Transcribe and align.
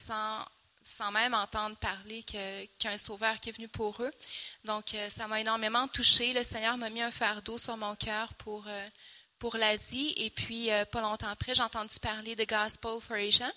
sans, 0.00 0.44
sans 0.82 1.10
même 1.12 1.34
entendre 1.34 1.76
parler 1.76 2.22
qu'il 2.22 2.40
y 2.40 2.86
a 2.86 2.90
un 2.90 2.96
sauveur 2.96 3.38
qui 3.40 3.50
est 3.50 3.52
venu 3.52 3.68
pour 3.68 4.02
eux. 4.02 4.12
Donc, 4.64 4.96
ça 5.08 5.26
m'a 5.26 5.40
énormément 5.40 5.86
touchée. 5.88 6.32
Le 6.32 6.42
Seigneur 6.42 6.76
m'a 6.76 6.90
mis 6.90 7.02
un 7.02 7.10
fardeau 7.10 7.58
sur 7.58 7.76
mon 7.76 7.94
cœur 7.96 8.32
pour, 8.34 8.66
pour 9.38 9.56
l'Asie. 9.56 10.14
Et 10.16 10.30
puis, 10.30 10.70
pas 10.90 11.00
longtemps 11.00 11.28
après, 11.28 11.54
j'ai 11.54 11.62
entendu 11.62 11.98
parler 12.00 12.34
de 12.36 12.44
Gospel 12.44 13.00
for 13.00 13.16
Asia. 13.16 13.50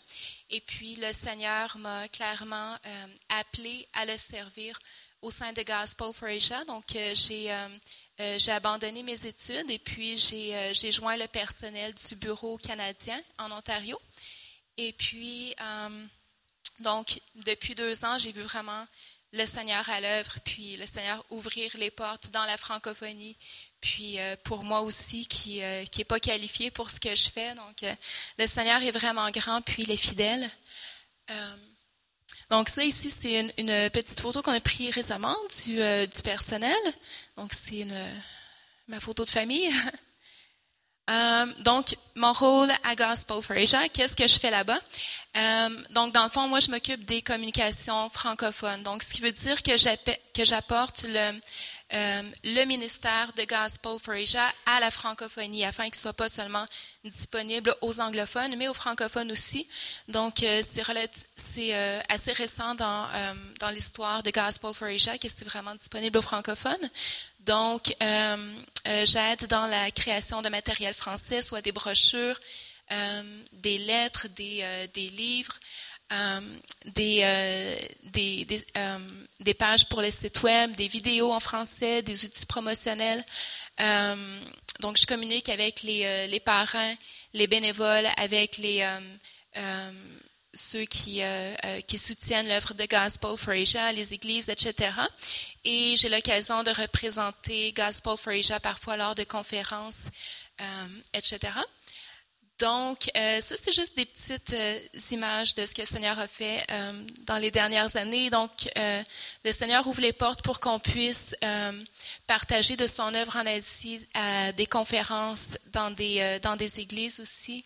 Et 0.50 0.62
puis, 0.62 0.96
le 0.96 1.14
Seigneur 1.14 1.78
m'a 1.78 2.08
clairement 2.10 2.78
appelé 3.30 3.88
à 3.94 4.06
le 4.06 4.18
servir 4.18 4.78
au 5.22 5.32
sein 5.32 5.54
de 5.54 5.64
Gospel 5.64 6.14
for 6.14 6.28
Asia. 6.28 6.64
Donc, 6.66 6.86
j'ai 7.14 7.52
euh, 8.20 8.38
j'ai 8.38 8.52
abandonné 8.52 9.02
mes 9.02 9.26
études 9.26 9.70
et 9.72 9.80
puis 9.80 10.20
euh, 10.34 10.72
j'ai 10.74 10.92
joint 10.92 11.18
le 11.18 11.28
personnel 11.28 11.94
du 11.96 12.16
bureau 12.16 12.58
canadien 12.58 13.20
en 13.40 13.52
Ontario. 13.52 14.00
Et 14.78 14.94
puis, 14.94 15.56
euh, 15.60 16.06
donc, 16.80 17.20
depuis 17.36 17.76
deux 17.76 18.06
ans, 18.06 18.18
j'ai 18.20 18.32
vu 18.32 18.42
vraiment 18.42 18.86
le 19.32 19.46
Seigneur 19.46 19.88
à 19.90 20.00
l'œuvre, 20.00 20.38
puis 20.46 20.78
le 20.78 20.86
Seigneur 20.86 21.26
ouvrir 21.30 21.72
les 21.78 21.90
portes 21.90 22.30
dans 22.30 22.46
la 22.46 22.58
francophonie, 22.58 23.36
puis 23.82 24.18
pour 24.44 24.64
moi 24.64 24.82
aussi, 24.82 25.26
qui 25.26 25.60
n'est 25.60 25.88
qui 25.88 26.04
pas 26.04 26.20
qualifié 26.20 26.70
pour 26.70 26.92
ce 26.92 27.00
que 27.00 27.16
je 27.16 27.30
fais. 27.30 27.56
Donc, 27.56 27.84
le 28.38 28.48
Seigneur 28.48 28.82
est 28.84 28.92
vraiment 28.92 29.30
grand, 29.32 29.62
puis 29.62 29.84
il 29.84 29.92
est 29.92 29.98
fidèle. 29.98 30.48
Donc 32.54 32.70
ça 32.70 32.84
ici, 32.84 33.10
c'est 33.10 33.40
une, 33.58 33.90
petite 33.90 34.20
photo 34.20 34.44
qu'on 34.44 34.54
a 34.54 34.60
prise 34.60 34.94
récemment 34.94 35.36
du, 35.66 35.82
euh, 35.82 36.06
du 36.06 36.22
personnel. 36.22 36.78
Donc 37.36 37.52
c'est 37.52 37.84
ma 38.88 39.00
photo 39.00 39.26
de 39.26 39.30
famille. 39.32 39.72
Euh, 41.10 41.46
donc 41.60 41.98
mon 42.16 42.32
rôle 42.32 42.72
à 42.84 42.96
Gospel 42.96 43.42
for 43.42 43.58
Asia, 43.58 43.90
qu'est-ce 43.90 44.16
que 44.16 44.26
je 44.26 44.40
fais 44.40 44.52
là-bas? 44.52 44.80
Euh, 45.36 45.70
Donc 45.90 46.14
dans 46.14 46.24
le 46.24 46.30
fond, 46.30 46.48
moi 46.48 46.62
je 46.62 46.72
m'occupe 46.72 47.04
des 47.04 47.22
communications 47.22 48.10
francophones. 48.10 48.84
Donc 48.84 49.04
ce 49.04 49.10
qui 49.10 49.22
veut 49.22 49.32
dire 49.32 49.62
que 49.64 50.44
j'apporte 50.46 51.04
le 51.08 51.40
euh, 51.94 52.24
le 52.44 52.66
ministère 52.66 53.32
de 53.34 53.44
Gospel 53.44 54.00
for 54.04 54.16
Asia 54.16 54.42
à 54.66 54.80
la 54.80 54.90
francophonie, 54.90 55.64
afin 55.64 55.84
qu'il 55.84 55.98
ne 55.98 56.02
soit 56.02 56.14
pas 56.14 56.30
seulement 56.30 56.66
disponible 57.04 57.76
aux 57.82 58.00
anglophones, 58.00 58.56
mais 58.56 58.68
aux 58.68 58.74
francophones 58.74 59.32
aussi. 59.32 59.68
Donc, 60.08 60.44
c'est 60.64 61.74
assez 62.10 62.32
récent 62.32 62.74
dans, 62.74 63.08
dans 63.60 63.70
l'histoire 63.70 64.24
de 64.24 64.32
Gospel 64.32 64.74
for 64.74 64.88
Asia 64.88 65.20
que 65.20 65.28
c'est 65.30 65.46
vraiment 65.46 65.76
disponible 65.76 66.18
aux 66.18 66.24
francophones. 66.24 66.90
Donc, 67.46 67.96
j'aide 68.86 69.48
dans 69.48 69.68
la 69.68 69.92
création 69.92 70.42
de 70.42 70.50
matériel 70.50 70.94
français, 70.94 71.42
soit 71.42 71.62
des 71.62 71.72
brochures, 71.72 72.40
des 73.54 73.78
lettres, 73.78 74.28
des, 74.36 75.10
livres, 75.10 75.58
euh, 76.12 76.42
des, 76.86 77.22
euh, 77.24 77.76
euh, 78.78 79.54
pages 79.58 79.88
pour 79.90 80.02
les 80.02 80.12
sites 80.12 80.44
web, 80.44 80.76
des 80.76 80.88
vidéos 80.88 81.32
en 81.32 81.40
français, 81.40 82.02
des 82.02 82.26
outils 82.26 82.46
promotionnels. 82.46 83.24
donc, 84.80 84.98
je 84.98 85.06
communique 85.06 85.50
avec 85.50 85.82
les, 85.82 86.42
parents, 86.44 86.96
les 87.34 87.48
bénévoles, 87.48 88.08
avec 88.18 88.58
les 88.58 88.86
ceux 90.54 90.86
qui, 90.86 91.22
qui 91.88 91.98
soutiennent 91.98 92.48
l'œuvre 92.48 92.74
de 92.74 92.86
Gospel 92.86 93.36
for 93.38 93.54
Asia, 93.54 93.92
les 93.92 94.14
églises, 94.14 94.50
etc. 94.50 94.92
Et 95.64 95.96
j'ai 95.98 96.10
l'occasion 96.10 96.64
de 96.64 96.70
représenter 96.70 97.72
Gospel 97.74 98.18
for 98.18 98.34
Asia 98.34 98.60
parfois 98.60 98.98
lors 98.98 99.16
de 99.16 99.24
conférences, 99.24 100.06
etc. 101.14 101.52
Donc, 102.60 103.10
euh, 103.18 103.42
ça, 103.42 103.56
c'est 103.60 103.74
juste 103.74 103.98
des 103.98 104.06
petites 104.06 104.54
euh, 104.54 104.80
images 105.12 105.56
de 105.56 105.66
ce 105.66 105.74
que 105.74 105.82
le 105.82 105.88
Seigneur 105.88 106.18
a 106.20 106.28
fait 106.28 106.64
euh, 106.72 106.94
dans 107.26 107.38
les 107.38 107.52
dernières 107.52 107.96
années. 107.98 108.30
Donc, 108.30 108.70
le 109.44 109.52
Seigneur 109.52 109.86
ouvre 109.88 110.02
les 110.02 110.14
portes 110.14 110.42
pour 110.44 110.60
qu'on 110.60 110.80
puisse 110.80 111.36
partager 112.28 112.78
de 112.78 112.88
son 112.88 113.14
œuvre 113.14 113.36
en 113.36 113.46
Asie 113.46 114.00
à 114.14 114.52
des 114.54 114.66
conférences 114.66 115.58
dans 115.74 115.92
des, 115.92 116.40
dans 116.42 116.56
des 116.56 116.80
églises 116.80 117.20
aussi. 117.20 117.66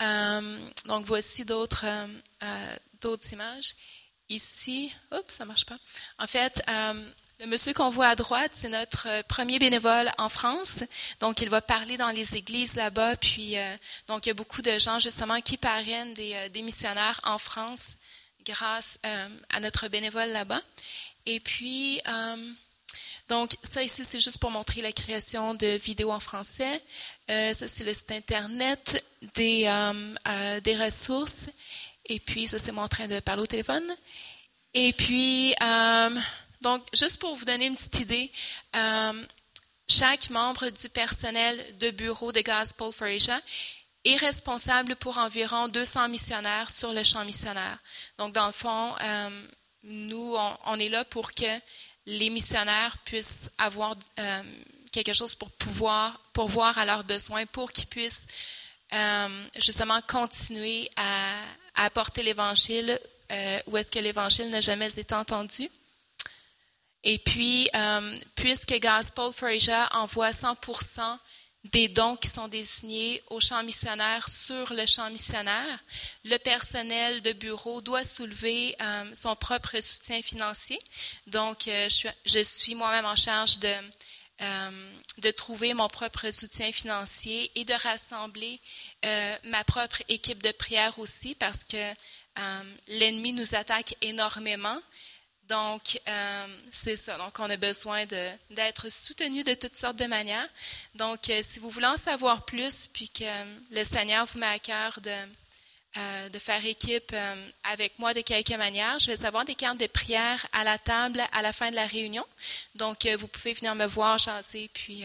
Donc, 0.00 1.06
voici 1.06 1.44
d'autres 1.44 1.86
d'autres 3.00 3.32
images. 3.32 3.74
Ici, 4.28 4.92
oups, 5.12 5.34
ça 5.34 5.44
marche 5.44 5.66
pas. 5.66 5.76
En 6.18 6.26
fait, 6.26 6.62
le 7.40 7.46
monsieur 7.46 7.72
qu'on 7.74 7.90
voit 7.90 8.08
à 8.08 8.14
droite, 8.14 8.52
c'est 8.54 8.68
notre 8.68 9.08
euh, 9.08 9.22
premier 9.24 9.58
bénévole 9.58 10.10
en 10.18 10.28
France. 10.28 10.84
Donc, 11.20 11.40
il 11.40 11.50
va 11.50 11.60
parler 11.60 11.96
dans 11.96 12.10
les 12.10 12.36
églises 12.36 12.76
là-bas. 12.76 13.16
Puis, 13.16 13.58
euh, 13.58 13.76
donc, 14.06 14.24
il 14.24 14.28
y 14.28 14.30
a 14.30 14.34
beaucoup 14.34 14.62
de 14.62 14.78
gens 14.78 15.00
justement 15.00 15.40
qui 15.40 15.56
parrainent 15.56 16.14
des, 16.14 16.32
euh, 16.34 16.62
missionnaires 16.62 17.20
en 17.24 17.38
France 17.38 17.96
grâce 18.46 18.98
à 19.54 19.60
notre 19.60 19.88
bénévole 19.88 20.28
là-bas. 20.28 20.60
Et 21.24 21.40
puis, 21.40 22.02
donc, 23.30 23.56
ça 23.62 23.82
ici, 23.82 24.04
c'est 24.04 24.20
juste 24.20 24.36
pour 24.36 24.50
montrer 24.50 24.82
la 24.82 24.92
création 24.92 25.54
de 25.54 25.78
vidéos 25.78 26.12
en 26.12 26.20
français. 26.20 26.82
Ça, 27.28 27.68
c'est 27.68 27.84
le 27.84 27.94
site 27.94 28.10
Internet 28.12 29.04
des, 29.34 29.64
des 30.62 30.76
ressources. 30.76 31.46
Et 32.06 32.20
puis, 32.20 32.46
ça, 32.46 32.58
c'est 32.58 32.72
mon 32.72 32.86
train 32.88 33.08
de 33.08 33.20
parler 33.20 33.42
au 33.42 33.46
téléphone. 33.46 33.84
Et 34.74 34.92
puis, 34.92 35.54
donc, 36.64 36.82
juste 36.94 37.20
pour 37.20 37.36
vous 37.36 37.44
donner 37.44 37.66
une 37.66 37.76
petite 37.76 38.00
idée, 38.00 38.32
euh, 38.74 39.22
chaque 39.86 40.30
membre 40.30 40.70
du 40.70 40.88
personnel 40.88 41.62
de 41.78 41.90
bureau 41.90 42.32
de 42.32 42.40
Gospel 42.40 42.90
for 42.90 43.06
Asia 43.06 43.38
est 44.06 44.16
responsable 44.16 44.96
pour 44.96 45.18
environ 45.18 45.68
200 45.68 46.08
missionnaires 46.08 46.70
sur 46.70 46.94
le 46.94 47.02
champ 47.02 47.22
missionnaire. 47.26 47.78
Donc, 48.16 48.32
dans 48.32 48.46
le 48.46 48.52
fond, 48.52 48.94
euh, 49.02 49.46
nous, 49.82 50.36
on, 50.64 50.78
est 50.78 50.88
là 50.88 51.04
pour 51.04 51.32
que 51.34 51.60
les 52.06 52.30
missionnaires 52.30 52.96
puissent 53.04 53.50
avoir 53.58 53.94
euh, 54.18 54.42
quelque 55.02 55.16
chose 55.16 55.34
pour 55.34 55.50
pouvoir 55.50 56.20
pourvoir 56.32 56.78
à 56.78 56.84
leurs 56.84 57.04
besoins, 57.04 57.46
pour 57.46 57.72
qu'ils 57.72 57.86
puissent 57.86 58.26
justement 59.56 60.00
continuer 60.02 60.90
à, 60.96 61.84
apporter 61.86 62.22
l'Évangile 62.22 62.98
où 63.66 63.76
est-ce 63.76 63.90
que 63.90 63.98
l'Évangile 63.98 64.48
n'a 64.50 64.60
jamais 64.60 64.92
été 64.96 65.14
entendu. 65.14 65.68
Et 67.04 67.18
puis, 67.18 67.68
euh, 67.76 68.16
puisque 68.34 68.80
Gospel 68.80 69.30
for 69.32 69.50
envoie 69.92 70.30
100% 70.30 71.18
des 71.72 71.88
dons 71.88 72.16
qui 72.16 72.28
sont 72.28 72.48
désignés 72.48 73.22
au 73.28 73.40
champ 73.40 73.62
missionnaire 73.62 74.28
sur 74.28 74.72
le 74.72 74.86
champ 74.86 75.10
missionnaire, 75.10 75.78
le 76.24 76.36
personnel 76.38 77.20
de 77.22 77.32
bureau 77.32 77.82
doit 77.82 78.04
soulever 78.04 78.74
euh, 78.80 79.14
son 79.14 79.36
propre 79.36 79.80
soutien 79.80 80.20
financier. 80.22 80.78
Donc, 81.26 81.68
euh, 81.68 81.88
je 82.24 82.42
suis, 82.42 82.74
moi-même 82.74 83.06
en 83.06 83.16
charge 83.16 83.58
de, 83.58 83.74
de 85.18 85.30
trouver 85.30 85.74
mon 85.74 85.88
propre 85.88 86.30
soutien 86.30 86.72
financier 86.72 87.50
et 87.54 87.64
de 87.64 87.74
rassembler 87.74 88.60
ma 89.44 89.64
propre 89.64 90.02
équipe 90.08 90.42
de 90.42 90.52
prière 90.52 90.98
aussi 90.98 91.34
parce 91.34 91.64
que 91.64 91.92
l'ennemi 92.88 93.32
nous 93.32 93.54
attaque 93.54 93.96
énormément. 94.00 94.78
Donc, 95.48 96.00
euh, 96.08 96.46
c'est 96.70 96.96
ça. 96.96 97.18
Donc, 97.18 97.38
on 97.38 97.50
a 97.50 97.56
besoin 97.56 98.06
d'être 98.06 98.90
soutenu 98.90 99.44
de 99.44 99.54
toutes 99.54 99.76
sortes 99.76 99.96
de 99.96 100.06
manières. 100.06 100.48
Donc, 100.94 101.28
euh, 101.28 101.40
si 101.42 101.58
vous 101.58 101.68
voulez 101.68 101.86
en 101.86 101.98
savoir 101.98 102.44
plus, 102.46 102.86
puis 102.86 103.10
que 103.10 103.24
euh, 103.24 103.44
le 103.70 103.84
Seigneur 103.84 104.24
vous 104.26 104.38
met 104.38 104.46
à 104.46 104.58
cœur 104.58 104.98
de, 105.02 105.10
de 106.32 106.38
faire 106.38 106.64
équipe 106.64 107.14
avec 107.62 107.98
moi 107.98 108.14
de 108.14 108.20
quelque 108.20 108.54
manière, 108.54 108.98
je 108.98 109.12
vais 109.12 109.24
avoir 109.24 109.44
des 109.44 109.54
cartes 109.54 109.78
de 109.78 109.86
prière 109.86 110.44
à 110.52 110.64
la 110.64 110.78
table 110.78 111.22
à 111.32 111.42
la 111.42 111.52
fin 111.52 111.70
de 111.70 111.76
la 111.76 111.86
réunion. 111.86 112.26
Donc, 112.74 113.06
vous 113.06 113.28
pouvez 113.28 113.52
venir 113.52 113.74
me 113.74 113.86
voir, 113.86 114.18
jaser, 114.18 114.68
puis 114.72 115.04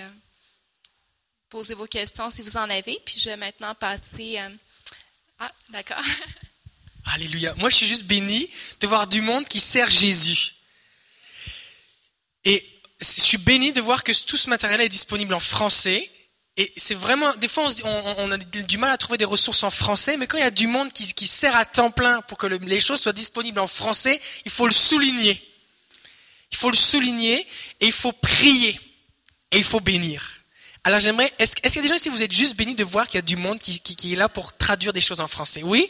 poser 1.50 1.76
vos 1.76 1.86
questions 1.86 2.32
si 2.32 2.42
vous 2.42 2.58
en 2.58 2.70
avez. 2.70 3.00
Puis, 3.06 3.20
je 3.20 3.30
vais 3.30 3.38
maintenant 3.38 3.76
passer... 3.76 4.40
Ah, 5.40 5.52
d'accord. 5.70 6.04
Alléluia. 7.06 7.54
Moi, 7.56 7.70
je 7.70 7.76
suis 7.76 7.88
juste 7.88 8.06
béni 8.06 8.50
de 8.82 8.88
voir 8.88 9.08
du 9.08 9.22
monde 9.22 9.48
qui 9.48 9.60
sert 9.60 9.90
Jésus. 9.90 10.54
Et 12.46 12.66
je 13.00 13.22
suis 13.22 13.38
béni 13.38 13.72
de 13.72 13.82
voir 13.82 14.04
que 14.04 14.12
tout 14.26 14.38
ce 14.38 14.50
matériel 14.50 14.82
est 14.82 14.90
disponible 14.90 15.34
en 15.34 15.40
français. 15.40 16.10
Et 16.60 16.74
c'est 16.76 16.94
vraiment, 16.94 17.34
des 17.38 17.48
fois, 17.48 17.70
on, 17.86 18.32
a 18.32 18.38
du 18.38 18.78
mal 18.78 18.92
à 18.92 18.98
trouver 18.98 19.18
des 19.18 19.24
ressources 19.24 19.64
en 19.64 19.70
français, 19.70 20.18
mais 20.18 20.28
quand 20.28 20.38
il 20.38 20.42
y 20.42 20.44
a 20.44 20.52
du 20.52 20.68
monde 20.68 20.92
qui, 20.92 21.26
sert 21.26 21.56
à 21.56 21.64
temps 21.64 21.90
plein 21.90 22.22
pour 22.24 22.38
que 22.38 22.48
les 22.48 22.82
choses 22.82 23.00
soient 23.00 23.14
disponibles 23.14 23.60
en 23.60 23.66
français, 23.66 24.20
il 24.44 24.52
faut 24.52 24.68
le 24.68 24.74
souligner. 24.74 25.42
Il 26.52 26.58
faut 26.58 26.70
le 26.70 26.76
souligner 26.76 27.48
et 27.80 27.86
il 27.86 27.94
faut 27.94 28.12
prier 28.12 28.78
et 29.52 29.58
il 29.58 29.64
faut 29.64 29.80
bénir. 29.80 30.34
Alors 30.84 31.00
j'aimerais, 31.00 31.32
est-ce, 31.40 31.56
est-ce 31.64 31.76
qu'il 31.76 31.76
y 31.76 31.80
a 31.80 31.82
des 31.84 31.88
gens 31.88 31.96
ici, 31.96 32.10
vous 32.10 32.24
êtes 32.24 32.34
juste 32.34 32.58
bénis 32.58 32.76
de 32.76 32.84
voir 32.84 33.08
qu'il 33.08 33.16
y 33.16 33.20
a 33.20 33.22
du 33.22 33.38
monde 33.38 33.60
qui, 33.60 34.12
est 34.12 34.16
là 34.18 34.28
pour 34.28 34.58
traduire 34.58 34.92
des 34.92 35.00
choses 35.00 35.22
en 35.22 35.28
français? 35.28 35.62
Oui? 35.64 35.90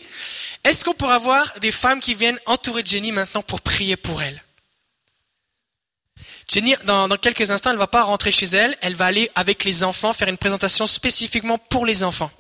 Est-ce 0.63 0.86
qu'on 0.86 0.94
pourrait 0.94 1.16
avoir 1.16 1.51
des 1.62 1.71
femmes 1.71 2.00
qui 2.00 2.13
viennent 2.13 2.39
entourer 2.45 2.83
Jenny 2.86 3.12
maintenant 3.12 3.42
pour 3.42 3.62
prier 3.62 3.95
pour 3.95 4.21
elle? 4.21 4.44
Jenny, 6.49 6.75
dans, 6.85 7.07
dans 7.07 7.17
quelques 7.17 7.51
instants, 7.51 7.71
elle 7.71 7.77
va 7.77 7.87
pas 7.87 8.03
rentrer 8.03 8.31
chez 8.31 8.47
elle, 8.47 8.75
elle 8.81 8.95
va 8.95 9.05
aller 9.05 9.29
avec 9.35 9.63
les 9.63 9.83
enfants 9.83 10.13
faire 10.13 10.27
une 10.27 10.37
présentation 10.37 10.87
spécifiquement 10.87 11.59
pour 11.59 11.85
les 11.85 12.03
enfants. 12.03 12.31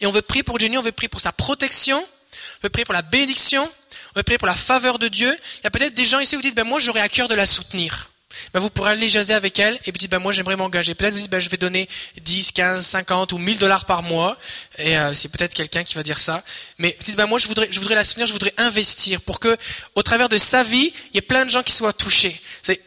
Et 0.00 0.06
on 0.06 0.10
veut 0.10 0.22
prier 0.22 0.42
pour 0.42 0.58
Jenny, 0.58 0.78
on 0.78 0.82
veut 0.82 0.92
prier 0.92 1.08
pour 1.08 1.20
sa 1.20 1.32
protection, 1.32 1.98
on 1.98 2.60
peut 2.62 2.70
prier 2.70 2.86
pour 2.86 2.94
la 2.94 3.02
bénédiction, 3.02 3.62
on 4.10 4.14
peut 4.14 4.22
prier 4.22 4.38
pour 4.38 4.46
la 4.46 4.54
faveur 4.54 4.98
de 4.98 5.08
Dieu. 5.08 5.30
Il 5.58 5.64
y 5.64 5.66
a 5.66 5.70
peut-être 5.70 5.94
des 5.94 6.06
gens 6.06 6.20
ici, 6.20 6.36
vous 6.36 6.42
dites, 6.42 6.54
ben 6.54 6.64
moi 6.64 6.80
j'aurais 6.80 7.00
à 7.00 7.08
cœur 7.08 7.28
de 7.28 7.34
la 7.34 7.46
soutenir. 7.46 8.10
Ben, 8.52 8.60
vous 8.60 8.70
pourrez 8.70 8.90
aller 8.90 9.08
jaser 9.08 9.34
avec 9.34 9.58
elle 9.58 9.74
et 9.86 9.92
puis 9.92 9.98
dites, 9.98 10.10
ben 10.10 10.18
moi 10.18 10.32
j'aimerais 10.32 10.56
m'engager. 10.56 10.94
Peut-être 10.94 11.14
vous 11.14 11.20
dites, 11.20 11.30
ben 11.30 11.40
je 11.40 11.48
vais 11.48 11.56
donner 11.56 11.88
10, 12.20 12.52
15, 12.52 12.84
50 12.84 13.32
ou 13.32 13.38
1000 13.38 13.58
dollars 13.58 13.84
par 13.84 14.02
mois. 14.02 14.36
Et 14.78 14.98
euh, 14.98 15.14
c'est 15.14 15.28
peut-être 15.28 15.54
quelqu'un 15.54 15.84
qui 15.84 15.94
va 15.94 16.02
dire 16.02 16.18
ça. 16.18 16.42
Mais 16.78 16.94
vous 16.98 17.04
dites, 17.04 17.16
ben 17.16 17.26
moi 17.26 17.38
je 17.38 17.48
voudrais, 17.48 17.68
je 17.70 17.78
voudrais 17.80 17.94
la 17.94 18.04
soutenir, 18.04 18.26
je 18.26 18.32
voudrais 18.32 18.54
investir 18.58 19.20
pour 19.20 19.40
que, 19.40 19.56
au 19.94 20.02
travers 20.02 20.28
de 20.28 20.38
sa 20.38 20.62
vie, 20.62 20.92
il 21.10 21.14
y 21.14 21.18
ait 21.18 21.22
plein 21.22 21.44
de 21.44 21.50
gens 21.50 21.62
qui 21.62 21.72
soient 21.72 21.92
touchés. 21.92 22.40
C'est, 22.62 22.80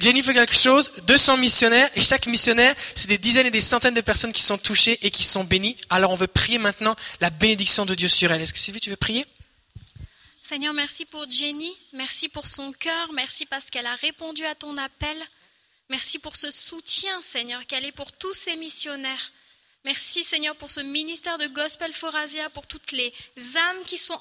Jenny 0.00 0.22
fait 0.22 0.32
quelque 0.32 0.56
chose, 0.56 0.90
200 1.06 1.36
missionnaires, 1.36 1.90
et 1.94 2.00
chaque 2.00 2.26
missionnaire, 2.26 2.74
c'est 2.94 3.08
des 3.08 3.18
dizaines 3.18 3.46
et 3.46 3.50
des 3.50 3.60
centaines 3.60 3.92
de 3.92 4.00
personnes 4.00 4.32
qui 4.32 4.42
sont 4.42 4.56
touchées 4.56 4.98
et 5.02 5.10
qui 5.10 5.24
sont 5.24 5.44
bénies. 5.44 5.76
Alors 5.90 6.10
on 6.10 6.14
veut 6.14 6.26
prier 6.26 6.58
maintenant 6.58 6.96
la 7.20 7.28
bénédiction 7.28 7.84
de 7.84 7.94
Dieu 7.94 8.08
sur 8.08 8.32
elle. 8.32 8.40
Est-ce 8.40 8.54
que 8.54 8.58
Sylvie, 8.58 8.80
tu 8.80 8.88
veux 8.88 8.96
prier? 8.96 9.26
Seigneur, 10.50 10.74
merci 10.74 11.04
pour 11.04 11.30
Jenny, 11.30 11.72
merci 11.92 12.28
pour 12.28 12.48
son 12.48 12.72
cœur, 12.72 13.12
merci 13.12 13.46
parce 13.46 13.70
qu'elle 13.70 13.86
a 13.86 13.94
répondu 13.94 14.44
à 14.44 14.56
ton 14.56 14.76
appel. 14.78 15.16
Merci 15.90 16.18
pour 16.18 16.34
ce 16.34 16.50
soutien, 16.50 17.22
Seigneur, 17.22 17.64
qu'elle 17.68 17.84
est 17.84 17.92
pour 17.92 18.10
tous 18.10 18.34
ces 18.34 18.56
missionnaires. 18.56 19.30
Merci, 19.84 20.24
Seigneur, 20.24 20.56
pour 20.56 20.72
ce 20.72 20.80
ministère 20.80 21.38
de 21.38 21.46
Gospel 21.46 21.92
for 21.92 22.12
Asia, 22.16 22.50
pour 22.50 22.66
toutes 22.66 22.90
les 22.90 23.14
âmes 23.36 23.84
qui 23.86 23.96
sont 23.96 24.20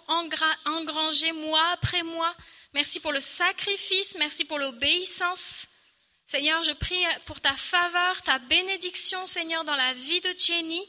engrangées 0.67 1.31
mois 1.31 1.67
après 1.73 2.03
mois. 2.03 2.35
Merci 2.75 2.99
pour 2.99 3.11
le 3.11 3.21
sacrifice, 3.21 4.15
merci 4.19 4.45
pour 4.45 4.59
l'obéissance. 4.59 5.65
Seigneur, 6.27 6.61
je 6.61 6.73
prie 6.73 7.03
pour 7.25 7.41
ta 7.41 7.55
faveur, 7.55 8.21
ta 8.21 8.37
bénédiction, 8.37 9.25
Seigneur, 9.25 9.63
dans 9.63 9.75
la 9.75 9.93
vie 9.93 10.21
de 10.21 10.35
Jenny. 10.37 10.87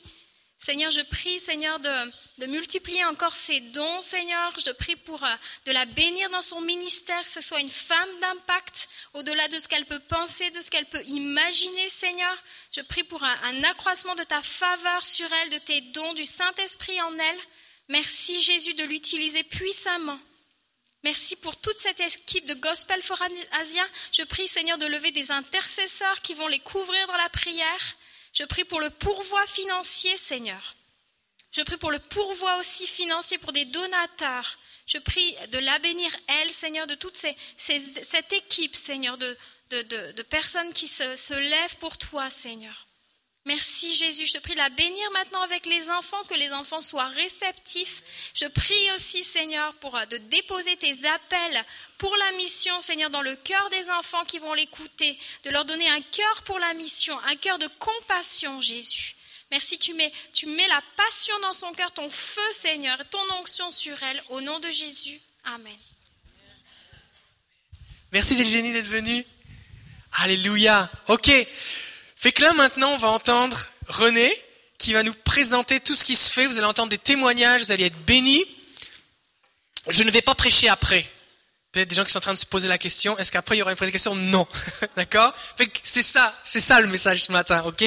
Seigneur, 0.63 0.91
je 0.91 1.01
prie, 1.01 1.41
Seigneur, 1.41 1.81
de, 1.81 2.47
multiplier 2.47 3.03
encore 3.07 3.35
ses 3.35 3.61
dons, 3.61 4.03
Seigneur. 4.03 4.53
Je 4.65 4.71
prie 4.73 4.95
pour 4.95 5.25
euh, 5.25 5.35
de 5.65 5.73
la 5.73 5.87
bénir 5.87 6.29
dans 6.29 6.43
son 6.43 6.61
ministère, 6.61 7.23
que 7.23 7.31
ce 7.31 7.41
soit 7.41 7.61
une 7.61 7.71
femme 7.71 8.21
d'impact, 8.21 8.91
au-delà 9.15 9.49
de 9.49 9.59
ce 9.59 9.69
qu'elle 9.69 9.87
peut 9.87 10.01
penser, 10.01 10.51
de 10.51 10.61
ce 10.61 10.71
qu'elle 10.71 10.85
peut 10.85 11.03
imaginer, 11.07 11.89
Seigneur. 11.89 12.37
Je 12.73 12.83
prie 12.83 13.05
pour 13.05 13.25
un, 13.25 13.39
un 13.45 13.65
accroissement 13.65 14.15
de 14.17 14.23
ta 14.23 14.43
faveur 14.43 15.07
sur 15.07 15.33
elle, 15.33 15.51
de 15.51 15.59
tes 15.59 15.81
dons, 15.81 16.13
du 16.13 16.27
Saint-Esprit 16.27 17.01
en 17.01 17.19
elle. 17.19 17.41
Merci, 17.89 18.39
Jésus, 18.43 18.75
de 18.75 18.85
l'utiliser 18.85 19.43
puissamment. 19.45 20.21
Merci 21.03 21.37
pour 21.37 21.57
toute 21.57 21.79
cette 21.79 22.01
équipe 22.01 22.45
de 22.45 22.53
Gospel 22.55 23.01
for 23.01 23.19
Asia. 23.59 23.87
Je 24.13 24.23
prie, 24.25 24.47
Seigneur, 24.47 24.77
de 24.77 24.85
lever 24.85 25.11
des 25.13 25.31
intercesseurs 25.31 26.21
qui 26.21 26.35
vont 26.35 26.49
les 26.49 26.59
couvrir 26.59 27.07
dans 27.07 27.17
la 27.17 27.31
prière. 27.31 27.97
Je 28.33 28.45
prie 28.45 28.65
pour 28.65 28.81
le 28.81 28.91
pourvoi 28.91 29.45
financier, 29.47 30.17
Seigneur. 30.17 30.75
Je 31.53 31.63
prie 31.63 31.77
pour 31.77 31.91
le 31.91 31.99
pourvoi 31.99 32.59
aussi 32.59 32.87
financier 32.87 33.39
pour 33.39 33.53
des 33.53 33.65
donateurs. 33.65 34.59
Je 34.87 34.99
prie 34.99 35.37
de 35.53 35.59
la 35.59 35.79
bénir, 35.79 36.11
elle, 36.27 36.51
Seigneur, 36.51 36.87
de 36.87 36.95
toute 36.95 37.17
cette 37.17 38.33
équipe, 38.33 38.75
Seigneur, 38.75 39.19
de, 39.19 40.23
personnes 40.23 40.73
qui 40.73 40.89
se 40.89 41.39
lèvent 41.39 41.77
pour 41.77 41.99
toi, 41.99 42.31
Seigneur. 42.31 42.87
Merci 43.47 43.95
Jésus, 43.97 44.27
je 44.27 44.35
te 44.35 44.39
prie 44.39 44.53
de 44.53 44.59
la 44.59 44.69
bénir 44.69 45.11
maintenant 45.13 45.41
avec 45.41 45.65
les 45.65 45.89
enfants, 45.91 46.23
que 46.29 46.35
les 46.35 46.53
enfants 46.53 46.83
soient 46.83 47.09
réceptifs. 47.09 48.03
Je 48.35 48.45
prie 48.47 48.93
aussi 48.95 49.25
Seigneur 49.25 49.73
pour 49.75 49.97
euh, 49.97 50.05
de 50.07 50.19
déposer 50.19 50.77
tes 50.77 51.07
appels 51.07 51.63
pour 51.97 52.15
la 52.17 52.33
mission 52.33 52.79
Seigneur 52.83 53.09
dans 53.09 53.23
le 53.23 53.35
cœur 53.37 53.71
des 53.71 53.91
enfants 53.91 54.25
qui 54.27 54.39
vont 54.39 54.53
l'écouter, 54.53 55.19
de 55.45 55.51
leur 55.51 55.65
donner 55.65 55.89
un 55.89 56.03
cœur 56.03 56.43
pour 56.43 56.59
la 56.59 56.75
mission, 56.75 57.19
un 57.27 57.37
cœur 57.37 57.59
de 57.59 57.67
compassion 57.79 58.61
Jésus. 58.61 59.17
Merci, 59.51 59.79
tu 59.79 59.95
mets, 59.95 60.13
tu 60.35 60.47
mets 60.47 60.69
la 60.69 60.83
passion 60.97 61.35
dans 61.41 61.55
son 61.55 61.73
cœur, 61.73 61.91
ton 61.93 62.11
feu 62.11 62.53
Seigneur, 62.53 62.99
ton 63.09 63.41
onction 63.41 63.71
sur 63.71 64.01
elle, 64.03 64.23
au 64.29 64.43
nom 64.43 64.61
de 64.61 64.71
Jésus. 64.71 65.19
Amen. 65.45 65.77
Merci 68.13 68.37
Delgénie 68.37 68.73
d'être 68.73 68.87
venue. 68.87 69.25
Alléluia. 70.13 70.91
Ok. 71.09 71.31
Fait 72.21 72.33
que 72.33 72.43
là 72.43 72.53
maintenant, 72.53 72.91
on 72.91 72.97
va 72.99 73.09
entendre 73.09 73.71
René 73.89 74.31
qui 74.77 74.93
va 74.93 75.03
nous 75.03 75.15
présenter 75.15 75.81
tout 75.81 75.95
ce 75.95 76.05
qui 76.05 76.15
se 76.15 76.31
fait. 76.31 76.45
Vous 76.47 76.59
allez 76.59 76.67
entendre 76.67 76.91
des 76.91 76.99
témoignages, 76.99 77.63
vous 77.63 77.73
allez 77.73 77.87
être 77.87 77.99
bénis. 78.05 78.45
Je 79.89 80.03
ne 80.03 80.11
vais 80.11 80.21
pas 80.21 80.35
prêcher 80.35 80.69
après. 80.69 81.07
Peut-être 81.73 81.89
des 81.89 81.95
gens 81.95 82.05
qui 82.05 82.11
sont 82.11 82.19
en 82.19 82.21
train 82.21 82.35
de 82.35 82.39
se 82.39 82.45
poser 82.45 82.69
la 82.69 82.77
question, 82.77 83.17
est-ce 83.17 83.33
qu'après 83.33 83.57
il 83.57 83.61
y 83.61 83.63
aura 83.63 83.71
une 83.71 83.77
prédication 83.79 84.15
Non. 84.15 84.47
D'accord? 84.97 85.35
C'est 85.83 86.03
ça, 86.03 86.39
c'est 86.45 86.61
ça 86.61 86.79
le 86.83 86.89
message 86.89 87.23
ce 87.23 87.33
matin, 87.33 87.63
ok? 87.65 87.83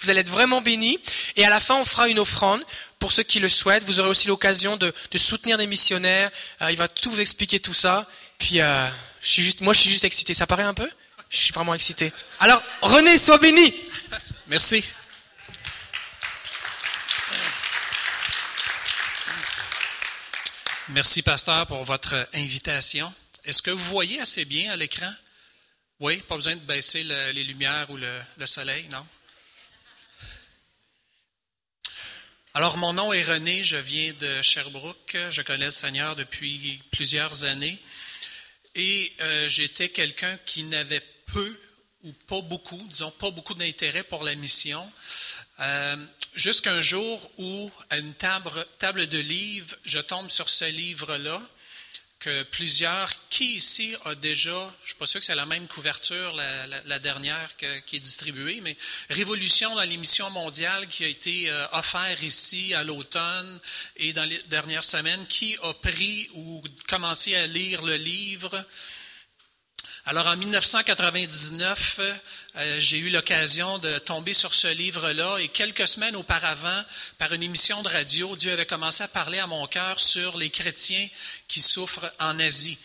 Vous 0.00 0.10
allez 0.10 0.20
être 0.20 0.30
vraiment 0.30 0.62
bénis. 0.62 0.98
Et 1.36 1.44
à 1.44 1.50
la 1.50 1.60
fin, 1.60 1.76
on 1.76 1.84
fera 1.84 2.08
une 2.08 2.18
offrande 2.18 2.64
pour 2.98 3.12
ceux 3.12 3.22
qui 3.22 3.38
le 3.38 3.48
souhaitent. 3.48 3.84
Vous 3.84 4.00
aurez 4.00 4.08
aussi 4.08 4.26
l'occasion 4.26 4.76
de, 4.76 4.92
soutenir 5.14 5.58
des 5.58 5.68
missionnaires. 5.68 6.28
Euh, 6.60 6.72
il 6.72 6.76
va 6.76 6.88
tout 6.88 7.12
vous 7.12 7.20
expliquer 7.20 7.60
tout 7.60 7.74
ça. 7.74 8.08
Puis, 8.38 8.60
euh, 8.60 8.88
je 9.20 9.28
suis 9.28 9.42
juste, 9.44 9.60
moi, 9.60 9.74
je 9.74 9.82
suis 9.82 9.90
juste 9.90 10.04
excité. 10.04 10.34
Ça 10.34 10.48
paraît 10.48 10.64
un 10.64 10.74
peu? 10.74 10.88
Je 11.36 11.44
suis 11.44 11.52
vraiment 11.52 11.74
excité. 11.74 12.12
Alors, 12.40 12.62
René, 12.80 13.18
sois 13.18 13.38
béni. 13.38 13.74
Merci. 14.48 14.84
Merci, 20.88 21.22
pasteur, 21.22 21.66
pour 21.66 21.84
votre 21.84 22.28
invitation. 22.32 23.12
Est-ce 23.44 23.60
que 23.60 23.70
vous 23.70 23.84
voyez 23.84 24.20
assez 24.20 24.44
bien 24.44 24.72
à 24.72 24.76
l'écran? 24.76 25.12
Oui, 26.00 26.18
pas 26.18 26.36
besoin 26.36 26.56
de 26.56 26.60
baisser 26.60 27.02
les 27.04 27.44
lumières 27.44 27.90
ou 27.90 27.96
le, 27.96 28.20
le 28.36 28.46
soleil, 28.46 28.86
non? 28.90 29.06
Alors, 32.54 32.78
mon 32.78 32.94
nom 32.94 33.12
est 33.12 33.22
René, 33.22 33.62
je 33.62 33.76
viens 33.76 34.14
de 34.14 34.40
Sherbrooke. 34.40 35.16
Je 35.28 35.42
connais 35.42 35.66
le 35.66 35.70
Seigneur 35.70 36.16
depuis 36.16 36.82
plusieurs 36.90 37.44
années. 37.44 37.78
Et 38.74 39.12
euh, 39.20 39.48
j'étais 39.48 39.88
quelqu'un 39.88 40.38
qui 40.46 40.62
n'avait 40.62 41.04
peu 41.26 41.56
ou 42.04 42.12
pas 42.28 42.40
beaucoup, 42.40 42.80
disons 42.88 43.10
pas 43.12 43.30
beaucoup 43.30 43.54
d'intérêt 43.54 44.04
pour 44.04 44.22
la 44.22 44.34
mission, 44.36 44.92
euh, 45.60 45.96
jusqu'à 46.34 46.72
un 46.72 46.80
jour 46.80 47.30
où, 47.38 47.70
à 47.90 47.98
une 47.98 48.14
table, 48.14 49.06
de 49.06 49.18
livres, 49.18 49.74
je 49.84 49.98
tombe 49.98 50.30
sur 50.30 50.48
ce 50.48 50.66
livre-là, 50.66 51.40
que 52.18 52.44
plusieurs, 52.44 53.10
qui 53.28 53.56
ici 53.56 53.94
a 54.04 54.14
déjà, 54.14 54.50
je 54.50 54.82
ne 54.82 54.86
suis 54.86 54.94
pas 54.94 55.06
sûr 55.06 55.20
que 55.20 55.26
c'est 55.26 55.34
la 55.34 55.46
même 55.46 55.66
couverture, 55.66 56.34
la, 56.34 56.98
dernière 56.98 57.56
qui 57.56 57.96
est 57.96 58.00
distribuée, 58.00 58.60
mais 58.62 58.76
Révolution 59.10 59.74
dans 59.74 59.82
l'émission 59.82 60.28
mondiale 60.30 60.88
qui 60.88 61.04
a 61.04 61.08
été 61.08 61.50
euh, 61.50 61.66
offert 61.72 62.22
ici 62.24 62.72
à 62.74 62.84
l'automne 62.84 63.60
et 63.96 64.12
dans 64.12 64.24
les 64.24 64.42
dernières 64.44 64.84
semaines, 64.84 65.26
qui 65.26 65.56
a 65.62 65.74
pris 65.74 66.28
ou 66.34 66.62
commencé 66.88 67.34
à 67.34 67.46
lire 67.46 67.82
le 67.82 67.96
livre 67.96 68.64
alors 70.08 70.28
en 70.28 70.36
1999, 70.36 72.00
euh, 72.54 72.76
j'ai 72.78 72.98
eu 72.98 73.10
l'occasion 73.10 73.78
de 73.78 73.98
tomber 73.98 74.34
sur 74.34 74.54
ce 74.54 74.68
livre-là 74.68 75.38
et 75.38 75.48
quelques 75.48 75.88
semaines 75.88 76.14
auparavant, 76.14 76.84
par 77.18 77.32
une 77.32 77.42
émission 77.42 77.82
de 77.82 77.88
radio, 77.88 78.36
Dieu 78.36 78.52
avait 78.52 78.66
commencé 78.66 79.02
à 79.02 79.08
parler 79.08 79.40
à 79.40 79.48
mon 79.48 79.66
cœur 79.66 79.98
sur 79.98 80.38
les 80.38 80.48
chrétiens 80.48 81.08
qui 81.48 81.60
souffrent 81.60 82.08
en 82.20 82.38
Asie. 82.38 82.78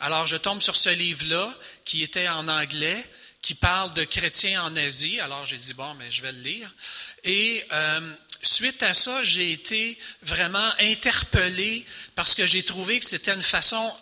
Alors 0.00 0.26
je 0.26 0.38
tombe 0.38 0.62
sur 0.62 0.74
ce 0.74 0.88
livre-là 0.88 1.54
qui 1.84 2.02
était 2.02 2.28
en 2.28 2.48
anglais, 2.48 3.04
qui 3.42 3.54
parle 3.54 3.92
de 3.92 4.04
chrétiens 4.04 4.62
en 4.62 4.74
Asie. 4.74 5.20
Alors 5.20 5.44
j'ai 5.44 5.58
dit, 5.58 5.74
bon, 5.74 5.92
mais 5.96 6.10
je 6.10 6.22
vais 6.22 6.32
le 6.32 6.40
lire. 6.40 6.74
Et 7.22 7.62
euh, 7.72 8.14
suite 8.40 8.82
à 8.82 8.94
ça, 8.94 9.22
j'ai 9.24 9.52
été 9.52 9.98
vraiment 10.22 10.70
interpellé 10.80 11.84
parce 12.14 12.34
que 12.34 12.46
j'ai 12.46 12.62
trouvé 12.62 12.98
que 12.98 13.04
c'était 13.04 13.34
une 13.34 13.42
façon 13.42 13.94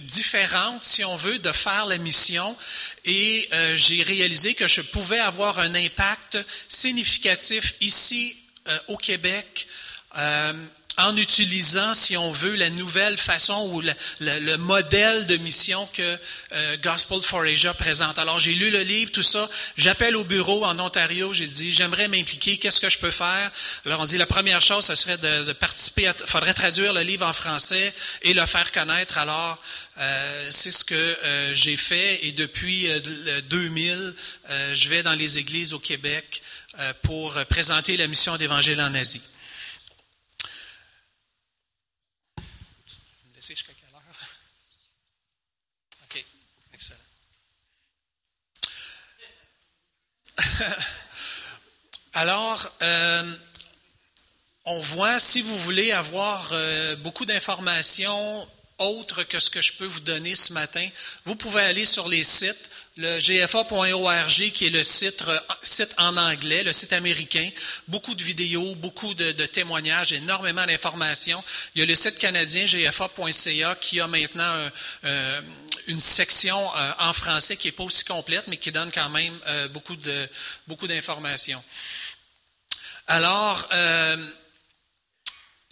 différente, 0.00 0.84
si 0.84 1.04
on 1.04 1.16
veut, 1.16 1.38
de 1.38 1.52
faire 1.52 1.86
la 1.86 1.98
mission 1.98 2.56
et 3.04 3.48
euh, 3.52 3.76
j'ai 3.76 4.02
réalisé 4.02 4.54
que 4.54 4.66
je 4.66 4.80
pouvais 4.80 5.20
avoir 5.20 5.58
un 5.58 5.74
impact 5.74 6.38
significatif 6.68 7.74
ici 7.80 8.36
euh, 8.68 8.78
au 8.88 8.96
Québec. 8.96 9.66
Euh, 10.16 10.52
en 10.96 11.16
utilisant, 11.16 11.92
si 11.94 12.16
on 12.16 12.30
veut, 12.30 12.54
la 12.54 12.70
nouvelle 12.70 13.16
façon 13.16 13.70
ou 13.72 13.82
le, 14.20 14.56
modèle 14.56 15.26
de 15.26 15.36
mission 15.38 15.88
que 15.92 16.18
euh, 16.52 16.76
Gospel 16.82 17.20
for 17.20 17.42
Asia 17.42 17.74
présente. 17.74 18.18
Alors, 18.18 18.38
j'ai 18.38 18.54
lu 18.54 18.70
le 18.70 18.82
livre, 18.82 19.10
tout 19.10 19.22
ça. 19.22 19.48
J'appelle 19.76 20.14
au 20.14 20.24
bureau 20.24 20.64
en 20.64 20.78
Ontario. 20.78 21.34
J'ai 21.34 21.46
dit, 21.46 21.72
j'aimerais 21.72 22.06
m'impliquer. 22.06 22.58
Qu'est-ce 22.58 22.80
que 22.80 22.88
je 22.88 22.98
peux 22.98 23.10
faire? 23.10 23.50
Alors, 23.86 24.00
on 24.00 24.04
dit, 24.04 24.18
la 24.18 24.26
première 24.26 24.60
chose, 24.60 24.84
ce 24.84 24.94
serait 24.94 25.18
de, 25.18 25.52
participer. 25.52 26.12
Il 26.20 26.26
faudrait 26.26 26.54
traduire 26.54 26.92
le 26.92 27.02
livre 27.02 27.26
en 27.26 27.32
français 27.32 27.92
et 28.22 28.32
le 28.32 28.46
faire 28.46 28.70
connaître. 28.70 29.18
Alors, 29.18 29.60
euh, 29.98 30.48
c'est 30.50 30.70
ce 30.70 30.84
que 30.84 30.94
euh, 30.94 31.52
j'ai 31.54 31.76
fait. 31.76 32.24
Et 32.24 32.32
depuis 32.32 32.88
2000, 33.48 34.14
je 34.72 34.88
vais 34.88 35.02
dans 35.02 35.14
les 35.14 35.38
églises 35.38 35.72
au 35.72 35.80
Québec 35.80 36.42
pour 37.02 37.32
présenter 37.46 37.96
la 37.96 38.06
mission 38.06 38.36
d'Évangile 38.36 38.80
en 38.80 38.94
Asie. 38.94 39.22
OK, 46.04 46.24
excellent. 46.72 46.98
Alors, 52.14 52.70
euh, 52.82 53.34
on 54.64 54.80
voit, 54.80 55.18
si 55.18 55.42
vous 55.42 55.58
voulez 55.58 55.92
avoir 55.92 56.50
euh, 56.52 56.96
beaucoup 56.96 57.24
d'informations 57.24 58.48
autres 58.78 59.22
que 59.24 59.38
ce 59.38 59.50
que 59.50 59.60
je 59.60 59.74
peux 59.74 59.86
vous 59.86 60.00
donner 60.00 60.34
ce 60.34 60.52
matin, 60.52 60.86
vous 61.24 61.36
pouvez 61.36 61.62
aller 61.62 61.84
sur 61.84 62.08
les 62.08 62.24
sites 62.24 62.70
le 62.96 63.18
gfa.org, 63.18 64.52
qui 64.52 64.66
est 64.66 64.70
le 64.70 64.84
site, 64.84 65.24
euh, 65.26 65.38
site, 65.62 65.94
en 65.98 66.16
anglais, 66.16 66.62
le 66.62 66.72
site 66.72 66.92
américain, 66.92 67.48
beaucoup 67.88 68.14
de 68.14 68.22
vidéos, 68.22 68.74
beaucoup 68.76 69.14
de, 69.14 69.32
témoignages, 69.46 70.12
énormément 70.12 70.64
d'informations. 70.64 71.42
Il 71.74 71.80
y 71.80 71.82
a 71.82 71.86
le 71.86 71.94
site 71.96 72.18
canadien 72.18 72.66
gfa.ca 72.66 73.74
qui 73.80 74.00
a 74.00 74.06
maintenant 74.06 74.70
euh, 75.04 75.40
une 75.88 75.98
section 75.98 76.56
euh, 76.76 76.92
en 77.00 77.12
français 77.12 77.56
qui 77.56 77.66
n'est 77.68 77.72
pas 77.72 77.82
aussi 77.82 78.04
complète, 78.04 78.46
mais 78.46 78.58
qui 78.58 78.70
donne 78.70 78.92
quand 78.92 79.10
même 79.10 79.38
beaucoup 79.70 80.86
d'informations. 80.86 81.62
Alors, 83.08 83.68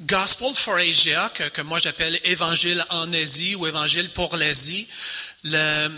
Gospel 0.03 0.55
for 0.55 0.77
Asia, 0.77 1.31
que, 1.33 1.45
que 1.45 1.63
moi 1.63 1.79
j'appelle 1.79 2.19
Évangile 2.25 2.85
en 2.91 3.11
Asie 3.13 3.55
ou 3.55 3.67
Évangile 3.67 4.11
pour 4.11 4.37
l'Asie, 4.37 4.89
le, 5.45 5.89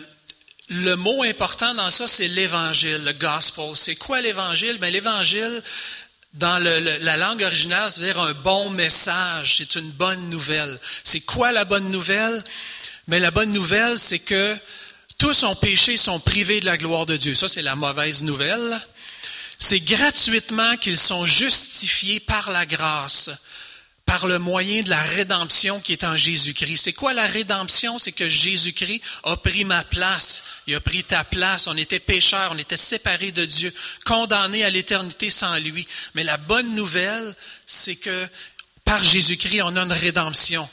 le 0.70 0.94
mot 0.96 1.22
important 1.24 1.74
dans 1.74 1.90
ça, 1.90 2.08
c'est 2.08 2.28
l'évangile, 2.28 3.02
le 3.04 3.12
gospel. 3.12 3.72
C'est 3.74 3.96
quoi 3.96 4.20
l'évangile? 4.20 4.78
Ben, 4.78 4.92
l'évangile, 4.92 5.62
dans 6.34 6.58
la 6.58 7.16
langue 7.16 7.42
originale, 7.42 7.90
ça 7.90 8.00
veut 8.00 8.06
dire 8.06 8.20
un 8.20 8.32
bon 8.32 8.70
message. 8.70 9.56
C'est 9.58 9.74
une 9.76 9.90
bonne 9.90 10.30
nouvelle. 10.30 10.78
C'est 11.04 11.20
quoi 11.20 11.52
la 11.52 11.64
bonne 11.64 11.90
nouvelle? 11.90 12.42
Mais 13.08 13.18
ben, 13.18 13.22
la 13.22 13.30
bonne 13.30 13.52
nouvelle, 13.52 13.98
c'est 13.98 14.20
que 14.20 14.56
tous 15.18 15.42
ont 15.42 15.54
péché, 15.54 15.96
sont 15.96 16.18
privés 16.18 16.60
de 16.60 16.66
la 16.66 16.78
gloire 16.78 17.06
de 17.06 17.16
Dieu. 17.16 17.34
Ça, 17.34 17.48
c'est 17.48 17.62
la 17.62 17.76
mauvaise 17.76 18.22
nouvelle. 18.22 18.80
C'est 19.58 19.80
gratuitement 19.80 20.76
qu'ils 20.78 20.98
sont 20.98 21.26
justifiés 21.26 22.20
par 22.20 22.50
la 22.50 22.66
grâce 22.66 23.30
par 24.06 24.26
le 24.26 24.38
moyen 24.38 24.82
de 24.82 24.90
la 24.90 25.02
rédemption 25.02 25.80
qui 25.80 25.92
est 25.92 26.04
en 26.04 26.16
Jésus-Christ. 26.16 26.82
C'est 26.84 26.92
quoi 26.92 27.14
la 27.14 27.26
rédemption? 27.26 27.98
C'est 27.98 28.12
que 28.12 28.28
Jésus-Christ 28.28 29.00
a 29.24 29.36
pris 29.36 29.64
ma 29.64 29.82
place. 29.82 30.42
Il 30.66 30.74
a 30.74 30.80
pris 30.80 31.04
ta 31.04 31.24
place. 31.24 31.66
On 31.66 31.76
était 31.76 32.00
pécheurs, 32.00 32.52
on 32.52 32.58
était 32.58 32.76
séparés 32.76 33.32
de 33.32 33.44
Dieu, 33.44 33.72
condamnés 34.04 34.64
à 34.64 34.70
l'éternité 34.70 35.30
sans 35.30 35.56
lui. 35.58 35.86
Mais 36.14 36.24
la 36.24 36.36
bonne 36.36 36.74
nouvelle, 36.74 37.34
c'est 37.66 37.96
que 37.96 38.28
par 38.84 39.02
Jésus-Christ, 39.02 39.62
on 39.62 39.76
a 39.76 39.82
une 39.82 39.92
rédemption. 39.92 40.68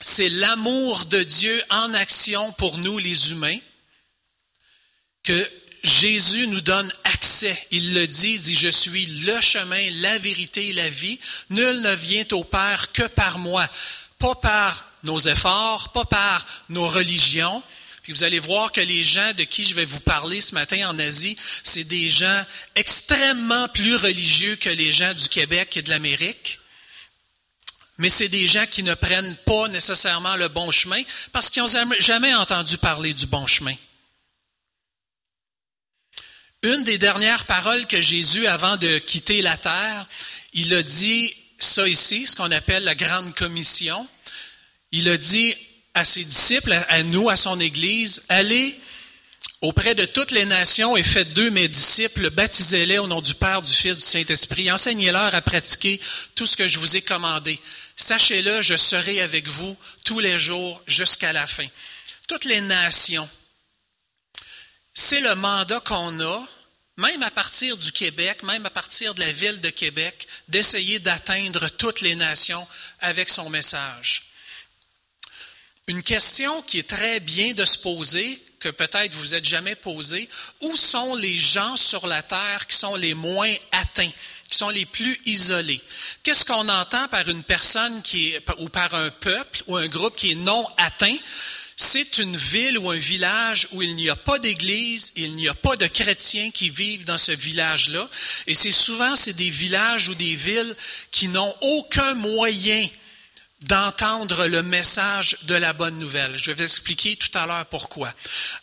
C'est 0.00 0.28
l'amour 0.28 1.06
de 1.06 1.22
Dieu 1.22 1.62
en 1.70 1.94
action 1.94 2.52
pour 2.52 2.78
nous, 2.78 2.98
les 2.98 3.30
humains, 3.30 3.58
que 5.22 5.50
Jésus 5.82 6.46
nous 6.48 6.60
donne 6.60 6.92
Il 7.70 7.94
le 7.94 8.06
dit, 8.06 8.34
il 8.34 8.40
dit, 8.40 8.54
je 8.54 8.68
suis 8.68 9.06
le 9.06 9.40
chemin, 9.40 9.90
la 9.94 10.18
vérité 10.18 10.68
et 10.68 10.72
la 10.72 10.88
vie. 10.88 11.18
Nul 11.50 11.80
ne 11.80 11.94
vient 11.94 12.24
au 12.32 12.44
Père 12.44 12.92
que 12.92 13.02
par 13.02 13.38
moi. 13.38 13.68
Pas 14.18 14.34
par 14.36 14.84
nos 15.02 15.18
efforts, 15.18 15.92
pas 15.92 16.04
par 16.04 16.44
nos 16.68 16.88
religions. 16.88 17.62
Puis 18.02 18.12
vous 18.12 18.24
allez 18.24 18.38
voir 18.38 18.70
que 18.70 18.82
les 18.82 19.02
gens 19.02 19.32
de 19.32 19.44
qui 19.44 19.64
je 19.64 19.74
vais 19.74 19.86
vous 19.86 20.00
parler 20.00 20.40
ce 20.40 20.54
matin 20.54 20.90
en 20.90 20.98
Asie, 20.98 21.36
c'est 21.62 21.84
des 21.84 22.10
gens 22.10 22.44
extrêmement 22.74 23.66
plus 23.68 23.96
religieux 23.96 24.56
que 24.56 24.68
les 24.68 24.92
gens 24.92 25.14
du 25.14 25.28
Québec 25.28 25.76
et 25.76 25.82
de 25.82 25.90
l'Amérique. 25.90 26.60
Mais 27.96 28.10
c'est 28.10 28.28
des 28.28 28.46
gens 28.46 28.66
qui 28.66 28.82
ne 28.82 28.94
prennent 28.94 29.36
pas 29.46 29.68
nécessairement 29.68 30.36
le 30.36 30.48
bon 30.48 30.70
chemin 30.70 31.00
parce 31.32 31.48
qu'ils 31.48 31.62
n'ont 31.62 31.94
jamais 32.00 32.34
entendu 32.34 32.76
parler 32.76 33.14
du 33.14 33.26
bon 33.26 33.46
chemin. 33.46 33.74
Une 36.64 36.82
des 36.82 36.96
dernières 36.96 37.44
paroles 37.44 37.86
que 37.86 38.00
Jésus, 38.00 38.46
avant 38.46 38.78
de 38.78 38.96
quitter 38.96 39.42
la 39.42 39.54
terre, 39.58 40.06
il 40.54 40.72
a 40.72 40.82
dit 40.82 41.34
ça 41.58 41.86
ici, 41.86 42.26
ce 42.26 42.36
qu'on 42.36 42.50
appelle 42.50 42.84
la 42.84 42.94
grande 42.94 43.34
commission. 43.34 44.08
Il 44.90 45.10
a 45.10 45.18
dit 45.18 45.54
à 45.92 46.06
ses 46.06 46.24
disciples, 46.24 46.72
à 46.88 47.02
nous, 47.02 47.28
à 47.28 47.36
son 47.36 47.60
Église, 47.60 48.22
allez 48.30 48.80
auprès 49.60 49.94
de 49.94 50.06
toutes 50.06 50.30
les 50.30 50.46
nations 50.46 50.96
et 50.96 51.02
faites 51.02 51.34
d'eux 51.34 51.50
mes 51.50 51.68
disciples, 51.68 52.30
baptisez-les 52.30 52.96
au 52.96 53.08
nom 53.08 53.20
du 53.20 53.34
Père, 53.34 53.60
du 53.60 53.72
Fils, 53.72 53.98
du 53.98 54.02
Saint-Esprit, 54.02 54.72
enseignez-leur 54.72 55.34
à 55.34 55.42
pratiquer 55.42 56.00
tout 56.34 56.46
ce 56.46 56.56
que 56.56 56.66
je 56.66 56.78
vous 56.78 56.96
ai 56.96 57.02
commandé. 57.02 57.60
Sachez-le, 57.94 58.62
je 58.62 58.76
serai 58.76 59.20
avec 59.20 59.48
vous 59.48 59.76
tous 60.02 60.18
les 60.18 60.38
jours 60.38 60.82
jusqu'à 60.86 61.34
la 61.34 61.46
fin. 61.46 61.66
Toutes 62.26 62.46
les 62.46 62.62
nations, 62.62 63.28
c'est 64.94 65.20
le 65.20 65.34
mandat 65.34 65.80
qu'on 65.80 66.20
a, 66.20 66.46
même 66.96 67.22
à 67.24 67.30
partir 67.30 67.76
du 67.76 67.90
Québec, 67.90 68.44
même 68.44 68.64
à 68.64 68.70
partir 68.70 69.14
de 69.14 69.20
la 69.20 69.32
ville 69.32 69.60
de 69.60 69.70
Québec, 69.70 70.28
d'essayer 70.48 71.00
d'atteindre 71.00 71.68
toutes 71.70 72.00
les 72.00 72.14
nations 72.14 72.66
avec 73.00 73.28
son 73.28 73.50
message. 73.50 74.26
Une 75.88 76.02
question 76.02 76.62
qui 76.62 76.78
est 76.78 76.88
très 76.88 77.20
bien 77.20 77.52
de 77.52 77.64
se 77.64 77.76
poser, 77.78 78.42
que 78.60 78.68
peut-être 78.70 79.14
vous 79.14 79.28
n'êtes 79.28 79.44
jamais 79.44 79.74
posée, 79.74 80.28
où 80.60 80.76
sont 80.76 81.16
les 81.16 81.36
gens 81.36 81.76
sur 81.76 82.06
la 82.06 82.22
terre 82.22 82.66
qui 82.66 82.76
sont 82.76 82.94
les 82.94 83.12
moins 83.12 83.52
atteints, 83.72 84.10
qui 84.48 84.56
sont 84.56 84.70
les 84.70 84.86
plus 84.86 85.20
isolés? 85.26 85.82
Qu'est-ce 86.22 86.44
qu'on 86.44 86.68
entend 86.68 87.08
par 87.08 87.28
une 87.28 87.42
personne 87.42 88.00
qui 88.02 88.30
est, 88.30 88.42
ou 88.58 88.68
par 88.68 88.94
un 88.94 89.10
peuple 89.10 89.62
ou 89.66 89.76
un 89.76 89.88
groupe 89.88 90.16
qui 90.16 90.30
est 90.30 90.36
non 90.36 90.66
atteint? 90.78 91.18
C'est 91.76 92.18
une 92.18 92.36
ville 92.36 92.78
ou 92.78 92.90
un 92.90 92.98
village 92.98 93.68
où 93.72 93.82
il 93.82 93.96
n'y 93.96 94.08
a 94.08 94.16
pas 94.16 94.38
d'église, 94.38 95.12
il 95.16 95.32
n'y 95.32 95.48
a 95.48 95.54
pas 95.54 95.76
de 95.76 95.86
chrétiens 95.86 96.50
qui 96.52 96.70
vivent 96.70 97.04
dans 97.04 97.18
ce 97.18 97.32
village-là. 97.32 98.08
Et 98.46 98.54
c'est 98.54 98.72
souvent, 98.72 99.16
c'est 99.16 99.32
des 99.32 99.50
villages 99.50 100.08
ou 100.08 100.14
des 100.14 100.34
villes 100.34 100.74
qui 101.10 101.28
n'ont 101.28 101.54
aucun 101.60 102.14
moyen 102.14 102.86
d'entendre 103.62 104.46
le 104.46 104.62
message 104.62 105.36
de 105.42 105.54
la 105.54 105.72
bonne 105.72 105.98
nouvelle. 105.98 106.36
Je 106.36 106.46
vais 106.46 106.54
vous 106.54 106.62
expliquer 106.62 107.16
tout 107.16 107.36
à 107.36 107.46
l'heure 107.46 107.66
pourquoi. 107.66 108.12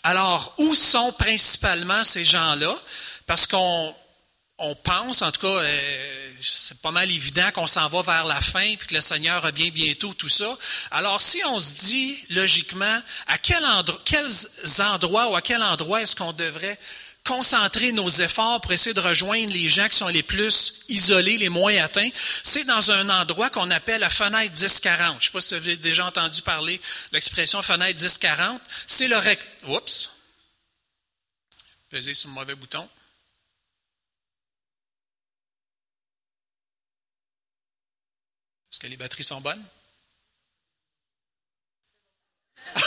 Alors, 0.03 0.53
où 0.59 0.75
sont 0.75 1.11
principalement 1.13 2.03
ces 2.03 2.23
gens-là? 2.23 2.77
Parce 3.25 3.47
qu'on 3.47 3.95
on 4.61 4.75
pense, 4.75 5.21
en 5.21 5.31
tout 5.31 5.41
cas, 5.41 5.47
euh, 5.47 6.31
c'est 6.41 6.79
pas 6.81 6.91
mal 6.91 7.09
évident 7.11 7.51
qu'on 7.53 7.67
s'en 7.67 7.87
va 7.87 8.01
vers 8.01 8.25
la 8.25 8.39
fin, 8.39 8.75
puis 8.77 8.87
que 8.87 8.93
le 8.95 9.01
Seigneur 9.01 9.41
revient 9.41 9.71
bientôt, 9.71 10.13
tout 10.13 10.29
ça. 10.29 10.57
Alors, 10.91 11.21
si 11.21 11.41
on 11.45 11.59
se 11.59 11.73
dit, 11.73 12.17
logiquement, 12.29 13.01
à 13.27 13.37
quel 13.37 13.63
endroit, 13.65 14.01
quels 14.05 14.81
endroits 14.81 15.29
ou 15.29 15.35
à 15.35 15.41
quel 15.41 15.61
endroit 15.61 16.01
est-ce 16.01 16.15
qu'on 16.15 16.33
devrait 16.33 16.79
concentrer 17.23 17.91
nos 17.91 18.09
efforts 18.09 18.61
pour 18.61 18.71
essayer 18.71 18.93
de 18.93 18.99
rejoindre 18.99 19.53
les 19.53 19.69
gens 19.69 19.87
qui 19.87 19.97
sont 19.97 20.07
les 20.07 20.23
plus 20.23 20.81
isolés, 20.89 21.37
les 21.37 21.49
moins 21.49 21.75
atteints, 21.77 22.09
c'est 22.43 22.63
dans 22.63 22.91
un 22.91 23.09
endroit 23.09 23.49
qu'on 23.49 23.69
appelle 23.69 24.01
la 24.01 24.09
fenêtre 24.09 24.53
10-40. 24.53 24.97
Je 24.97 25.15
ne 25.15 25.19
sais 25.19 25.29
pas 25.31 25.41
si 25.41 25.49
vous 25.49 25.53
avez 25.53 25.77
déjà 25.77 26.05
entendu 26.05 26.41
parler 26.41 26.81
l'expression 27.11 27.61
fenêtre 27.61 27.99
10-40. 27.99 28.59
C'est 28.87 29.07
le 29.07 29.17
rect... 29.17 29.47
Oups. 29.67 30.09
Pesez 31.89 32.13
sur 32.13 32.29
le 32.29 32.35
mauvais 32.35 32.55
bouton. 32.55 32.87
Que 38.81 38.87
les 38.87 38.97
batteries 38.97 39.23
sont 39.23 39.39
bonnes? 39.41 39.63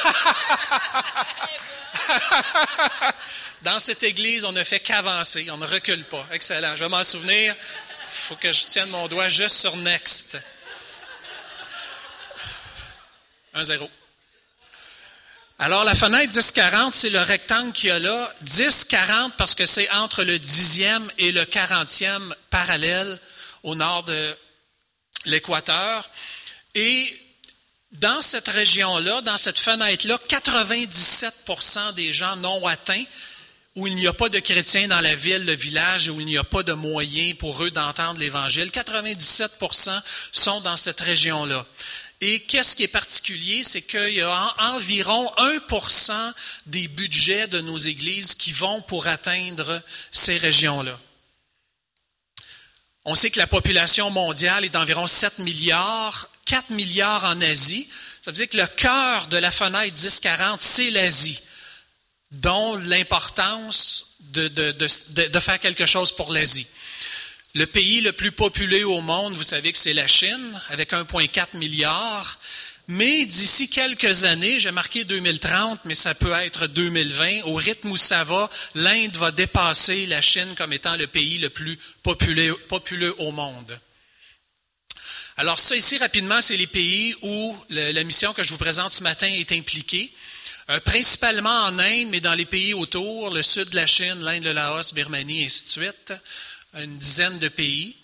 Dans 3.63 3.79
cette 3.79 4.03
église, 4.03 4.45
on 4.45 4.51
ne 4.51 4.65
fait 4.65 4.81
qu'avancer, 4.81 5.49
on 5.53 5.57
ne 5.57 5.67
recule 5.67 6.03
pas. 6.05 6.27
Excellent. 6.33 6.75
Je 6.75 6.83
vais 6.83 6.91
m'en 6.91 7.05
souvenir. 7.05 7.55
Il 7.55 8.09
faut 8.09 8.35
que 8.35 8.51
je 8.51 8.65
tienne 8.65 8.89
mon 8.91 9.07
doigt 9.07 9.29
juste 9.29 9.57
sur 9.57 9.77
Next. 9.77 10.37
1-0. 13.55 13.89
Alors, 15.61 15.85
la 15.85 15.95
fenêtre 15.95 16.33
10-40, 16.33 16.91
c'est 16.91 17.11
le 17.11 17.21
rectangle 17.21 17.71
qu'il 17.73 17.91
y 17.91 17.93
a 17.93 18.01
là. 18.01 18.35
10-40 18.45 19.31
parce 19.39 19.55
que 19.55 19.65
c'est 19.65 19.89
entre 19.93 20.25
le 20.25 20.41
dixième 20.41 21.09
et 21.19 21.31
le 21.31 21.45
quarantième 21.45 22.35
parallèle 22.51 23.21
au 23.63 23.77
nord 23.77 24.03
de 24.03 24.37
l'équateur. 25.27 26.09
Et 26.75 27.21
dans 27.93 28.23
cette 28.23 28.49
région-là, 28.49 29.21
dans 29.23 29.37
cette 29.37 29.59
fenêtre-là, 29.59 30.19
97% 30.29 31.95
des 31.95 32.13
gens 32.13 32.37
non 32.37 32.67
atteints, 32.67 33.05
où 33.77 33.87
il 33.87 33.95
n'y 33.97 34.07
a 34.07 34.13
pas 34.13 34.29
de 34.29 34.39
chrétiens 34.39 34.89
dans 34.89 35.01
la 35.01 35.15
ville, 35.15 35.45
le 35.45 35.55
village, 35.55 36.09
où 36.09 36.21
il 36.21 36.27
n'y 36.27 36.39
a 36.39 36.45
pas 36.45 36.63
de 36.63 36.73
moyens 36.73 37.37
pour 37.39 37.63
eux 37.65 37.71
d'entendre 37.71 38.21
l'Évangile, 38.21 38.69
97% 38.71 40.01
sont 40.31 40.61
dans 40.61 40.77
cette 40.77 41.01
région-là. 41.01 41.67
Et 42.21 42.41
qu'est-ce 42.41 42.77
qui 42.77 42.85
est 42.85 42.89
particulier, 42.89 43.63
c'est 43.65 43.83
qu'il 43.83 44.15
y 44.15 44.21
a 44.21 44.55
environ 44.73 45.31
1% 45.69 46.33
des 46.67 46.89
budgets 46.89 47.49
de 47.49 47.61
nos 47.61 47.77
églises 47.77 48.35
qui 48.35 48.53
vont 48.53 48.81
pour 48.83 49.09
atteindre 49.09 49.83
ces 50.13 50.39
régions-là. 50.39 50.99
On 53.07 53.15
sait 53.15 53.31
que 53.31 53.39
la 53.39 53.47
population 53.47 54.11
mondiale 54.11 54.65
est 54.65 54.71
d'environ 54.71 55.07
7 55.07 55.41
milliards, 55.41 56.29
4 56.47 56.71
milliards 56.71 57.25
en 57.25 57.41
Asie. 57.43 57.89
Ça 58.23 58.31
veut 58.31 58.37
dire 58.37 58.49
que 58.49 58.57
le 58.57 58.67
cœur 58.67 59.27
de 59.27 59.37
la 59.37 59.51
fenêtre 59.51 59.95
10-40, 59.95 60.57
c'est 60.59 60.91
l'Asie, 60.91 61.39
dont 62.33 62.77
l'importance 62.77 64.17
de, 64.21 64.49
de, 64.49 65.41
faire 65.41 65.61
quelque 65.61 65.85
chose 65.85 66.13
pour 66.13 66.33
l'Asie. 66.33 66.67
Le 67.55 67.67
pays 67.67 68.01
le 68.01 68.13
plus 68.13 68.33
populeux 68.33 68.89
au 68.89 69.03
monde, 69.03 69.35
vous 69.35 69.43
savez 69.43 69.71
que 69.71 69.79
c'est 69.79 69.93
la 69.93 70.07
Chine, 70.07 70.61
avec 70.71 70.93
1,4 70.93 71.57
milliard. 71.59 72.41
Mais 72.87 73.25
d'ici 73.25 73.71
quelques 73.71 74.25
années, 74.25 74.61
j'ai 74.61 74.71
marqué 74.71 75.05
2030, 75.05 75.81
mais 75.87 75.95
ça 75.95 76.15
peut 76.15 76.33
être 76.33 76.67
2020, 76.67 77.43
au 77.45 77.55
rythme 77.55 77.91
où 77.91 77.97
ça 77.97 78.25
va, 78.25 78.51
l'Inde 78.75 79.17
va 79.17 79.31
dépasser 79.31 80.07
la 80.07 80.21
Chine 80.21 80.55
comme 80.57 80.73
étant 80.73 80.97
le 80.97 81.07
pays 81.07 81.39
le 81.39 81.49
plus 81.49 81.79
populeux, 82.03 83.15
au 83.19 83.33
monde. 83.33 83.79
Alors 85.39 85.59
ça 85.59 85.77
ici, 85.77 85.97
rapidement, 85.97 86.41
c'est 86.43 86.59
les 86.59 86.67
pays 86.67 87.15
où 87.23 87.57
la 87.71 88.05
mission 88.05 88.35
que 88.35 88.45
je 88.45 88.51
vous 88.51 88.59
présente 88.59 88.91
ce 88.91 89.03
matin 89.03 89.29
est 89.29 89.53
impliquée. 89.53 90.13
Euh, 90.71 90.81
principalement 90.81 91.65
en 91.65 91.79
Inde, 91.79 92.09
mais 92.11 92.21
dans 92.21 92.33
les 92.33 92.47
pays 92.47 92.73
autour, 92.73 93.29
le 93.29 93.43
sud 93.43 93.69
de 93.69 93.77
la 93.77 93.87
Chine, 93.87 94.21
l'Inde, 94.21 94.45
le 94.45 94.53
Laos, 94.53 94.95
Birmanie, 94.95 95.43
et 95.43 95.45
ainsi 95.45 95.65
de 95.67 95.71
suite, 95.71 96.15
une 96.75 96.97
dizaine 96.97 97.39
de 97.39 97.49
pays. 97.49 97.95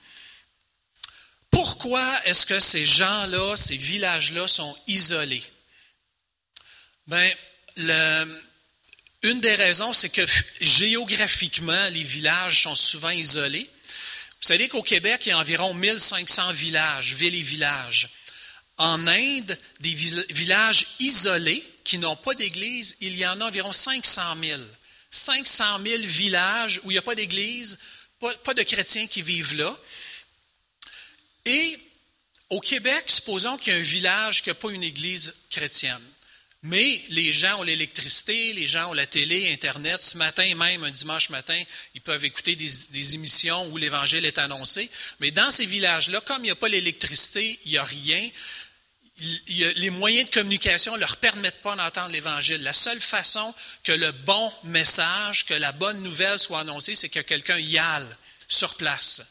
Pourquoi 1.51 2.27
est-ce 2.27 2.47
que 2.47 2.61
ces 2.61 2.87
gens-là, 2.87 3.57
ces 3.57 3.77
villages-là 3.77 4.47
sont 4.47 4.77
isolés? 4.87 5.43
Bien, 7.07 7.33
une 9.23 9.41
des 9.41 9.55
raisons, 9.55 9.93
c'est 9.93 10.11
que 10.11 10.25
géographiquement, 10.61 11.89
les 11.91 12.05
villages 12.05 12.63
sont 12.63 12.75
souvent 12.75 13.11
isolés. 13.11 13.69
Vous 14.41 14.47
savez 14.47 14.69
qu'au 14.69 14.83
Québec, 14.83 15.27
il 15.27 15.31
y 15.31 15.33
a 15.33 15.39
environ 15.39 15.75
1500 15.75 16.53
villages, 16.53 17.15
villes 17.15 17.35
et 17.35 17.43
villages. 17.43 18.09
En 18.79 19.07
Inde, 19.07 19.59
des 19.81 19.95
villages 20.31 20.87
isolés 21.01 21.63
qui 21.85 21.99
n'ont 21.99 22.17
pas 22.17 22.35
d'église, 22.35 22.97
il 23.01 23.17
y 23.17 23.27
en 23.27 23.41
a 23.41 23.45
environ 23.45 23.73
500 23.73 24.23
000. 24.43 24.63
500 25.11 25.81
000 25.85 26.03
villages 26.05 26.81
où 26.85 26.91
il 26.91 26.95
n'y 26.95 26.99
a 26.99 27.03
pas 27.03 27.15
d'église, 27.15 27.79
pas 28.21 28.55
de 28.55 28.63
chrétiens 28.63 29.07
qui 29.07 29.21
vivent 29.21 29.57
là. 29.57 29.77
Et 31.51 31.79
au 32.51 32.61
Québec, 32.61 33.05
supposons 33.09 33.57
qu'il 33.57 33.73
y 33.73 33.77
a 33.77 33.79
un 33.79 33.83
village 33.83 34.43
qui 34.43 34.51
n'a 34.51 34.55
pas 34.55 34.71
une 34.71 34.85
église 34.85 35.35
chrétienne. 35.51 36.03
Mais 36.63 37.03
les 37.09 37.33
gens 37.33 37.61
ont 37.61 37.63
l'électricité, 37.63 38.53
les 38.53 38.67
gens 38.67 38.91
ont 38.91 38.93
la 38.93 39.07
télé, 39.07 39.51
Internet. 39.51 40.01
Ce 40.03 40.17
matin 40.17 40.55
même, 40.55 40.85
un 40.85 40.91
dimanche 40.91 41.31
matin, 41.31 41.61
ils 41.95 42.03
peuvent 42.03 42.25
écouter 42.25 42.55
des, 42.55 43.15
émissions 43.15 43.67
où 43.69 43.79
l'Évangile 43.79 44.27
est 44.27 44.39
annoncé. 44.39 44.89
Mais 45.21 45.31
dans 45.31 45.51
ces 45.51 45.67
villages-là, 45.67 46.21
comme 46.21 46.43
il 46.43 46.49
n'y 46.49 46.51
a 46.51 46.57
pas 46.57 46.69
l'électricité, 46.69 47.59
il 47.65 47.73
n'y 47.73 47.79
a 47.79 47.85
rien, 47.85 48.31
les 49.49 49.91
moyens 49.91 50.29
de 50.29 50.35
communication 50.35 50.95
ne 50.95 51.01
leur 51.01 51.17
permettent 51.17 51.63
pas 51.63 51.77
d'entendre 51.77 52.13
l'Évangile. 52.13 52.63
La 52.63 52.75
seule 52.75 53.01
façon 53.01 53.55
que 53.83 53.93
le 53.93 54.13
bon 54.13 54.53
message, 54.65 55.47
que 55.47 55.55
la 55.55 55.73
bonne 55.73 56.03
nouvelle 56.03 56.39
soit 56.39 56.61
annoncée, 56.61 56.95
c'est 56.95 57.09
que 57.09 57.21
quelqu'un 57.21 57.59
y 57.59 57.79
aille 57.79 58.07
sur 58.49 58.77
place. 58.77 59.23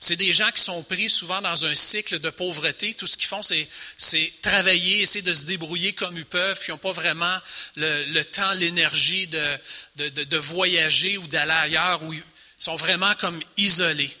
C'est 0.00 0.16
des 0.16 0.32
gens 0.32 0.50
qui 0.52 0.62
sont 0.62 0.82
pris 0.84 1.08
souvent 1.08 1.40
dans 1.40 1.66
un 1.66 1.74
cycle 1.74 2.20
de 2.20 2.30
pauvreté. 2.30 2.94
Tout 2.94 3.06
ce 3.06 3.16
qu'ils 3.16 3.28
font, 3.28 3.42
c'est 3.42 4.32
travailler, 4.42 5.00
essayer 5.00 5.22
de 5.22 5.32
se 5.32 5.46
débrouiller 5.46 5.92
comme 5.92 6.16
ils 6.16 6.24
peuvent. 6.24 6.58
Ils 6.66 6.70
n'ont 6.70 6.78
pas 6.78 6.92
vraiment 6.92 7.36
le, 7.76 8.22
temps, 8.22 8.52
l'énergie 8.54 9.26
de, 9.26 10.36
voyager 10.36 11.18
ou 11.18 11.26
d'aller 11.26 11.52
ailleurs, 11.52 12.00
ils 12.12 12.22
sont 12.56 12.76
vraiment 12.76 13.14
comme 13.16 13.40
isolés. 13.56 14.14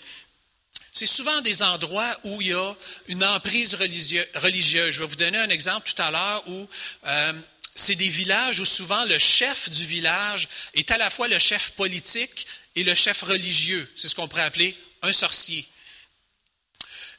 C'est 0.92 1.06
souvent 1.06 1.40
des 1.42 1.62
endroits 1.62 2.18
où 2.24 2.42
il 2.42 2.48
y 2.48 2.52
a 2.52 2.74
une 3.06 3.22
emprise 3.22 3.74
religieuse. 3.74 4.94
Je 4.94 4.98
vais 4.98 5.06
vous 5.06 5.16
donner 5.16 5.38
un 5.38 5.50
exemple 5.50 5.88
tout 5.88 6.02
à 6.02 6.10
l'heure 6.10 6.42
où 6.48 6.68
euh, 7.06 7.32
c'est 7.76 7.94
des 7.94 8.08
villages 8.08 8.58
où 8.58 8.64
souvent 8.64 9.04
le 9.04 9.16
chef 9.18 9.70
du 9.70 9.86
village 9.86 10.48
est 10.74 10.90
à 10.90 10.98
la 10.98 11.08
fois 11.08 11.28
le 11.28 11.38
chef 11.38 11.70
politique 11.72 12.48
et 12.74 12.82
le 12.82 12.94
chef 12.94 13.22
religieux. 13.22 13.88
C'est 13.94 14.08
ce 14.08 14.16
qu'on 14.16 14.26
pourrait 14.26 14.42
appeler 14.42 14.76
un 15.02 15.12
sorcier. 15.12 15.66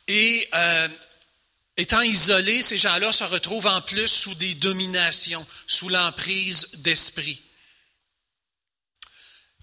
Et 0.07 0.47
euh, 0.53 0.87
étant 1.77 2.01
isolés, 2.01 2.61
ces 2.61 2.77
gens-là 2.77 3.11
se 3.11 3.23
retrouvent 3.23 3.67
en 3.67 3.81
plus 3.81 4.07
sous 4.07 4.35
des 4.35 4.55
dominations, 4.55 5.45
sous 5.67 5.89
l'emprise 5.89 6.67
d'esprit. 6.79 7.41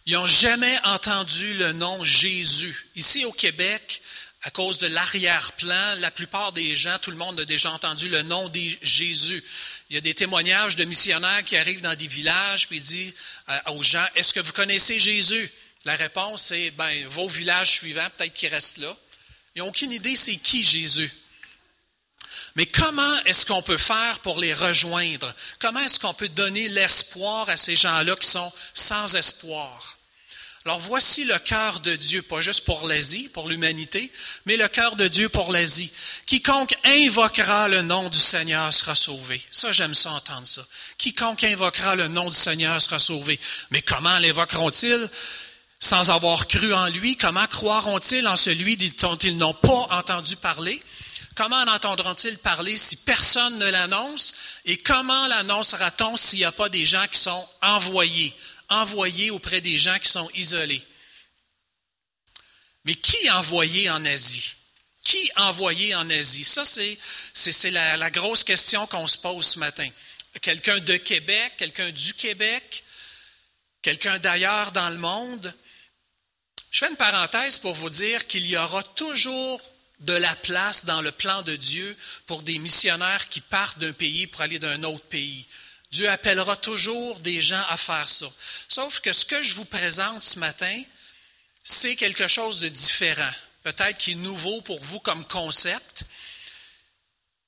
Ils 0.07 0.14
n'ont 0.14 0.27
jamais 0.27 0.79
entendu 0.85 1.55
le 1.55 1.73
nom 1.73 2.03
Jésus. 2.05 2.88
Ici 2.95 3.25
au 3.25 3.33
Québec, 3.33 4.01
à 4.43 4.51
cause 4.51 4.79
de 4.79 4.87
l'arrière-plan, 4.87 5.97
la 5.97 6.12
plupart 6.12 6.53
des 6.53 6.77
gens, 6.77 6.97
tout 7.01 7.11
le 7.11 7.17
monde 7.17 7.40
a 7.40 7.45
déjà 7.45 7.73
entendu 7.73 8.09
le 8.09 8.23
nom 8.23 8.49
de 8.49 8.61
Jésus. 8.83 9.43
Il 9.90 9.95
y 9.95 9.99
a 9.99 10.01
des 10.01 10.14
témoignages 10.14 10.77
de 10.77 10.85
missionnaires 10.85 11.43
qui 11.43 11.57
arrivent 11.57 11.81
dans 11.81 11.97
des 11.97 12.07
villages 12.07 12.69
puis 12.69 12.79
disent 12.79 13.14
euh, 13.49 13.73
aux 13.73 13.83
gens, 13.83 14.07
est-ce 14.14 14.33
que 14.33 14.38
vous 14.38 14.53
connaissez 14.53 15.01
Jésus? 15.01 15.51
La 15.87 15.94
réponse 15.94 16.46
c'est, 16.46 16.72
ben, 16.72 17.07
vos 17.07 17.29
villages 17.29 17.70
suivants, 17.70 18.09
peut-être 18.16 18.35
qu'ils 18.35 18.53
restent 18.53 18.79
là. 18.79 18.94
Ils 19.55 19.61
n'ont 19.61 19.68
aucune 19.68 19.92
idée 19.92 20.16
c'est 20.16 20.37
qui 20.37 20.62
Jésus. 20.62 21.11
Mais 22.57 22.66
comment 22.66 23.22
est-ce 23.25 23.46
qu'on 23.46 23.62
peut 23.62 23.77
faire 23.77 24.18
pour 24.18 24.40
les 24.40 24.53
rejoindre? 24.53 25.33
Comment 25.61 25.81
est-ce 25.81 26.01
qu'on 26.01 26.14
peut 26.14 26.29
donner 26.29 26.68
l'espoir 26.70 27.49
à 27.49 27.57
ces 27.57 27.77
gens-là 27.77 28.16
qui 28.16 28.27
sont 28.27 28.53
sans 28.75 29.14
espoir? 29.14 29.96
Alors 30.64 30.81
voici 30.81 31.25
le 31.25 31.38
cœur 31.38 31.79
de 31.79 31.94
Dieu, 31.94 32.22
pas 32.22 32.40
juste 32.40 32.64
pour 32.64 32.88
l'Asie, 32.88 33.29
pour 33.29 33.49
l'humanité, 33.49 34.11
mais 34.46 34.57
le 34.57 34.66
cœur 34.66 34.96
de 34.96 35.07
Dieu 35.07 35.29
pour 35.29 35.53
l'Asie. 35.53 35.92
Quiconque 36.27 36.75
invoquera 36.83 37.68
le 37.68 37.83
nom 37.83 38.09
du 38.09 38.18
Seigneur 38.18 38.72
sera 38.72 38.96
sauvé. 38.96 39.40
Ça, 39.53 39.70
j'aime 39.70 39.94
ça 39.94 40.11
entendre 40.11 40.46
ça. 40.49 40.66
Quiconque 40.99 41.44
invoquera 41.44 41.94
le 41.94 42.09
nom 42.09 42.29
du 42.29 42.37
Seigneur 42.37 42.81
sera 42.81 42.99
sauvé. 42.99 43.38
Mais 43.70 43.83
comment 43.83 44.18
l'invoqueront-ils? 44.18 45.09
Sans 45.79 46.11
avoir 46.11 46.47
cru 46.47 46.73
en 46.73 46.89
lui, 46.89 47.17
comment 47.17 47.47
croiront-ils 47.47 48.27
en 48.27 48.37
celui 48.37 48.77
dont 48.77 49.17
ils 49.17 49.37
n'ont 49.37 49.55
pas 49.55 49.87
entendu 49.91 50.37
parler? 50.37 50.83
Comment 51.35 51.57
en 51.57 51.69
entendront-ils 51.69 52.39
parler 52.39 52.79
si 52.79 52.97
personne 52.97 53.59
ne 53.59 53.67
l'annonce? 53.67 54.33
Et 54.65 54.79
comment 54.79 55.27
l'annoncera-t-on 55.29 56.17
s'il 56.17 56.39
n'y 56.39 56.45
a 56.47 56.53
pas 56.53 56.71
des 56.71 56.87
gens 56.87 57.07
qui 57.09 57.19
sont 57.19 57.49
envoyés, 57.61 58.35
envoyés 58.71 59.31
auprès 59.31 59.61
des 59.61 59.77
gens 59.77 59.99
qui 59.99 60.09
sont 60.09 60.31
isolés? 60.35 60.83
Mais 62.87 62.95
qui 62.95 63.31
envoyé 63.31 63.91
en 63.91 64.03
Asie? 64.07 64.55
Qui 65.05 65.31
envoyé 65.37 65.95
en 65.95 66.09
Asie? 66.09 66.45
Ça, 66.45 66.65
c'est 66.65 67.71
la, 67.71 67.99
la 67.99 68.11
grosse 68.11 68.43
question 68.43 68.87
qu'on 68.87 69.07
se 69.07 69.19
pose 69.19 69.47
ce 69.47 69.59
matin. 69.59 69.89
Quelqu'un 70.41 70.79
de 70.79 70.97
Québec, 70.97 71.53
quelqu'un 71.59 71.91
du 71.91 72.15
Québec, 72.15 72.83
quelqu'un 73.83 74.19
d'ailleurs 74.19 74.73
dans 74.73 74.89
le 74.89 74.97
monde? 74.97 75.55
Je 76.77 76.85
fais 76.85 76.91
une 76.91 76.97
parenthèse 76.97 77.59
pour 77.59 77.73
vous 77.73 77.89
dire 77.89 78.27
qu'il 78.27 78.45
y 78.45 78.55
aura 78.55 78.83
toujours 78.83 79.59
de 80.01 80.12
la 80.12 80.37
place 80.37 80.85
dans 80.85 81.01
le 81.01 81.11
plan 81.11 81.41
de 81.41 81.57
Dieu 81.57 81.97
pour 82.27 82.43
des 82.43 82.59
missionnaires 82.59 83.31
qui 83.31 83.41
partent 83.41 83.79
d'un 83.79 83.95
pays 83.95 84.27
pour 84.27 84.43
aller 84.43 84.59
d'un 84.59 84.83
autre 84.83 85.07
pays. 85.07 85.47
Dieu 85.91 86.07
appellera 86.11 86.55
toujours 86.55 87.19
des 87.21 87.41
gens 87.41 87.65
à 87.71 87.79
faire 87.79 88.07
ça. 88.07 88.27
Sauf 88.69 89.01
que 89.01 89.15
ce 89.15 89.25
que 89.25 89.41
je 89.41 89.55
vous 89.55 89.65
présente 89.65 90.23
ce 90.23 90.39
matin, 90.39 90.83
c'est 91.65 91.97
quelque 91.97 92.27
chose 92.27 92.61
de 92.61 92.69
différent, 92.69 93.33
peut-être 93.62 93.97
qui 93.97 94.12
est 94.12 94.17
nouveau 94.17 94.61
pour 94.61 94.85
vous 94.85 95.01
comme 95.01 95.25
concept. 95.25 96.03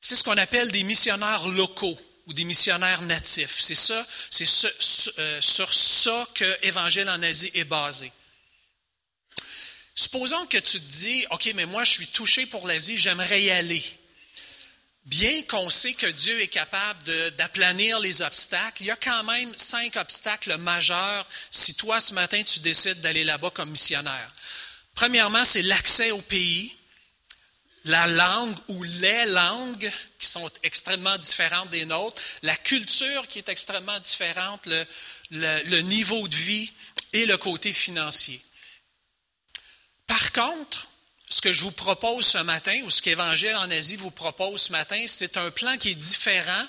C'est 0.00 0.16
ce 0.16 0.24
qu'on 0.24 0.38
appelle 0.38 0.70
des 0.70 0.84
missionnaires 0.84 1.46
locaux 1.48 2.00
ou 2.28 2.32
des 2.32 2.44
missionnaires 2.44 3.02
natifs. 3.02 3.60
C'est 3.60 3.74
ça, 3.74 4.06
c'est 4.30 4.48
euh, 5.18 5.40
sur 5.42 5.70
ça 5.70 6.26
que 6.32 6.56
l'Évangile 6.62 7.10
en 7.10 7.22
Asie 7.22 7.50
est 7.52 7.64
basé. 7.64 8.10
Supposons 9.98 10.46
que 10.46 10.58
tu 10.58 10.80
te 10.80 10.92
dis, 10.92 11.26
OK, 11.32 11.50
mais 11.56 11.66
moi 11.66 11.82
je 11.82 11.90
suis 11.90 12.06
touché 12.06 12.46
pour 12.46 12.68
l'Asie, 12.68 12.96
j'aimerais 12.96 13.42
y 13.42 13.50
aller. 13.50 13.82
Bien 15.06 15.42
qu'on 15.42 15.68
sait 15.70 15.94
que 15.94 16.06
Dieu 16.06 16.40
est 16.40 16.46
capable 16.46 17.02
d'aplanir 17.32 17.98
les 17.98 18.22
obstacles, 18.22 18.84
il 18.84 18.86
y 18.86 18.90
a 18.92 18.96
quand 18.96 19.24
même 19.24 19.52
cinq 19.56 19.96
obstacles 19.96 20.56
majeurs 20.58 21.26
si 21.50 21.74
toi 21.74 21.98
ce 21.98 22.14
matin 22.14 22.40
tu 22.44 22.60
décides 22.60 23.00
d'aller 23.00 23.24
là-bas 23.24 23.50
comme 23.50 23.70
missionnaire. 23.70 24.32
Premièrement, 24.94 25.44
c'est 25.44 25.62
l'accès 25.62 26.12
au 26.12 26.22
pays, 26.22 26.76
la 27.84 28.06
langue 28.06 28.56
ou 28.68 28.80
les 28.84 29.26
langues 29.26 29.90
qui 30.20 30.28
sont 30.28 30.48
extrêmement 30.62 31.18
différentes 31.18 31.70
des 31.70 31.86
nôtres, 31.86 32.22
la 32.42 32.54
culture 32.54 33.26
qui 33.26 33.38
est 33.38 33.48
extrêmement 33.48 33.98
différente, 33.98 34.68
le 35.32 35.80
niveau 35.80 36.28
de 36.28 36.36
vie 36.36 36.70
et 37.12 37.26
le 37.26 37.36
côté 37.36 37.72
financier. 37.72 38.40
Par 40.08 40.32
contre, 40.32 40.88
ce 41.28 41.40
que 41.40 41.52
je 41.52 41.62
vous 41.62 41.70
propose 41.70 42.26
ce 42.26 42.38
matin, 42.38 42.80
ou 42.84 42.90
ce 42.90 43.02
qu'Évangile 43.02 43.54
en 43.54 43.70
Asie 43.70 43.96
vous 43.96 44.10
propose 44.10 44.62
ce 44.62 44.72
matin, 44.72 45.04
c'est 45.06 45.36
un 45.36 45.50
plan 45.52 45.76
qui 45.76 45.90
est 45.90 45.94
différent, 45.94 46.66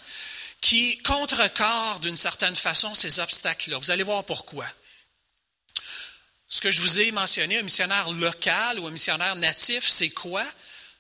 qui 0.62 0.98
contrecarre 1.00 2.00
d'une 2.02 2.18
certaine 2.18 2.56
façon 2.56 2.94
ces 2.94 3.20
obstacles-là. 3.20 3.78
Vous 3.78 3.92
allez 3.92 4.04
voir 4.04 4.24
pourquoi. 4.26 4.66
Ce 6.50 6.62
que 6.62 6.72
je 6.72 6.82
vous 6.82 7.00
ai 7.00 7.12
mentionné, 7.12 7.60
un 7.60 7.64
missionnaire 7.64 8.10
local 8.12 8.80
ou 8.80 8.88
un 8.88 8.92
missionnaire 8.92 9.36
natif, 9.36 9.88
c'est 9.88 10.10
quoi? 10.10 10.46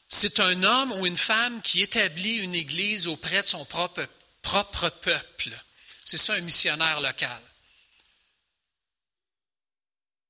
C'est 0.07 0.39
un 0.39 0.63
homme 0.63 0.91
ou 0.93 1.05
une 1.05 1.17
femme 1.17 1.61
qui 1.61 1.81
établit 1.81 2.37
une 2.37 2.55
église 2.55 3.07
auprès 3.07 3.41
de 3.41 3.47
son 3.47 3.65
propre, 3.65 4.07
propre 4.41 4.89
peuple. 4.89 5.51
C'est 6.05 6.17
ça 6.17 6.33
un 6.33 6.41
missionnaire 6.41 7.01
local. 7.01 7.41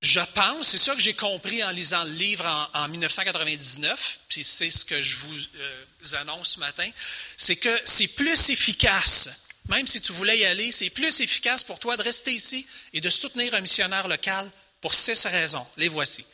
Je 0.01 0.21
pense, 0.33 0.67
c'est 0.69 0.77
ça 0.77 0.95
que 0.95 1.01
j'ai 1.01 1.13
compris 1.13 1.61
en 1.63 1.71
lisant 1.71 2.03
le 2.05 2.11
livre 2.11 2.69
en, 2.73 2.87
1999, 2.87 4.19
puis 4.29 4.43
c'est 4.45 4.69
ce 4.69 4.85
que 4.85 5.01
je 5.01 5.17
vous 5.17 5.35
euh, 5.55 5.85
annonce 6.13 6.53
ce 6.53 6.59
matin, 6.59 6.89
c'est 7.35 7.57
que 7.57 7.81
c'est 7.83 8.07
plus 8.07 8.49
efficace, 8.49 9.29
même 9.67 9.85
si 9.85 9.99
tu 9.99 10.13
voulais 10.13 10.37
y 10.37 10.45
aller, 10.45 10.71
c'est 10.71 10.89
plus 10.89 11.19
efficace 11.19 11.65
pour 11.65 11.79
toi 11.79 11.97
de 11.97 12.03
rester 12.03 12.31
ici 12.31 12.65
et 12.93 13.01
de 13.01 13.09
soutenir 13.09 13.53
un 13.53 13.61
missionnaire 13.61 14.07
local 14.07 14.49
pour 14.79 14.93
six 14.93 15.25
raisons. 15.25 15.65
Les 15.75 15.89
voici. 15.89 16.25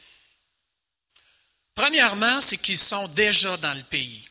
Premièrement, 1.73 2.39
c'est 2.41 2.57
qu'ils 2.57 2.77
sont 2.77 3.07
déjà 3.09 3.57
dans 3.57 3.73
le 3.73 3.83
pays. 3.83 4.24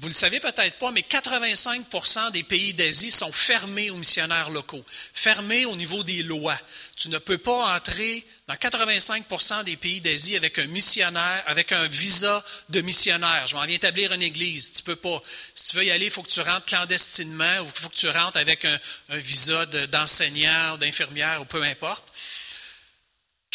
Vous 0.00 0.08
ne 0.08 0.12
le 0.12 0.14
savez 0.14 0.40
peut-être 0.40 0.76
pas, 0.76 0.90
mais 0.90 1.02
85 1.02 2.30
des 2.30 2.42
pays 2.42 2.74
d'Asie 2.74 3.10
sont 3.10 3.32
fermés 3.32 3.88
aux 3.88 3.96
missionnaires 3.96 4.50
locaux, 4.50 4.84
fermés 5.14 5.64
au 5.64 5.74
niveau 5.74 6.04
des 6.04 6.22
lois. 6.22 6.58
Tu 6.96 7.08
ne 7.08 7.16
peux 7.16 7.38
pas 7.38 7.74
entrer 7.74 8.26
dans 8.46 8.54
85% 8.54 9.64
des 9.64 9.76
pays 9.76 10.02
d'Asie 10.02 10.36
avec 10.36 10.58
un 10.58 10.66
missionnaire, 10.66 11.42
avec 11.46 11.72
un 11.72 11.86
visa 11.88 12.44
de 12.68 12.82
missionnaire. 12.82 13.46
Je 13.46 13.56
m'en 13.56 13.64
viens 13.64 13.76
établir 13.76 14.12
une 14.12 14.22
église. 14.22 14.72
Tu 14.74 14.82
peux 14.82 14.96
pas. 14.96 15.18
Si 15.54 15.70
tu 15.70 15.76
veux 15.76 15.84
y 15.84 15.90
aller, 15.90 16.06
il 16.06 16.10
faut 16.10 16.22
que 16.22 16.30
tu 16.30 16.42
rentres 16.42 16.66
clandestinement 16.66 17.58
ou 17.60 17.64
il 17.64 17.80
faut 17.80 17.88
que 17.88 17.96
tu 17.96 18.10
rentres 18.10 18.36
avec 18.36 18.66
un, 18.66 18.78
visa 19.10 19.64
d'enseignant, 19.64 20.76
d'infirmière 20.76 21.40
ou 21.40 21.46
peu 21.46 21.62
importe. 21.62 22.12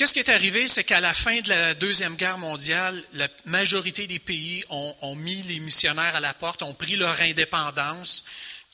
Qu'est-ce 0.02 0.16
qui 0.16 0.20
est 0.20 0.30
arrivé, 0.30 0.68
c'est 0.68 0.84
qu'à 0.84 1.00
la 1.00 1.14
fin 1.14 1.42
de 1.42 1.50
la 1.50 1.76
Deuxième 1.76 2.16
Guerre 2.16 2.40
mondiale, 2.40 3.00
la 3.14 3.28
majorité 3.46 4.08
des 4.08 4.18
pays 4.18 4.64
ont, 4.72 5.16
mis 5.16 5.44
les 5.44 5.60
missionnaires 5.60 6.16
à 6.16 6.20
la 6.20 6.34
porte, 6.34 6.64
ont 6.64 6.74
pris 6.74 6.96
leur 6.96 7.22
indépendance, 7.22 8.26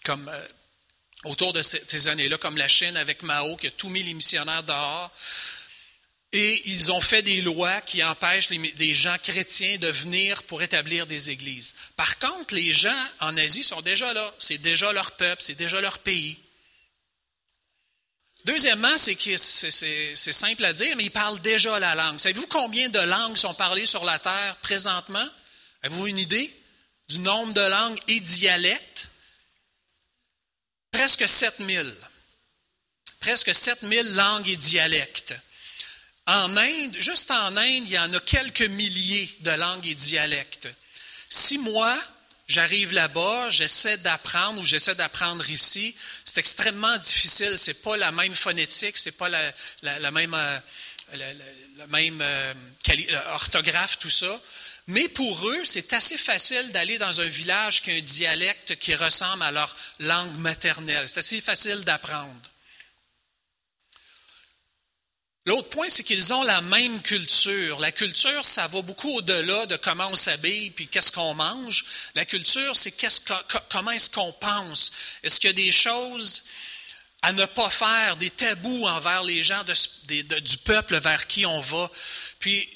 comme 0.06 0.30
euh, 0.30 0.48
autour 1.26 1.52
de 1.52 1.62
ces, 1.62 2.08
années-là, 2.08 2.38
comme 2.38 2.56
la 2.56 2.70
Chine 2.70 2.96
avec 2.96 3.24
Mao, 3.24 3.58
qui 3.58 3.68
a 3.68 3.72
tout 3.72 3.90
mis 3.90 4.04
les 4.04 4.14
missionnaires 4.14 4.64
dehors. 4.64 5.12
Et 6.32 6.62
ils 6.70 6.94
ont 6.94 7.02
fait 7.02 7.24
des 7.24 7.42
lois 7.42 7.82
qui 7.82 8.02
empêchent 8.02 8.50
les, 8.50 8.94
gens 8.94 9.18
chrétiens 9.22 9.78
de 9.80 9.90
venir 9.90 10.44
pour 10.44 10.62
établir 10.62 11.08
des 11.08 11.30
églises. 11.30 11.76
Par 11.98 12.20
contre, 12.20 12.56
les 12.56 12.72
gens 12.72 13.06
en 13.20 13.36
Asie 13.36 13.64
sont 13.64 13.82
déjà 13.82 14.14
là. 14.14 14.34
C'est 14.40 14.60
déjà 14.60 14.94
leur 14.94 15.12
peuple, 15.12 15.42
c'est 15.42 15.56
déjà 15.56 15.82
leur 15.82 16.00
pays. 16.00 16.40
Deuxièmement, 18.48 18.98
c'est 18.98 19.18
c'est 20.16 20.32
simple 20.32 20.64
à 20.64 20.72
dire, 20.72 20.96
mais 20.96 21.04
ils 21.04 21.12
parlent 21.12 21.42
déjà 21.42 21.80
la 21.82 21.96
langue. 21.96 22.18
Savez-vous 22.18 22.48
combien 22.48 22.88
de 22.88 23.00
langues 23.00 23.36
sont 23.36 23.54
parlées 23.54 23.86
sur 23.86 24.06
la 24.06 24.20
Terre 24.20 24.56
présentement? 24.62 25.28
Avez-vous 25.84 26.08
une 26.08 26.18
idée 26.18 26.56
du 27.10 27.20
nombre 27.20 27.52
de 27.52 27.62
langues 27.62 28.00
et 28.08 28.22
dialectes? 28.22 29.10
Presque 30.92 31.28
7000. 31.28 31.94
Presque 33.20 33.54
7000 33.54 34.16
langues 34.16 34.48
et 34.48 34.56
dialectes. 34.56 35.36
En 36.26 36.56
Inde, 36.56 36.96
juste 37.02 37.32
en 37.32 37.58
Inde, 37.58 37.86
il 37.86 37.92
y 37.92 38.00
en 38.00 38.14
a 38.14 38.20
quelques 38.22 38.62
milliers 38.62 39.30
de 39.42 39.52
langues 39.52 39.88
et 39.88 39.96
dialectes. 39.96 40.70
Si 41.30 41.58
moi, 41.58 42.02
J'arrive 42.48 42.94
là-bas, 42.94 43.50
j'essaie 43.50 43.98
d'apprendre 43.98 44.62
ou 44.62 44.64
j'essaie 44.64 44.96
d'apprendre 44.96 45.50
ici. 45.50 45.94
C'est 46.24 46.40
extrêmement 46.40 46.98
difficile. 46.98 47.58
C'est 47.58 47.82
pas 47.82 47.98
la 47.98 48.14
même 48.14 48.36
phonétique, 48.36 48.98
c'est 48.98 49.12
pas 49.12 49.28
la, 49.28 50.12
même, 50.12 50.34
euh, 50.34 50.60
même 51.90 52.20
euh, 52.22 52.54
orthographe, 53.34 54.00
tout 54.00 54.10
ça. 54.10 54.42
Mais 54.88 55.10
pour 55.10 55.50
eux, 55.50 55.66
c'est 55.66 55.92
assez 55.92 56.18
facile 56.18 56.72
d'aller 56.72 56.98
dans 56.98 57.20
un 57.20 57.28
village 57.28 57.82
qui 57.82 57.92
a 57.92 57.96
un 57.96 58.02
dialecte 58.02 58.78
qui 58.78 58.96
ressemble 58.96 59.44
à 59.44 59.52
leur 59.52 59.76
langue 60.00 60.38
maternelle. 60.38 61.10
C'est 61.10 61.20
assez 61.20 61.42
facile 61.42 61.84
d'apprendre. 61.84 62.34
L'autre 65.48 65.70
point, 65.70 65.88
c'est 65.88 66.04
qu'ils 66.04 66.34
ont 66.34 66.44
la 66.44 66.60
même 66.60 67.02
culture. 67.02 67.80
La 67.80 67.94
culture, 67.94 68.44
ça 68.44 68.68
va 68.68 68.82
beaucoup 68.82 69.16
au-delà 69.16 69.66
de 69.68 69.78
comment 69.78 70.10
on 70.10 70.16
s'habille 70.18 70.72
puis 70.72 70.88
qu'est-ce 70.88 71.10
qu'on 71.10 71.34
mange. 71.36 71.86
La 72.16 72.26
culture, 72.26 72.76
c'est 72.76 72.94
comment 73.70 73.92
est-ce 73.92 74.10
qu'on 74.10 74.34
pense. 74.34 74.92
Est-ce 75.24 75.40
qu'il 75.40 75.48
y 75.48 75.52
a 75.52 75.54
des 75.54 75.72
choses 75.72 76.44
à 77.22 77.32
ne 77.32 77.46
pas 77.46 77.70
faire, 77.70 78.18
des 78.18 78.30
tabous 78.30 78.88
envers 78.88 79.24
les 79.24 79.42
gens 79.42 79.64
du 79.64 80.58
peuple 80.66 80.98
vers 80.98 81.28
qui 81.28 81.46
on 81.46 81.62
va? 81.62 81.90
Puis, 82.40 82.70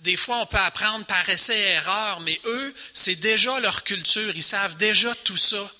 des 0.00 0.18
fois, 0.18 0.40
on 0.40 0.46
peut 0.46 0.58
apprendre 0.58 1.06
par 1.06 1.26
essai 1.30 1.58
et 1.58 1.70
erreur, 1.70 2.20
mais 2.20 2.38
eux, 2.44 2.74
c'est 2.92 3.16
déjà 3.16 3.58
leur 3.60 3.82
culture. 3.82 4.36
Ils 4.36 4.42
savent 4.42 4.76
déjà 4.76 5.14
tout 5.24 5.38
ça. 5.38 5.72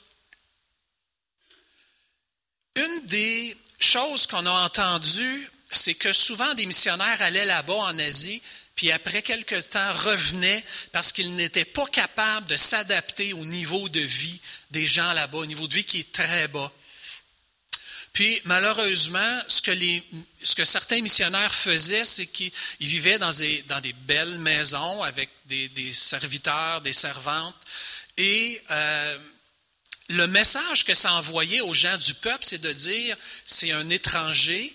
Une 2.77 3.01
des 3.09 3.55
choses 3.79 4.27
qu'on 4.27 4.47
a 4.47 4.65
entendues 4.65 5.51
c'est 5.77 5.95
que 5.95 6.13
souvent 6.13 6.55
des 6.55 6.67
missionnaires 6.67 7.23
allaient 7.23 7.47
là-bas 7.47 7.75
en 7.75 7.99
Asie, 7.99 8.43
puis 8.75 8.91
après 8.91 9.23
quelque 9.23 9.61
temps 9.61 9.93
revenaient 9.93 10.65
parce 10.93 11.13
qu'ils 11.13 11.35
n'étaient 11.35 11.65
pas 11.65 11.87
capables 11.87 12.49
de 12.49 12.57
s'adapter 12.57 13.33
au 13.33 13.45
niveau 13.45 13.89
de 13.89 14.01
vie 14.01 14.41
des 14.71 14.87
gens 14.87 15.13
là-bas, 15.13 15.39
au 15.39 15.47
niveau 15.47 15.69
de 15.69 15.75
vie 15.75 15.85
qui 15.85 16.01
est 16.01 16.13
très 16.13 16.49
bas. 16.49 16.73
Puis 18.13 18.41
malheureusement, 18.45 19.43
ce 19.49 19.61
que, 19.61 19.73
les, 19.73 20.03
ce 20.43 20.55
que 20.55 20.65
certains 20.65 21.01
missionnaires 21.01 21.55
faisaient, 21.55 22.05
c'est 22.05 22.27
qu'ils 22.27 22.53
vivaient 22.81 23.19
dans 23.19 23.31
des, 23.31 23.63
dans 23.63 23.81
des, 23.81 23.93
belles 23.93 24.39
maisons 24.39 25.03
avec 25.03 25.31
des, 25.47 25.93
serviteurs, 25.93 26.81
des 26.81 26.93
servantes, 26.93 27.57
et 28.17 28.63
euh, 28.71 29.19
le 30.11 30.27
message 30.29 30.85
que 30.85 30.95
ça 30.95 31.13
envoyait 31.15 31.61
aux 31.61 31.75
gens 31.75 31.97
du 31.97 32.15
peuple, 32.15 32.43
c'est 32.43 32.61
de 32.61 32.73
dire, 32.73 33.17
c'est 33.45 33.73
un 33.73 33.91
étranger, 33.91 34.75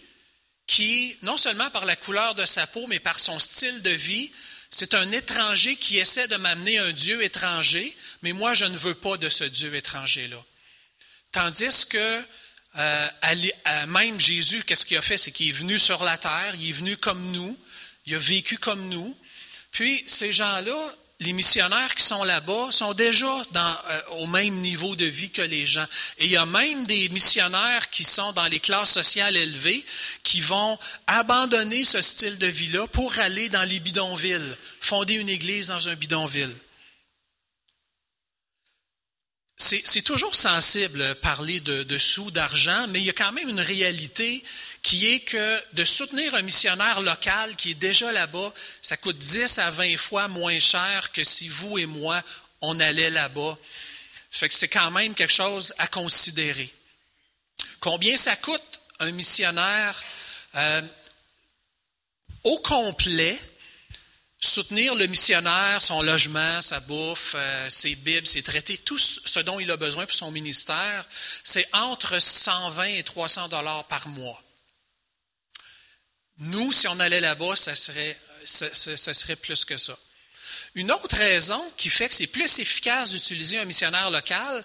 qui, 0.70 1.18
non 1.24 1.36
seulement 1.36 1.72
par 1.72 1.86
la 1.86 1.96
couleur 1.96 2.36
de 2.36 2.46
sa 2.46 2.68
peau, 2.68 2.86
mais 2.86 3.00
par 3.00 3.18
son 3.18 3.40
style 3.40 3.82
de 3.82 3.90
vie, 3.90 4.32
c'est 4.70 4.94
un 4.94 5.12
étranger 5.12 5.76
qui 5.78 5.98
essaie 5.98 6.28
de 6.28 6.36
m'amener 6.36 6.78
un 6.78 6.92
Dieu 6.92 7.24
étranger, 7.24 7.98
mais 8.22 8.34
moi, 8.34 8.54
je 8.54 8.66
ne 8.66 8.78
veux 8.78 8.94
pas 8.94 9.18
de 9.18 9.30
ce 9.30 9.46
Dieu 9.46 9.74
étranger-là. 9.74 10.38
Tandis 11.32 11.88
que 11.90 12.24
euh, 12.78 13.08
même 13.88 14.20
Jésus, 14.20 14.64
qu'est-ce 14.64 14.86
qu'il 14.86 14.98
a 14.98 15.02
fait? 15.02 15.18
C'est 15.18 15.32
qu'il 15.32 15.50
est 15.50 15.54
venu 15.54 15.80
sur 15.80 16.04
la 16.04 16.20
terre, 16.20 16.54
il 16.60 16.70
est 16.70 16.74
venu 16.74 16.96
comme 16.98 17.32
nous, 17.32 17.58
il 18.06 18.14
a 18.14 18.20
vécu 18.20 18.60
comme 18.60 18.90
nous. 18.90 19.18
Puis 19.72 20.04
ces 20.06 20.32
gens-là, 20.32 20.96
les 21.22 21.34
missionnaires 21.34 21.96
qui 21.96 22.04
sont 22.04 22.24
là-bas 22.24 22.72
sont 22.72 22.94
déjà 22.94 23.44
dans, 23.52 23.78
euh, 23.90 24.02
au 24.20 24.28
même 24.28 24.54
niveau 24.56 24.96
de 24.96 25.06
vie 25.06 25.32
que 25.32 25.42
les 25.42 25.66
gens. 25.66 25.86
Et 26.18 26.26
il 26.26 26.32
y 26.32 26.38
a 26.38 26.46
même 26.46 26.86
des 26.86 27.10
missionnaires 27.10 27.90
qui 27.90 28.06
sont 28.06 28.32
dans 28.32 28.46
les 28.46 28.60
classes 28.60 28.94
sociales 28.94 29.36
élevées 29.36 29.86
qui 30.24 30.40
vont 30.40 30.80
abandonner 31.08 31.84
ce 31.84 32.02
style 32.02 32.38
de 32.38 32.48
vie-là 32.48 32.88
pour 32.88 33.18
aller 33.20 33.50
dans 33.50 33.68
les 33.68 33.82
bidonvilles, 33.82 34.56
fonder 34.80 35.16
une 35.16 35.30
église 35.30 35.68
dans 35.68 35.90
un 35.90 35.96
bidonville. 35.96 36.54
C'est 39.62 40.04
toujours 40.04 40.36
sensible 40.36 41.16
parler 41.16 41.60
de, 41.60 41.84
de 41.84 41.98
sous, 41.98 42.32
d'argent, 42.32 42.88
mais 42.92 43.00
il 43.00 43.06
y 43.06 43.10
a 43.10 43.14
quand 43.14 43.34
même 43.34 43.50
une 43.50 43.60
réalité 43.60 44.42
qui 44.82 45.08
est 45.08 45.20
que 45.20 45.62
de 45.74 45.84
soutenir 45.84 46.34
un 46.36 46.42
missionnaire 46.42 47.02
local 47.02 47.56
qui 47.56 47.72
est 47.72 47.76
déjà 47.76 48.12
là-bas, 48.12 48.54
ça 48.82 48.98
coûte 48.98 49.18
10 49.18 49.60
à 49.60 49.70
20 49.70 49.98
fois 49.98 50.28
moins 50.28 50.60
cher 50.60 51.12
que 51.12 51.24
si 51.24 51.48
vous 51.48 51.78
et 51.78 51.86
moi, 51.86 52.22
on 52.62 52.80
allait 52.80 53.10
là-bas. 53.10 53.58
Ça 54.32 54.40
fait 54.40 54.50
que 54.50 54.56
c'est 54.56 54.68
quand 54.68 54.92
même 54.92 55.14
quelque 55.14 55.34
chose 55.34 55.74
à 55.78 55.88
considérer. 55.88 56.72
Combien 57.80 58.18
ça 58.18 58.36
coûte 58.36 58.80
un 59.00 59.12
missionnaire 59.12 60.02
euh, 60.56 60.82
au 62.44 62.58
complet 62.60 63.40
soutenir 64.40 64.96
le 64.96 65.06
missionnaire, 65.08 65.82
son 65.82 66.02
logement, 66.02 66.62
sa 66.62 66.80
bouffe, 66.80 67.34
euh, 67.36 67.70
ses 67.70 67.96
bibles, 67.96 68.26
ses 68.26 68.42
traités, 68.42 68.78
tout 68.78 68.98
ce 68.98 69.40
dont 69.42 69.60
il 69.60 69.70
a 69.70 69.78
besoin 69.78 70.06
pour 70.06 70.16
son 70.16 70.32
ministère, 70.32 71.06
c'est 71.44 71.68
entre 71.74 72.20
120 72.20 72.84
et 72.86 73.04
300 73.04 73.50
dollars 73.50 73.84
par 73.86 74.08
mois. 74.08 74.42
Nous, 76.40 76.72
si 76.72 76.88
on 76.88 77.00
allait 77.00 77.20
là-bas, 77.20 77.56
ça 77.56 77.76
serait, 77.76 78.16
plus 79.42 79.66
que 79.66 79.78
ça. 79.78 79.98
Une 80.76 80.92
autre 80.92 81.18
raison 81.18 81.62
qui 81.78 81.90
fait 81.90 82.08
que 82.08 82.16
c'est 82.16 82.28
plus 82.28 82.60
efficace 82.60 83.12
d'utiliser 83.12 83.60
un 83.60 83.66
missionnaire 83.66 84.10
local, 84.10 84.64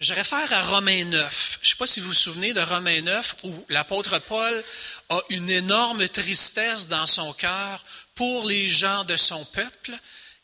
je 0.00 0.12
réfère 0.12 0.52
à 0.52 0.62
Romains 0.62 1.04
9. 1.04 1.58
Je 1.62 1.66
ne 1.66 1.70
sais 1.70 1.76
pas 1.76 1.86
si 1.86 2.00
vous 2.00 2.08
vous 2.08 2.14
souvenez 2.14 2.52
de 2.52 2.60
Romains 2.60 3.00
9 3.00 3.36
où 3.44 3.66
l'apôtre 3.68 4.18
Paul 4.18 4.64
a 5.08 5.20
une 5.30 5.48
énorme 5.48 6.06
tristesse 6.08 6.88
dans 6.88 7.06
son 7.06 7.32
cœur 7.32 7.84
pour 8.14 8.46
les 8.46 8.68
gens 8.68 9.04
de 9.04 9.16
son 9.16 9.44
peuple 9.46 9.92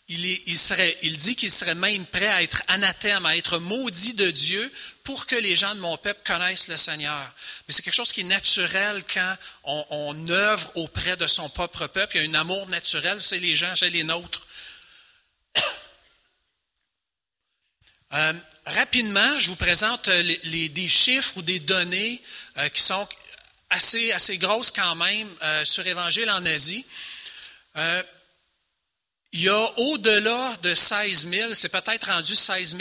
il, 0.09 1.17
dit 1.17 1.35
qu'il 1.35 1.51
serait 1.51 1.75
même 1.75 2.07
prêt 2.07 2.29
à 2.29 2.43
être 2.43 2.63
anathème, 2.69 3.27
à 3.27 3.37
être 3.37 3.59
maudit 3.59 4.15
de 4.15 4.31
Dieu 4.31 4.73
pour 5.03 5.27
que 5.27 5.35
les 5.35 5.57
gens 5.57 5.75
de 5.75 5.81
mon 5.81 5.97
peuple 5.97 6.21
connaissent 6.25 6.69
le 6.69 6.77
Seigneur. 6.77 7.35
Mais 7.67 7.75
c'est 7.75 7.83
quelque 7.83 7.95
chose 7.95 8.13
qui 8.13 8.21
est 8.21 8.25
naturel 8.25 9.03
quand 9.13 9.37
on, 9.65 10.29
œuvre 10.29 10.71
auprès 10.77 11.17
de 11.17 11.27
son 11.27 11.49
propre 11.49 11.89
peuple. 11.89 12.17
Il 12.17 12.23
y 12.23 12.27
a 12.27 12.31
un 12.31 12.41
amour 12.41 12.69
naturel, 12.69 13.21
c'est 13.21 13.41
les 13.41 13.57
gens, 13.57 13.75
c'est 13.75 13.91
les 13.91 14.05
nôtres. 14.05 14.47
Euh, 18.13 18.33
rapidement, 18.65 19.37
je 19.41 19.49
vous 19.49 19.57
présente 19.57 20.09
des 20.09 20.89
chiffres 20.89 21.37
ou 21.39 21.43
des 21.43 21.59
données 21.59 22.23
euh, 22.57 22.69
qui 22.69 22.81
sont 22.81 23.07
assez, 23.69 24.13
assez 24.13 24.39
grosse 24.39 24.71
quand 24.71 24.95
même 24.95 25.29
euh, 25.43 25.65
sur 25.65 25.85
Évangile 25.85 26.31
en 26.31 26.47
Asie. 26.47 26.87
Il 29.39 29.43
y 29.43 29.51
a 29.51 29.71
au-delà 29.79 30.57
de 30.63 30.73
16 30.73 31.29
000, 31.29 31.53
c'est 31.53 31.69
peut-être 31.69 32.11
rendu 32.11 32.35
16 32.35 32.75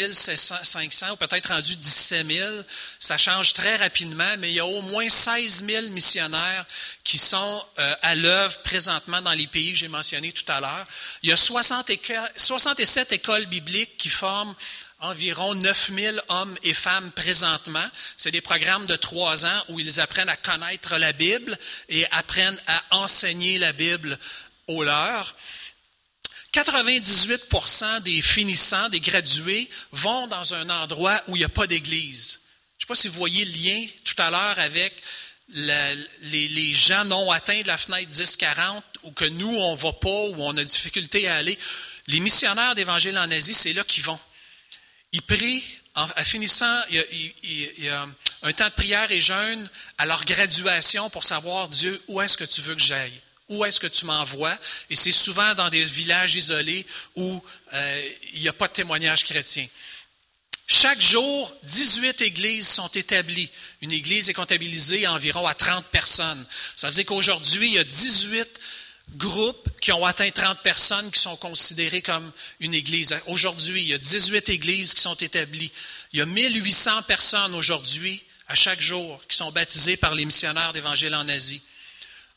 500 0.64 1.12
ou 1.12 1.16
peut-être 1.18 1.50
rendu 1.50 1.76
17 1.76 2.32
000. 2.32 2.50
Ça 2.98 3.18
change 3.18 3.52
très 3.52 3.76
rapidement, 3.76 4.38
mais 4.40 4.52
il 4.52 4.54
y 4.54 4.62
a 4.62 4.66
au 4.66 4.82
moins 4.84 5.10
16 5.10 5.66
000 5.66 5.88
missionnaires 5.90 6.66
qui 7.04 7.18
sont 7.18 7.62
euh, 7.78 7.94
à 8.02 8.16
l'œuvre 8.16 8.58
présentement 8.60 9.22
dans 9.22 9.34
les 9.34 9.48
pays 9.48 9.74
que 9.74 9.80
j'ai 9.80 9.90
mentionnés 9.90 10.32
tout 10.32 10.50
à 10.50 10.62
l'heure. 10.62 10.86
Il 11.24 11.30
y 11.30 11.34
a 11.34 11.38
60 11.38 11.92
67 12.38 13.12
écoles 13.12 13.48
bibliques 13.48 13.98
qui 13.98 14.08
forment 14.08 14.56
environ 15.02 15.56
9 15.56 15.92
000 15.94 16.18
hommes 16.30 16.56
et 16.64 16.74
femmes 16.74 17.12
présentement. 17.12 17.86
C'est 18.16 18.32
des 18.32 18.40
programmes 18.40 18.86
de 18.86 18.96
trois 18.96 19.46
ans 19.46 19.64
où 19.68 19.82
ils 19.82 20.00
apprennent 20.00 20.30
à 20.30 20.38
connaître 20.38 20.96
la 20.96 21.12
Bible 21.12 21.58
et 21.90 22.06
apprennent 22.12 22.62
à 22.68 22.96
enseigner 22.96 23.58
la 23.58 23.74
Bible 23.74 24.18
aux 24.68 24.86
leurs. 24.86 25.36
98% 26.56 28.02
des 28.02 28.22
finissants, 28.22 28.88
des 28.88 29.02
gradués, 29.02 29.70
vont 29.92 30.28
dans 30.28 30.54
un 30.54 30.70
endroit 30.70 31.22
où 31.28 31.36
il 31.36 31.40
n'y 31.40 31.46
a 31.46 31.50
pas 31.50 31.68
d'église. 31.68 32.40
Je 32.78 32.86
ne 32.86 32.88
sais 32.88 32.88
pas 32.88 32.96
si 32.96 33.08
vous 33.10 33.20
voyez 33.20 33.44
le 33.44 33.52
lien 33.52 33.86
tout 34.06 34.16
à 34.22 34.32
l'heure 34.32 34.60
avec 34.60 34.94
les, 35.50 36.74
gens 36.74 37.04
non 37.06 37.30
atteints 37.32 37.62
de 37.62 37.68
la 37.68 37.78
fenêtre 37.78 38.10
10-40 38.10 38.82
ou 39.04 39.12
que 39.12 39.26
nous, 39.26 39.54
on 39.54 39.74
ne 39.74 39.78
va 39.78 39.92
pas 39.92 40.10
ou 40.10 40.36
on 40.40 40.56
a 40.56 40.64
difficulté 40.64 41.28
à 41.28 41.36
aller. 41.36 41.58
Les 42.08 42.22
missionnaires 42.22 42.74
d'Évangile 42.74 43.18
en 43.18 43.30
Asie, 43.32 43.54
c'est 43.54 43.74
là 43.74 43.84
qu'ils 43.84 44.04
vont. 44.04 44.20
Ils 45.12 45.22
prient, 45.22 45.64
en, 45.96 46.08
finissant, 46.24 46.82
il 46.90 47.34
y, 47.80 47.90
a, 47.90 48.08
un 48.44 48.54
temps 48.54 48.68
de 48.68 48.74
prière 48.74 49.12
et 49.12 49.22
jeûne 49.22 49.70
à 49.98 50.06
leur 50.06 50.24
graduation 50.24 51.10
pour 51.10 51.24
savoir, 51.24 51.68
Dieu, 51.68 52.02
où 52.08 52.22
est-ce 52.22 52.38
que 52.38 52.44
tu 52.44 52.62
veux 52.62 52.76
que 52.76 52.82
j'aille? 52.82 53.22
Où 53.50 53.64
est-ce 53.66 53.80
que 53.80 53.88
tu 53.88 54.06
m'envoies? 54.06 54.58
Et 54.90 54.96
c'est 54.96 55.12
souvent 55.12 55.54
dans 55.54 55.70
des 55.70 55.84
villages 55.84 56.36
isolés 56.36 56.86
où 57.16 57.42
euh, 57.74 58.10
il 58.34 58.42
n'y 58.42 58.48
a 58.48 58.54
pas 58.54 58.68
de 58.68 58.74
témoignage 58.74 59.24
chrétien. 59.24 59.68
Chaque 60.68 61.00
jour, 61.00 61.54
18 61.64 62.22
églises 62.22 62.68
sont 62.68 62.88
établies. 62.88 63.50
Une 63.82 63.92
église 63.92 64.30
est 64.30 64.34
comptabilisée 64.34 65.06
environ 65.06 65.46
à 65.46 65.54
30 65.54 65.86
personnes. 65.86 66.44
Ça 66.76 66.88
veut 66.88 66.94
dire 66.96 67.06
qu'aujourd'hui, 67.06 67.68
il 67.70 67.74
y 67.76 67.80
a 67.80 67.84
18 67.84 68.50
groupes 69.12 69.70
qui 69.80 69.92
ont 69.92 70.04
atteint 70.06 70.32
30 70.32 70.62
personnes 70.64 71.12
qui 71.12 71.20
sont 71.20 71.36
considérés 71.38 72.02
comme 72.02 72.32
une 72.60 72.74
église. 72.74 73.16
Aujourd'hui, 73.28 73.82
il 73.84 73.88
y 73.90 73.94
a 73.94 74.00
18 74.00 74.50
églises 74.50 74.96
qui 74.96 75.02
sont 75.02 75.16
établies. 75.16 75.72
Il 76.14 76.20
y 76.20 76.22
a 76.22 76.26
1800 76.26 77.04
personnes 77.04 77.54
aujourd'hui, 77.54 78.24
à 78.48 78.56
chaque 78.56 78.82
jour, 78.82 79.22
qui 79.30 79.38
sont 79.38 79.52
baptisées 79.52 79.98
par 79.98 80.16
les 80.16 80.26
missionnaires 80.26 80.74
d'Évangile 80.74 81.14
en 81.14 81.30
Asie. 81.30 81.62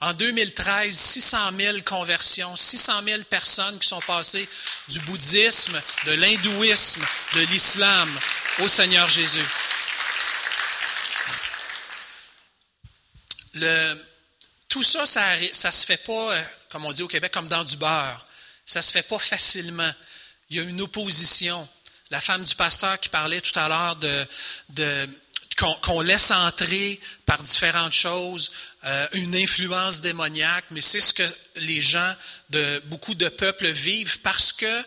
En 0.01 0.13
2013, 0.13 0.97
600 0.97 1.39
000 1.59 1.79
conversions, 1.85 2.55
600 2.55 3.03
000 3.05 3.23
personnes 3.25 3.79
qui 3.81 3.89
sont 3.89 4.01
passées 4.03 4.49
du 4.87 5.01
bouddhisme, 5.01 5.81
de 6.07 6.13
l'hindouisme, 6.13 7.05
de 7.35 7.41
l'islam 7.41 8.09
au 8.61 8.69
Seigneur 8.69 9.09
Jésus. 9.09 9.45
tout 14.69 14.85
ça, 14.85 15.05
ça 15.05 15.37
ne 15.37 15.53
se 15.53 15.85
fait 15.85 15.97
pas, 15.97 16.33
euh, 16.33 16.43
comme 16.69 16.85
on 16.85 16.93
dit 16.93 17.03
au 17.03 17.09
Québec, 17.09 17.33
comme 17.33 17.49
dans 17.49 17.65
du 17.65 17.77
beurre. 17.77 18.25
Ça 18.65 18.79
ne 18.79 18.85
se 18.85 18.93
fait 18.93 19.03
pas 19.03 19.19
facilement. 19.19 19.91
Il 20.51 20.59
y 20.59 20.61
a 20.61 20.63
une 20.63 20.81
opposition. 20.81 21.69
La 22.11 22.21
femme 22.21 22.45
du 22.45 22.55
pasteur 22.55 23.01
qui 23.01 23.09
parlait 23.09 23.41
tout 23.41 23.59
à 23.59 23.69
l'heure 23.69 23.97
de 23.97 25.09
qu'on 25.83 26.01
laisse 26.01 26.31
entrer 26.31 27.01
par 27.27 27.43
différentes 27.43 27.93
choses, 27.93 28.51
euh, 28.85 29.07
une 29.13 29.35
influence 29.35 30.01
démoniaque, 30.01 30.65
mais 30.71 30.81
c'est 30.81 31.01
ce 31.01 31.13
que 31.13 31.29
les 31.57 31.81
gens 31.81 32.15
de 32.51 32.81
beaucoup 32.87 33.15
de 33.15 33.29
peuples 33.29 33.71
vivent 33.71 34.21
parce 34.21 34.53
que 34.53 34.85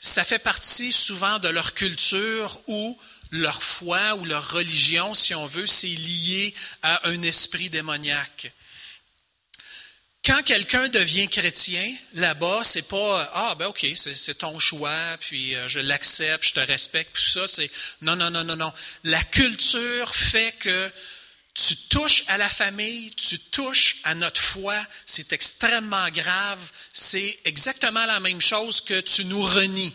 ça 0.00 0.24
fait 0.24 0.38
partie 0.38 0.92
souvent 0.92 1.38
de 1.38 1.48
leur 1.48 1.74
culture 1.74 2.60
ou 2.66 2.98
leur 3.30 3.62
foi 3.62 4.14
ou 4.16 4.24
leur 4.24 4.50
religion, 4.50 5.14
si 5.14 5.34
on 5.34 5.46
veut, 5.46 5.66
c'est 5.66 5.86
lié 5.86 6.54
à 6.82 7.08
un 7.08 7.22
esprit 7.22 7.70
démoniaque. 7.70 8.52
Quand 10.24 10.42
quelqu'un 10.42 10.88
devient 10.88 11.28
chrétien, 11.28 11.94
là-bas, 12.14 12.62
c'est 12.64 12.88
pas 12.88 13.30
ah 13.34 13.54
ben 13.58 13.66
ok, 13.66 13.86
c'est 13.94 14.38
ton 14.38 14.58
choix, 14.58 15.16
puis 15.20 15.54
euh, 15.54 15.68
je 15.68 15.80
l'accepte, 15.80 16.44
je 16.44 16.54
te 16.54 16.60
respecte, 16.60 17.14
tout 17.14 17.30
ça. 17.30 17.46
C'est 17.46 17.70
non 18.02 18.16
non 18.16 18.30
non 18.30 18.44
non 18.44 18.56
non. 18.56 18.72
La 19.04 19.22
culture 19.22 20.14
fait 20.14 20.54
que 20.58 20.90
tu 21.66 21.76
touches 21.88 22.22
à 22.28 22.38
la 22.38 22.48
famille, 22.48 23.10
tu 23.16 23.38
touches 23.38 23.96
à 24.04 24.14
notre 24.14 24.40
foi, 24.40 24.76
c'est 25.06 25.32
extrêmement 25.32 26.08
grave. 26.10 26.60
C'est 26.92 27.40
exactement 27.44 28.04
la 28.06 28.20
même 28.20 28.40
chose 28.40 28.80
que 28.80 29.00
tu 29.00 29.24
nous 29.24 29.42
renies. 29.42 29.94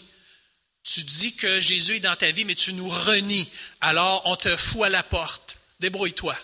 Tu 0.84 1.04
dis 1.04 1.36
que 1.36 1.62
Jésus 1.62 1.96
est 1.96 2.00
dans 2.02 2.18
ta 2.18 2.32
vie, 2.32 2.44
mais 2.44 2.56
tu 2.56 2.74
nous 2.74 2.90
renies. 2.90 3.50
Alors 3.80 4.24
on 4.26 4.36
te 4.36 4.58
fout 4.58 4.84
à 4.84 4.90
la 4.90 5.04
porte. 5.04 5.58
Débrouille-toi. 5.80 6.38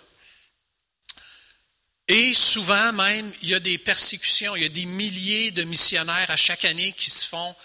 Et 2.07 2.33
souvent 2.33 2.93
même, 2.93 3.31
il 3.41 3.49
y 3.49 3.53
a 3.53 3.59
des 3.59 3.77
persécutions, 3.77 4.55
il 4.55 4.63
y 4.63 4.65
a 4.65 4.69
des 4.69 4.85
milliers 4.85 5.51
de 5.51 5.63
missionnaires 5.63 6.31
à 6.31 6.37
chaque 6.37 6.63
année 6.63 6.93
qui 6.93 7.09
se 7.09 7.25
font 7.25 7.55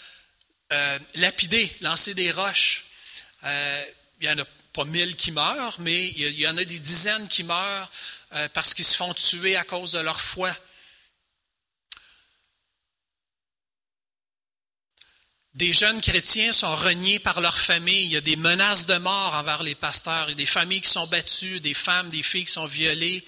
euh, 0.72 0.98
lapider, 1.14 1.70
lancer 1.82 2.14
des 2.14 2.32
roches. 2.32 2.84
Euh, 3.44 3.84
il 4.20 4.26
n'y 4.26 4.34
en 4.34 4.42
a 4.42 4.46
pas 4.74 4.84
mille 4.84 5.16
qui 5.16 5.32
meurent, 5.32 5.76
mais 5.80 6.08
il 6.08 6.38
y 6.38 6.46
en 6.46 6.56
a 6.56 6.64
des 6.64 6.78
dizaines 6.78 7.28
qui 7.28 7.44
meurent 7.44 7.90
euh, 8.34 8.48
parce 8.52 8.74
qu'ils 8.74 8.84
se 8.84 8.96
font 8.96 9.14
tuer 9.14 9.56
à 9.56 9.64
cause 9.64 9.92
de 9.92 10.00
leur 10.00 10.20
foi. 10.20 10.54
Des 15.54 15.72
jeunes 15.72 16.00
chrétiens 16.00 16.52
sont 16.52 16.74
reniés 16.74 17.20
par 17.20 17.40
leur 17.40 17.56
famille. 17.56 18.06
Il 18.06 18.12
y 18.12 18.16
a 18.16 18.20
des 18.20 18.34
menaces 18.34 18.86
de 18.86 18.98
mort 18.98 19.34
envers 19.36 19.62
les 19.62 19.76
pasteurs. 19.76 20.26
Il 20.26 20.30
y 20.30 20.32
a 20.32 20.36
des 20.36 20.46
familles 20.46 20.80
qui 20.80 20.90
sont 20.90 21.06
battues, 21.06 21.60
des 21.60 21.74
femmes, 21.74 22.10
des 22.10 22.24
filles 22.24 22.44
qui 22.44 22.52
sont 22.52 22.66
violées 22.66 23.24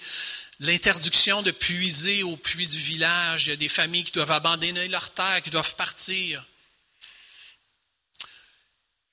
l'interdiction 0.59 1.41
de 1.41 1.51
puiser 1.51 2.23
au 2.23 2.35
puits 2.35 2.67
du 2.67 2.79
village. 2.79 3.45
Il 3.45 3.49
y 3.49 3.53
a 3.53 3.57
des 3.57 3.69
familles 3.69 4.03
qui 4.03 4.11
doivent 4.11 4.31
abandonner 4.31 4.87
leur 4.87 5.11
terre, 5.13 5.41
qui 5.41 5.49
doivent 5.49 5.75
partir. 5.75 6.43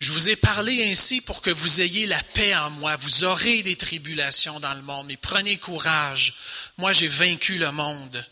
Je 0.05 0.13
vous 0.13 0.29
ai 0.29 0.37
parlé 0.37 0.91
ainsi 0.91 1.23
pour 1.23 1.41
que 1.41 1.49
vous 1.49 1.81
ayez 1.81 2.07
la 2.07 2.23
paix 2.23 2.55
en 2.55 2.69
moi. 2.69 2.95
Vous 2.97 3.25
aurez 3.25 3.63
des 3.63 3.77
tribulations 3.77 4.61
dans 4.61 4.75
le 4.75 4.83
monde, 4.83 5.07
mais 5.07 5.17
prenez 5.17 5.57
courage. 5.57 6.35
Moi, 6.77 6.93
j'ai 6.93 7.09
vaincu 7.09 7.57
le 7.57 7.73
monde. 7.73 8.27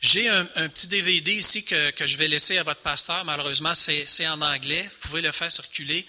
J'ai 0.00 0.28
un, 0.28 0.44
petit 0.44 0.88
DVD 0.88 1.32
ici 1.32 1.64
que, 1.64 1.92
je 2.04 2.16
vais 2.16 2.26
laisser 2.26 2.58
à 2.58 2.64
votre 2.64 2.80
pasteur. 2.80 3.24
Malheureusement, 3.24 3.72
c'est 3.74 4.26
en 4.26 4.42
anglais. 4.42 4.82
Vous 4.82 5.08
pouvez 5.10 5.22
le 5.22 5.30
faire 5.30 5.52
circuler. 5.52 6.04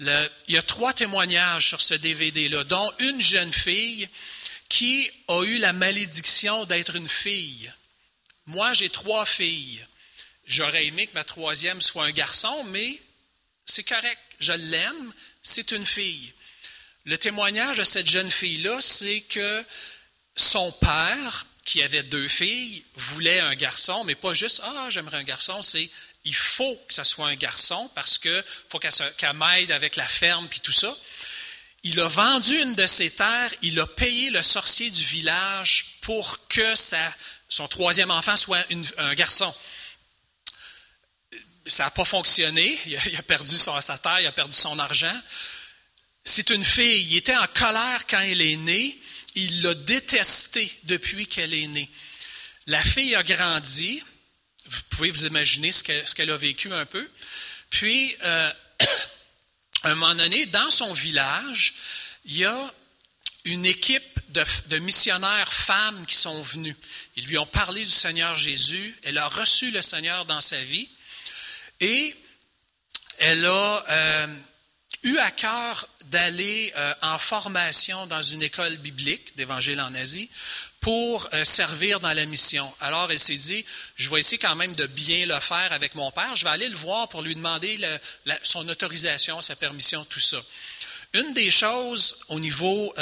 il 0.00 0.28
y 0.48 0.56
a 0.56 0.62
trois 0.62 0.92
témoignages 0.92 1.68
sur 1.68 1.80
ce 1.80 1.94
DVD-là, 1.94 2.64
dont 2.64 2.92
une 2.98 3.20
jeune 3.20 3.52
fille 3.52 4.08
qui 4.68 5.08
a 5.28 5.44
eu 5.44 5.58
la 5.58 5.72
malédiction 5.72 6.64
d'être 6.64 6.96
une 6.96 7.08
fille? 7.08 7.72
Moi, 8.46 8.72
j'ai 8.72 8.90
trois 8.90 9.24
filles. 9.24 9.86
J'aurais 10.44 10.86
aimé 10.86 11.06
que 11.06 11.14
ma 11.14 11.22
troisième 11.22 11.80
soit 11.80 12.06
un 12.06 12.10
garçon, 12.10 12.64
mais 12.72 12.98
c'est 13.66 13.84
correct. 13.84 14.20
Je 14.40 14.52
l'aime, 14.52 15.12
c'est 15.42 15.72
une 15.72 15.86
fille. 15.86 16.32
Le 17.04 17.18
témoignage 17.18 17.78
de 17.78 17.84
cette 17.84 18.08
jeune 18.08 18.30
fille-là, 18.30 18.80
c'est 18.80 19.20
que 19.22 19.64
son 20.36 20.72
père, 20.72 21.46
qui 21.64 21.82
avait 21.82 22.02
deux 22.02 22.28
filles, 22.28 22.82
voulait 22.96 23.40
un 23.40 23.54
garçon, 23.54 24.04
mais 24.04 24.14
pas 24.14 24.34
juste 24.34 24.60
Ah, 24.64 24.88
j'aimerais 24.90 25.18
un 25.18 25.24
garçon, 25.24 25.62
c'est 25.62 25.90
il 26.26 26.34
faut 26.34 26.76
que 26.88 26.94
ce 26.94 27.04
soit 27.04 27.28
un 27.28 27.34
garçon 27.34 27.90
parce 27.94 28.18
qu'il 28.18 28.44
faut 28.70 28.78
qu'elle 28.78 29.32
m'aide 29.34 29.72
avec 29.72 29.96
la 29.96 30.06
ferme 30.06 30.48
puis 30.48 30.60
tout 30.60 30.72
ça 30.72 30.96
il 31.84 32.00
a 32.00 32.08
vendu 32.08 32.60
une 32.60 32.74
de 32.74 32.86
ses 32.86 33.10
terres, 33.10 33.52
il 33.62 33.78
a 33.78 33.86
payé 33.86 34.30
le 34.30 34.42
sorcier 34.42 34.90
du 34.90 35.04
village 35.04 35.98
pour 36.00 36.48
que 36.48 36.74
son 37.48 37.68
troisième 37.68 38.10
enfant 38.10 38.36
soit 38.36 38.66
un 38.96 39.14
garçon. 39.14 39.54
Ça 41.66 41.84
n'a 41.84 41.90
pas 41.90 42.04
fonctionné, 42.04 42.78
il 42.86 43.16
a, 43.16 43.22
perdu 43.22 43.56
sa 43.56 43.98
terre, 43.98 44.20
il 44.20 44.26
a 44.26 44.32
perdu 44.32 44.54
son 44.56 44.78
argent. 44.78 45.20
C'est 46.24 46.50
une 46.50 46.64
fille, 46.64 47.06
il 47.10 47.16
était 47.16 47.36
en 47.36 47.46
colère 47.48 48.06
quand 48.08 48.20
elle 48.20 48.40
est 48.40 48.56
née, 48.56 48.98
il 49.34 49.62
l'a 49.62 49.74
détestée 49.74 50.72
depuis 50.84 51.26
qu'elle 51.26 51.54
est 51.54 51.66
née. 51.66 51.90
La 52.66 52.82
fille 52.82 53.14
a 53.14 53.22
grandi, 53.22 54.02
vous 54.66 54.80
pouvez 54.90 55.10
vous 55.10 55.26
imaginer 55.26 55.72
ce 55.72 56.14
qu'elle 56.14 56.30
a 56.30 56.36
vécu 56.36 56.72
un 56.72 56.86
peu. 56.86 57.06
Puis, 57.68 58.16
euh, 58.22 58.52
à 59.82 59.88
un 59.90 59.94
moment 59.94 60.14
donné, 60.14 60.46
dans 60.46 60.70
son 60.70 60.92
village, 60.94 61.74
il 62.24 62.38
y 62.38 62.44
a 62.44 62.74
une 63.44 63.66
équipe 63.66 64.20
de, 64.30 64.78
missionnaires 64.78 65.52
femmes 65.52 66.04
qui 66.06 66.16
sont 66.16 66.42
venues. 66.42 66.76
Ils 67.16 67.26
lui 67.26 67.38
ont 67.38 67.46
parlé 67.46 67.84
du 67.84 67.90
Seigneur 67.90 68.36
Jésus. 68.36 68.96
Elle 69.02 69.18
a 69.18 69.28
reçu 69.28 69.70
le 69.70 69.82
Seigneur 69.82 70.24
dans 70.24 70.40
sa 70.40 70.62
vie. 70.62 70.88
Et 71.80 72.14
elle 73.18 73.46
a 73.46 73.84
euh, 73.88 74.26
eu 75.04 75.16
à 75.18 75.30
cœur 75.30 75.88
d'aller 76.06 76.72
euh, 76.76 76.94
en 77.02 77.18
formation 77.18 78.06
dans 78.06 78.22
une 78.22 78.42
école 78.42 78.76
biblique 78.76 79.36
d'évangile 79.36 79.80
en 79.80 79.94
Asie 79.94 80.30
pour 80.80 81.28
euh, 81.32 81.44
servir 81.44 82.00
dans 82.00 82.12
la 82.12 82.26
mission. 82.26 82.72
Alors, 82.80 83.10
elle 83.10 83.18
s'est 83.18 83.34
dit, 83.34 83.64
je 83.96 84.10
vais 84.10 84.20
essayer 84.20 84.38
quand 84.38 84.54
même 84.54 84.74
de 84.74 84.86
bien 84.86 85.26
le 85.26 85.38
faire 85.40 85.72
avec 85.72 85.94
mon 85.94 86.10
père. 86.10 86.36
Je 86.36 86.44
vais 86.44 86.50
aller 86.50 86.68
le 86.68 86.76
voir 86.76 87.08
pour 87.08 87.22
lui 87.22 87.34
demander 87.34 87.80
son 88.42 88.68
autorisation, 88.68 89.40
sa 89.40 89.56
permission, 89.56 90.04
tout 90.04 90.20
ça. 90.20 90.42
Une 91.14 91.32
des 91.32 91.50
choses 91.50 92.18
au 92.28 92.38
niveau 92.38 92.94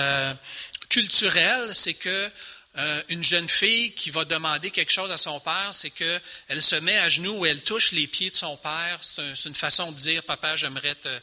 culturel, 0.89 1.75
c'est 1.75 1.95
que 1.95 2.31
euh, 2.79 3.03
une 3.09 3.23
jeune 3.23 3.49
fille 3.49 3.93
qui 3.95 4.11
va 4.11 4.25
demander 4.25 4.71
quelque 4.71 4.93
chose 4.93 5.11
à 5.11 5.17
son 5.17 5.39
père, 5.41 5.69
c'est 5.73 5.91
qu'elle 5.91 6.63
se 6.63 6.77
met 6.77 6.99
à 6.99 7.09
genoux 7.09 7.45
et 7.45 7.51
elle 7.51 7.63
touche 7.63 7.93
les 7.93 8.07
pieds 8.07 8.31
de 8.31 8.35
son 8.35 8.57
père. 8.57 8.99
C'est 9.03 9.49
une 9.49 9.55
façon 9.55 9.93
de 9.93 9.97
dire, 9.97 10.23
papa, 10.23 10.57
j'aimerais 10.57 10.95
te, 10.95 11.21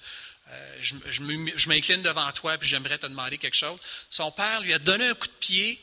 je, 0.80 0.96
je 1.10 1.70
m'incline 1.70 2.02
devant 2.02 2.32
toi, 2.34 2.58
puis 2.58 2.70
j'aimerais 2.70 2.98
te 2.98 3.08
demander 3.08 3.38
quelque 3.38 3.58
chose. 3.58 3.80
Son 4.10 4.32
père 4.32 4.62
lui 4.62 4.74
a 4.74 4.80
donné 4.80 5.08
un 5.08 5.16
coup 5.16 5.28
de 5.28 5.34
pied 5.40 5.82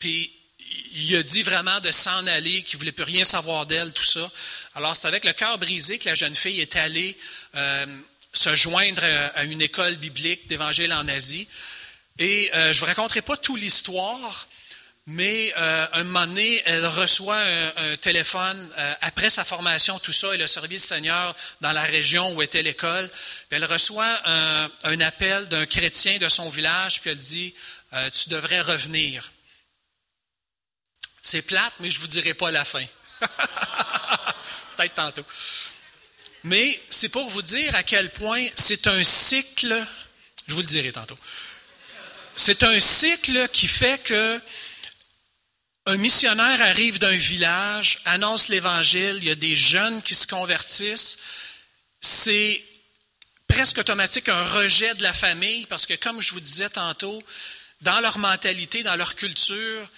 puis 0.00 0.32
il 0.92 1.14
a 1.16 1.22
dit 1.22 1.42
vraiment 1.42 1.78
de 1.80 1.90
s'en 1.90 2.26
aller, 2.26 2.62
qu'il 2.62 2.76
ne 2.76 2.80
voulait 2.80 2.92
plus 2.92 3.04
rien 3.04 3.24
savoir 3.24 3.66
d'elle, 3.66 3.92
tout 3.92 4.04
ça. 4.04 4.30
Alors 4.74 4.96
c'est 4.96 5.06
avec 5.06 5.24
le 5.24 5.32
cœur 5.32 5.58
brisé 5.58 5.98
que 5.98 6.08
la 6.08 6.14
jeune 6.14 6.34
fille 6.34 6.60
est 6.60 6.74
allée 6.76 7.16
euh, 7.54 7.86
se 8.32 8.54
joindre 8.54 9.04
à 9.34 9.44
une 9.44 9.60
école 9.60 9.96
biblique 9.96 10.48
d'évangile 10.48 10.92
en 10.92 11.06
Asie. 11.06 11.46
Et 12.18 12.50
euh, 12.54 12.72
je 12.72 12.76
ne 12.76 12.80
vous 12.80 12.86
raconterai 12.86 13.22
pas 13.22 13.36
toute 13.36 13.60
l'histoire, 13.60 14.48
mais 15.06 15.52
euh, 15.56 15.86
un 15.94 16.04
moment 16.04 16.26
donné, 16.26 16.62
elle 16.66 16.86
reçoit 16.86 17.40
un, 17.76 17.96
téléphone 17.96 18.70
après 19.00 19.30
sa 19.30 19.44
formation, 19.44 19.98
tout 19.98 20.12
ça, 20.12 20.34
et 20.34 20.36
le 20.36 20.46
service 20.46 20.84
Seigneur 20.84 21.34
dans 21.60 21.72
la 21.72 21.82
région 21.82 22.32
où 22.34 22.42
était 22.42 22.62
l'école. 22.62 23.10
Elle 23.50 23.64
reçoit 23.64 24.20
un, 24.24 24.70
un 24.84 25.00
appel 25.00 25.48
d'un 25.48 25.66
chrétien 25.66 26.18
de 26.18 26.28
son 26.28 26.48
village, 26.50 27.00
puis 27.00 27.10
elle 27.10 27.16
dit, 27.16 27.54
tu 28.12 28.28
devrais 28.28 28.60
revenir. 28.60 29.32
C'est 31.22 31.42
plate, 31.42 31.74
mais 31.80 31.90
je 31.90 31.96
ne 31.96 32.00
vous 32.00 32.06
dirai 32.06 32.34
pas 32.34 32.50
la 32.50 32.64
fin. 32.64 32.84
Peut-être 34.76 34.94
tantôt. 34.94 35.24
Mais 36.44 36.80
c'est 36.88 37.10
pour 37.10 37.28
vous 37.28 37.42
dire 37.42 37.74
à 37.74 37.82
quel 37.82 38.10
point 38.10 38.46
c'est 38.54 38.86
un 38.86 39.02
cycle, 39.02 39.86
je 40.46 40.54
vous 40.54 40.60
le 40.60 40.66
dirai 40.66 40.92
tantôt. 40.92 41.18
C'est 42.34 42.62
un 42.62 42.80
cycle 42.80 43.48
qui 43.48 43.68
fait 43.68 44.02
que 44.02 44.40
un 45.90 45.96
missionnaire 45.96 46.62
arrive 46.62 47.00
d'un 47.00 47.16
village, 47.16 47.98
annonce 48.04 48.48
l'évangile, 48.48 49.16
il 49.16 49.24
y 49.24 49.30
a 49.30 49.34
des 49.34 49.56
jeunes 49.56 50.00
qui 50.02 50.14
se 50.14 50.26
convertissent. 50.26 51.18
C'est 52.00 52.62
presque 53.48 53.78
automatique 53.78 54.28
un 54.28 54.44
rejet 54.44 54.94
de 54.94 55.02
la 55.02 55.12
famille 55.12 55.66
parce 55.66 55.86
que, 55.86 55.94
comme 55.94 56.20
je 56.20 56.32
vous 56.32 56.40
disais 56.40 56.70
tantôt, 56.70 57.20
dans 57.80 57.98
leur 58.00 58.18
mentalité, 58.18 58.84
dans 58.84 58.94
leur 58.94 59.16
culture, 59.16 59.88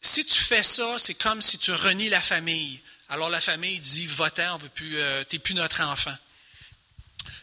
si 0.00 0.24
tu 0.24 0.40
fais 0.40 0.64
ça, 0.64 0.98
c'est 0.98 1.14
comme 1.14 1.40
si 1.40 1.58
tu 1.58 1.70
renies 1.70 2.08
la 2.08 2.20
famille. 2.20 2.80
Alors 3.08 3.30
la 3.30 3.40
famille 3.40 3.78
dit, 3.78 4.06
va-t'en, 4.06 4.56
on 4.56 4.58
veut 4.58 4.68
plus, 4.68 4.98
euh, 4.98 5.22
t'es 5.22 5.38
plus 5.38 5.54
notre 5.54 5.80
enfant. 5.82 6.16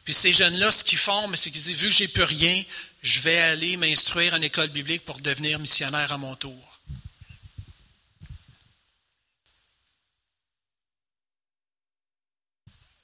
Puis 0.03 0.13
ces 0.13 0.33
jeunes-là, 0.33 0.71
ce 0.71 0.83
qu'ils 0.83 0.97
font, 0.97 1.33
c'est 1.35 1.51
qu'ils 1.51 1.61
disent, 1.61 1.77
vu 1.77 1.87
que 1.87 1.95
j'ai 1.95 2.09
plus 2.09 2.23
rien, 2.23 2.61
je 3.01 3.21
vais 3.21 3.39
aller 3.39 3.77
m'instruire 3.77 4.33
en 4.33 4.41
école 4.41 4.69
biblique 4.69 5.05
pour 5.05 5.21
devenir 5.21 5.57
missionnaire 5.57 6.11
à 6.11 6.17
mon 6.17 6.35
tour. 6.35 6.72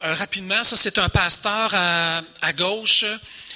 Euh, 0.01 0.13
rapidement, 0.13 0.63
ça 0.63 0.77
c'est 0.77 0.97
un 0.97 1.09
pasteur 1.09 1.71
à, 1.73 2.53
gauche 2.53 3.03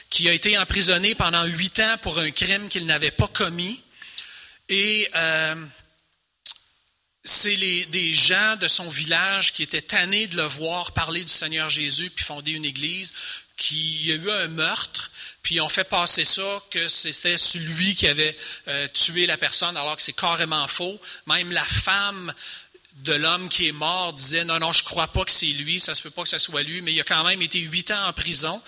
qui 0.09 0.27
a 0.27 0.33
été 0.33 0.57
emprisonné 0.57 1.15
pendant 1.15 1.45
huit 1.45 1.79
ans 1.79 1.95
pour 2.01 2.19
un 2.19 2.31
crime 2.31 2.67
qu'il 2.67 2.85
n'avait 2.85 3.11
pas 3.11 3.29
commis. 3.29 3.81
Et 4.67 5.09
euh, 5.15 5.55
c'est 7.23 7.55
des 7.55 8.13
gens 8.13 8.57
de 8.57 8.67
son 8.67 8.89
village 8.89 9.53
qui 9.53 9.63
étaient 9.63 9.81
tannés 9.81 10.27
de 10.27 10.35
le 10.35 10.43
voir 10.43 10.91
parler 10.91 11.23
du 11.23 11.31
Seigneur 11.31 11.69
Jésus 11.69 12.09
puis 12.09 12.25
fonder 12.25 12.51
une 12.51 12.65
église, 12.65 13.13
qui 13.55 14.11
a 14.11 14.15
eu 14.15 14.29
un 14.29 14.47
meurtre, 14.49 15.11
puis 15.41 15.61
on 15.61 15.69
fait 15.69 15.83
passer 15.83 16.25
ça 16.25 16.63
que 16.71 16.87
c'était 16.87 17.37
celui 17.37 17.95
qui 17.95 18.07
avait 18.07 18.35
euh, 18.67 18.87
tué 18.93 19.25
la 19.25 19.37
personne, 19.37 19.77
alors 19.77 19.95
que 19.95 20.01
c'est 20.01 20.13
carrément 20.13 20.67
faux. 20.67 20.99
Même 21.27 21.51
la 21.51 21.63
femme 21.63 22.33
de 22.97 23.13
l'homme 23.13 23.49
qui 23.49 23.67
est 23.67 23.73
mort 23.73 24.13
disait 24.13 24.45
non, 24.45 24.59
non, 24.59 24.71
je 24.71 24.83
crois 24.83 25.07
pas 25.07 25.23
que 25.25 25.31
c'est 25.31 25.45
lui, 25.47 25.79
ça 25.79 25.95
se 25.95 26.01
peut 26.01 26.09
pas 26.09 26.23
que 26.23 26.29
ce 26.29 26.37
soit 26.37 26.63
lui, 26.63 26.81
mais 26.81 26.93
il 26.93 27.01
a 27.01 27.03
quand 27.03 27.23
même 27.23 27.41
été 27.41 27.59
huit 27.59 27.91
ans 27.91 28.07
en 28.07 28.13
prison. 28.13 28.61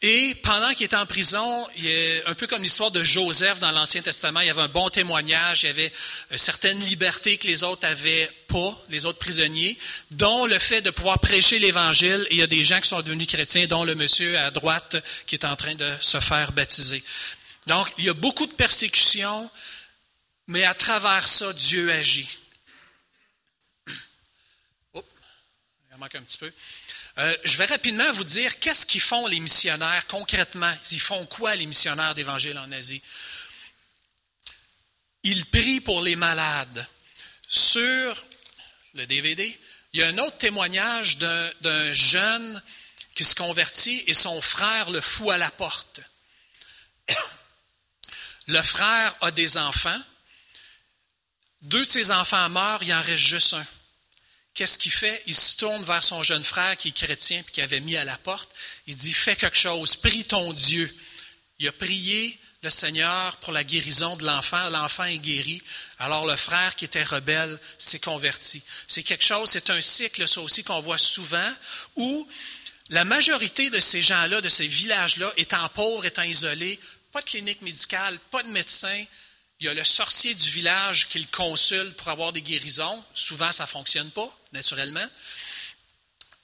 Et 0.00 0.36
pendant 0.44 0.72
qu'il 0.74 0.86
était 0.86 0.94
en 0.94 1.06
prison, 1.06 1.66
il 1.76 2.22
un 2.26 2.34
peu 2.34 2.46
comme 2.46 2.62
l'histoire 2.62 2.92
de 2.92 3.02
Joseph 3.02 3.58
dans 3.58 3.72
l'Ancien 3.72 4.00
Testament, 4.00 4.40
il 4.40 4.46
y 4.46 4.50
avait 4.50 4.62
un 4.62 4.68
bon 4.68 4.88
témoignage, 4.90 5.64
il 5.64 5.66
y 5.66 5.70
avait 5.70 5.92
euh, 6.30 6.36
certaines 6.36 6.78
libertés 6.84 7.36
que 7.36 7.48
les 7.48 7.64
autres 7.64 7.84
avaient 7.84 8.30
pas, 8.46 8.80
les 8.90 9.06
autres 9.06 9.18
prisonniers, 9.18 9.76
dont 10.12 10.46
le 10.46 10.58
fait 10.60 10.82
de 10.82 10.90
pouvoir 10.90 11.18
prêcher 11.18 11.58
l'Évangile. 11.58 12.24
Et 12.30 12.34
il 12.34 12.38
y 12.38 12.42
a 12.42 12.46
des 12.46 12.62
gens 12.62 12.80
qui 12.80 12.88
sont 12.88 13.02
devenus 13.02 13.26
chrétiens, 13.26 13.66
dont 13.66 13.82
le 13.82 13.96
monsieur 13.96 14.38
à 14.38 14.52
droite 14.52 14.96
qui 15.26 15.34
est 15.34 15.44
en 15.44 15.56
train 15.56 15.74
de 15.74 15.92
se 16.00 16.20
faire 16.20 16.52
baptiser. 16.52 17.02
Donc, 17.66 17.88
il 17.98 18.04
y 18.04 18.08
a 18.08 18.14
beaucoup 18.14 18.46
de 18.46 18.54
persécutions, 18.54 19.50
mais 20.46 20.64
à 20.64 20.74
travers 20.74 21.26
ça, 21.26 21.52
Dieu 21.52 21.90
agit. 21.90 22.37
Euh, 27.18 27.36
je 27.44 27.56
vais 27.56 27.64
rapidement 27.64 28.10
vous 28.12 28.24
dire 28.24 28.58
qu'est-ce 28.60 28.86
qu'ils 28.86 29.00
font 29.00 29.26
les 29.26 29.40
missionnaires 29.40 30.06
concrètement. 30.06 30.72
Ils 30.92 31.00
font 31.00 31.26
quoi 31.26 31.56
les 31.56 31.66
missionnaires 31.66 32.14
d'Évangile 32.14 32.56
en 32.58 32.70
Asie? 32.70 33.02
Ils 35.24 35.46
prient 35.46 35.80
pour 35.80 36.00
les 36.02 36.16
malades. 36.16 36.86
Sur 37.48 38.24
le 38.94 39.06
DVD, 39.06 39.58
il 39.92 40.00
y 40.00 40.02
a 40.02 40.08
un 40.08 40.18
autre 40.18 40.36
témoignage 40.36 41.18
d'un 41.18 41.92
jeune 41.92 42.62
qui 43.14 43.24
se 43.24 43.34
convertit 43.34 44.04
et 44.06 44.14
son 44.14 44.40
frère 44.40 44.90
le 44.90 45.00
fout 45.00 45.30
à 45.30 45.38
la 45.38 45.50
porte. 45.50 46.00
Le 48.46 48.62
frère 48.62 49.14
a 49.20 49.30
des 49.30 49.58
enfants. 49.58 50.00
Deux 51.60 51.84
de 51.84 51.84
ses 51.84 52.10
enfants 52.10 52.48
meurent, 52.48 52.82
il 52.82 52.94
en 52.94 53.02
reste 53.02 53.18
juste 53.18 53.52
un. 53.52 53.66
Qu'est-ce 54.58 54.76
qu'il 54.76 54.90
fait? 54.90 55.22
Il 55.26 55.36
se 55.36 55.54
tourne 55.54 55.84
vers 55.84 56.02
son 56.02 56.24
jeune 56.24 56.42
frère 56.42 56.76
qui 56.76 56.88
est 56.88 56.90
chrétien 56.90 57.44
et 57.46 57.52
qui 57.52 57.62
avait 57.62 57.78
mis 57.78 57.96
à 57.96 58.04
la 58.04 58.16
porte. 58.16 58.50
Il 58.88 58.96
dit, 58.96 59.12
fais 59.12 59.36
quelque 59.36 59.56
chose, 59.56 59.94
prie 59.94 60.24
ton 60.24 60.52
Dieu. 60.52 60.92
Il 61.60 61.68
a 61.68 61.72
prié 61.72 62.36
le 62.64 62.70
Seigneur 62.70 63.36
pour 63.36 63.52
la 63.52 63.62
guérison 63.62 64.16
de 64.16 64.26
l'enfant. 64.26 64.68
L'enfant 64.70 65.04
est 65.04 65.18
guéri. 65.18 65.62
Alors 66.00 66.26
le 66.26 66.34
frère 66.34 66.74
qui 66.74 66.86
était 66.86 67.04
rebelle 67.04 67.56
s'est 67.78 68.00
converti. 68.00 68.60
C'est 68.88 69.04
quelque 69.04 69.24
chose, 69.24 69.48
c'est 69.48 69.70
un 69.70 69.80
cycle, 69.80 70.26
ça 70.26 70.40
aussi, 70.40 70.64
qu'on 70.64 70.80
voit 70.80 70.98
souvent, 70.98 71.52
où 71.94 72.28
la 72.90 73.04
majorité 73.04 73.70
de 73.70 73.78
ces 73.78 74.02
gens-là, 74.02 74.40
de 74.40 74.48
ces 74.48 74.66
villages-là, 74.66 75.32
étant 75.36 75.68
pauvres, 75.68 76.04
étant 76.04 76.24
isolés, 76.24 76.80
pas 77.12 77.20
de 77.20 77.26
clinique 77.26 77.62
médicale, 77.62 78.18
pas 78.32 78.42
de 78.42 78.48
médecin, 78.48 79.04
il 79.60 79.66
y 79.66 79.68
a 79.68 79.74
le 79.74 79.84
sorcier 79.84 80.34
du 80.34 80.50
village 80.50 81.08
qui 81.08 81.18
le 81.18 81.26
consulte 81.32 81.96
pour 81.96 82.08
avoir 82.08 82.32
des 82.32 82.42
guérisons. 82.42 83.04
Souvent, 83.12 83.50
ça 83.50 83.64
ne 83.64 83.68
fonctionne 83.68 84.10
pas, 84.12 84.38
naturellement. 84.52 85.06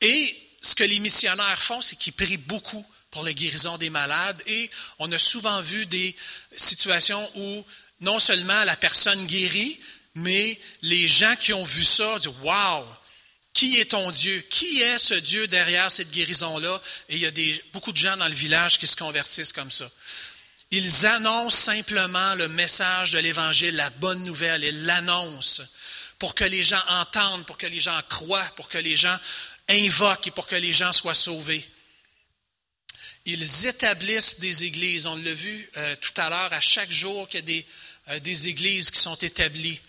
Et 0.01 0.37
ce 0.61 0.75
que 0.75 0.85
les 0.85 0.99
missionnaires 0.99 1.63
font, 1.63 1.81
c'est 1.81 1.97
qu'ils 1.97 2.13
prient 2.13 2.37
beaucoup 2.37 2.85
pour 3.11 3.23
la 3.23 3.33
guérison 3.33 3.79
des 3.79 3.91
malades. 3.91 4.43
Et 4.47 4.69
on 4.99 5.11
a 5.13 5.19
souvent 5.19 5.61
vu 5.61 5.87
des 5.87 6.17
situations 6.57 7.31
où 7.37 7.65
non 8.01 8.19
seulement 8.19 8.65
la 8.65 8.77
personne 8.77 9.25
guérit, 9.27 9.79
mais 10.17 10.61
les 10.83 11.07
gens 11.07 11.37
qui 11.37 11.53
ont 11.53 11.65
vu 11.65 11.85
ça 11.85 12.19
disent 12.19 12.33
Waouh, 12.43 12.85
qui 13.53 13.79
est 13.79 13.93
ton 13.93 14.11
Dieu? 14.11 14.41
Qui 14.51 14.81
est 14.81 14.99
ce 14.99 15.15
Dieu 15.15 15.47
derrière 15.47 15.89
cette 15.91 16.11
guérison-là? 16.11 16.83
Et 17.09 17.15
il 17.15 17.21
y 17.21 17.27
a 17.27 17.59
beaucoup 17.73 17.93
de 17.93 17.97
gens 17.97 18.17
dans 18.17 18.27
le 18.27 18.35
village 18.35 18.79
qui 18.79 18.89
se 18.89 18.97
convertissent 18.97 19.53
comme 19.53 19.71
ça. 19.71 19.89
Ils 20.77 21.07
annoncent 21.07 21.67
simplement 21.67 22.35
le 22.35 22.49
message 22.49 23.13
de 23.13 23.21
l'Évangile, 23.21 23.77
la 23.77 23.91
bonne 23.91 24.25
nouvelle, 24.25 24.65
ils 24.65 24.87
l'annoncent 24.87 25.63
pour 26.19 26.35
que 26.35 26.43
les 26.43 26.65
gens 26.65 26.83
entendent, 26.89 27.47
pour 27.47 27.59
que 27.59 27.69
les 27.69 27.79
gens 27.79 28.01
croient, 28.09 28.51
pour 28.57 28.69
que 28.69 28.79
les 28.79 28.97
gens 28.97 29.17
invoquent 29.69 30.27
et 30.27 30.31
pour 30.33 30.49
que 30.49 30.57
les 30.57 30.73
gens 30.73 30.91
soient 30.91 31.15
sauvés. 31.15 31.65
Ils 33.25 33.67
établissent 33.67 34.41
des 34.41 34.65
églises. 34.65 35.07
On 35.07 35.15
l'a 35.15 35.35
vu 35.35 35.71
euh, 35.77 35.95
tout 36.01 36.21
à 36.21 36.29
l'heure, 36.29 36.53
à 36.53 36.61
chaque 36.61 36.91
jour 36.91 37.29
qu'il 37.29 37.39
y 37.39 37.43
a 37.45 37.47
des, 37.47 37.67
euh, 38.09 38.19
des 38.19 38.49
églises 38.49 38.91
qui 38.91 38.99
sont 38.99 39.15
établies. 39.15 39.81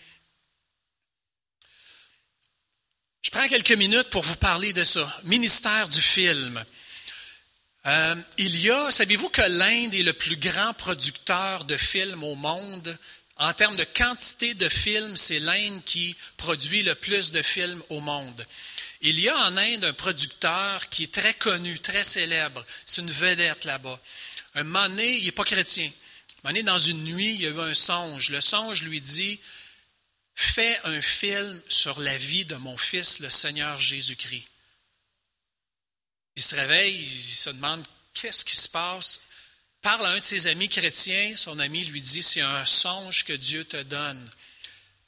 Je 3.22 3.30
prends 3.30 3.48
quelques 3.48 3.72
minutes 3.72 4.10
pour 4.10 4.22
vous 4.22 4.36
parler 4.36 4.72
de 4.72 4.84
ça. 4.84 5.20
Ministère 5.24 5.88
du 5.88 6.00
film. 6.00 6.64
Euh, 7.86 8.16
il 8.38 8.60
y 8.60 8.70
a, 8.70 8.90
savez-vous 8.90 9.28
que 9.28 9.42
l'Inde 9.42 9.94
est 9.94 10.02
le 10.02 10.12
plus 10.12 10.36
grand 10.36 10.72
producteur 10.74 11.64
de 11.64 11.76
films 11.76 12.24
au 12.24 12.34
monde? 12.34 12.98
En 13.36 13.52
termes 13.52 13.76
de 13.76 13.84
quantité 13.84 14.54
de 14.54 14.68
films, 14.68 15.14
c'est 15.14 15.38
l'Inde 15.38 15.84
qui 15.84 16.16
produit 16.36 16.82
le 16.82 16.96
plus 16.96 17.30
de 17.30 17.42
films 17.42 17.80
au 17.90 18.00
monde. 18.00 18.44
Il 19.02 19.20
y 19.20 19.28
a 19.28 19.36
en 19.36 19.56
Inde 19.56 19.84
un 19.84 19.92
producteur 19.92 20.88
qui 20.88 21.04
est 21.04 21.14
très 21.14 21.34
connu, 21.34 21.78
très 21.78 22.02
célèbre. 22.02 22.64
C'est 22.86 23.02
une 23.02 23.10
vedette 23.10 23.64
là-bas. 23.64 24.00
Un 24.56 24.64
moment 24.64 24.86
il 24.98 25.24
n'est 25.24 25.32
pas 25.32 25.44
chrétien. 25.44 25.90
Un 26.44 26.62
dans 26.62 26.78
une 26.78 27.04
nuit, 27.04 27.34
il 27.34 27.42
y 27.42 27.46
a 27.46 27.50
eu 27.50 27.60
un 27.60 27.74
songe. 27.74 28.30
Le 28.30 28.40
songe 28.40 28.82
lui 28.82 29.00
dit 29.00 29.38
Fais 30.34 30.78
un 30.84 31.00
film 31.00 31.60
sur 31.68 32.00
la 32.00 32.16
vie 32.16 32.46
de 32.46 32.56
mon 32.56 32.76
fils, 32.76 33.20
le 33.20 33.30
Seigneur 33.30 33.78
Jésus-Christ. 33.78 34.48
Il 36.36 36.42
se 36.42 36.54
réveille, 36.54 37.08
il 37.28 37.34
se 37.34 37.50
demande 37.50 37.84
Qu'est-ce 38.14 38.44
qui 38.44 38.56
se 38.56 38.68
passe? 38.68 39.20
Parle 39.82 40.06
à 40.06 40.10
un 40.10 40.18
de 40.18 40.24
ses 40.24 40.46
amis 40.46 40.68
chrétiens. 40.68 41.34
Son 41.36 41.58
ami 41.58 41.84
lui 41.84 42.00
dit 42.00 42.22
C'est 42.22 42.40
un 42.40 42.64
songe 42.64 43.24
que 43.24 43.32
Dieu 43.32 43.64
te 43.64 43.82
donne. 43.82 44.30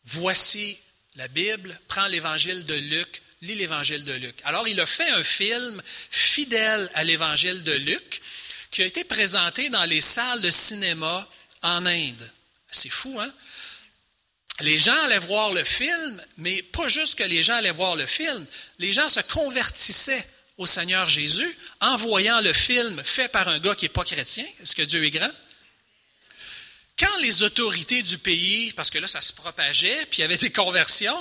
Voici 0.05 0.79
la 1.16 1.29
Bible, 1.29 1.79
prends 1.89 2.07
l'évangile 2.07 2.64
de 2.64 2.74
Luc, 2.74 3.22
lis 3.43 3.55
l'évangile 3.57 4.05
de 4.05 4.12
Luc. 4.12 4.37
Alors, 4.45 4.68
il 4.68 4.79
a 4.81 4.87
fait 4.87 5.11
un 5.11 5.24
film 5.24 5.83
fidèle 6.11 6.91
à 6.95 7.05
l'évangile 7.05 7.62
de 7.64 7.72
Luc 7.72 8.20
qui 8.70 8.83
a 8.83 8.87
été 8.87 9.05
présenté 9.05 9.70
dans 9.70 9.85
les 9.85 10.01
salles 10.01 10.43
de 10.43 10.51
cinéma 10.51 11.29
en 11.62 11.85
Inde. 11.87 12.31
C'est 12.70 12.91
fou, 12.91 13.18
hein? 13.20 13.33
Les 14.61 14.79
gens 14.79 14.97
allaient 15.05 15.18
voir 15.18 15.53
le 15.53 15.64
film, 15.64 16.24
mais 16.37 16.62
pas 16.62 16.89
juste 16.89 17.16
que 17.16 17.24
les 17.24 17.43
gens 17.43 17.55
allaient 17.55 17.70
voir 17.70 17.97
le 17.97 18.07
film, 18.07 18.45
les 18.79 18.93
gens 18.93 19.09
se 19.09 19.20
convertissaient 19.20 20.26
au 20.59 20.67
Seigneur 20.67 21.09
Jésus 21.09 21.57
en 21.81 21.97
voyant 21.97 22.41
le 22.41 22.53
film 22.53 23.03
fait 23.05 23.29
par 23.29 23.49
un 23.49 23.59
gars 23.59 23.75
qui 23.75 23.85
n'est 23.85 23.91
pas 23.91 24.05
chrétien. 24.05 24.45
Est-ce 24.61 24.75
que 24.75 24.83
Dieu 24.83 25.05
est 25.05 25.11
grand? 25.11 25.31
Quand 26.99 27.17
les 27.21 27.45
autorités 27.45 28.03
du 28.03 28.19
pays, 28.19 28.73
parce 28.73 28.91
que 28.91 28.99
là, 28.99 29.07
ça 29.07 29.21
se 29.21 29.33
propageait, 29.33 30.07
puis 30.07 30.19
il 30.19 30.21
y 30.23 30.25
avait 30.25 30.37
des 30.37 30.51
conversions, 30.51 31.17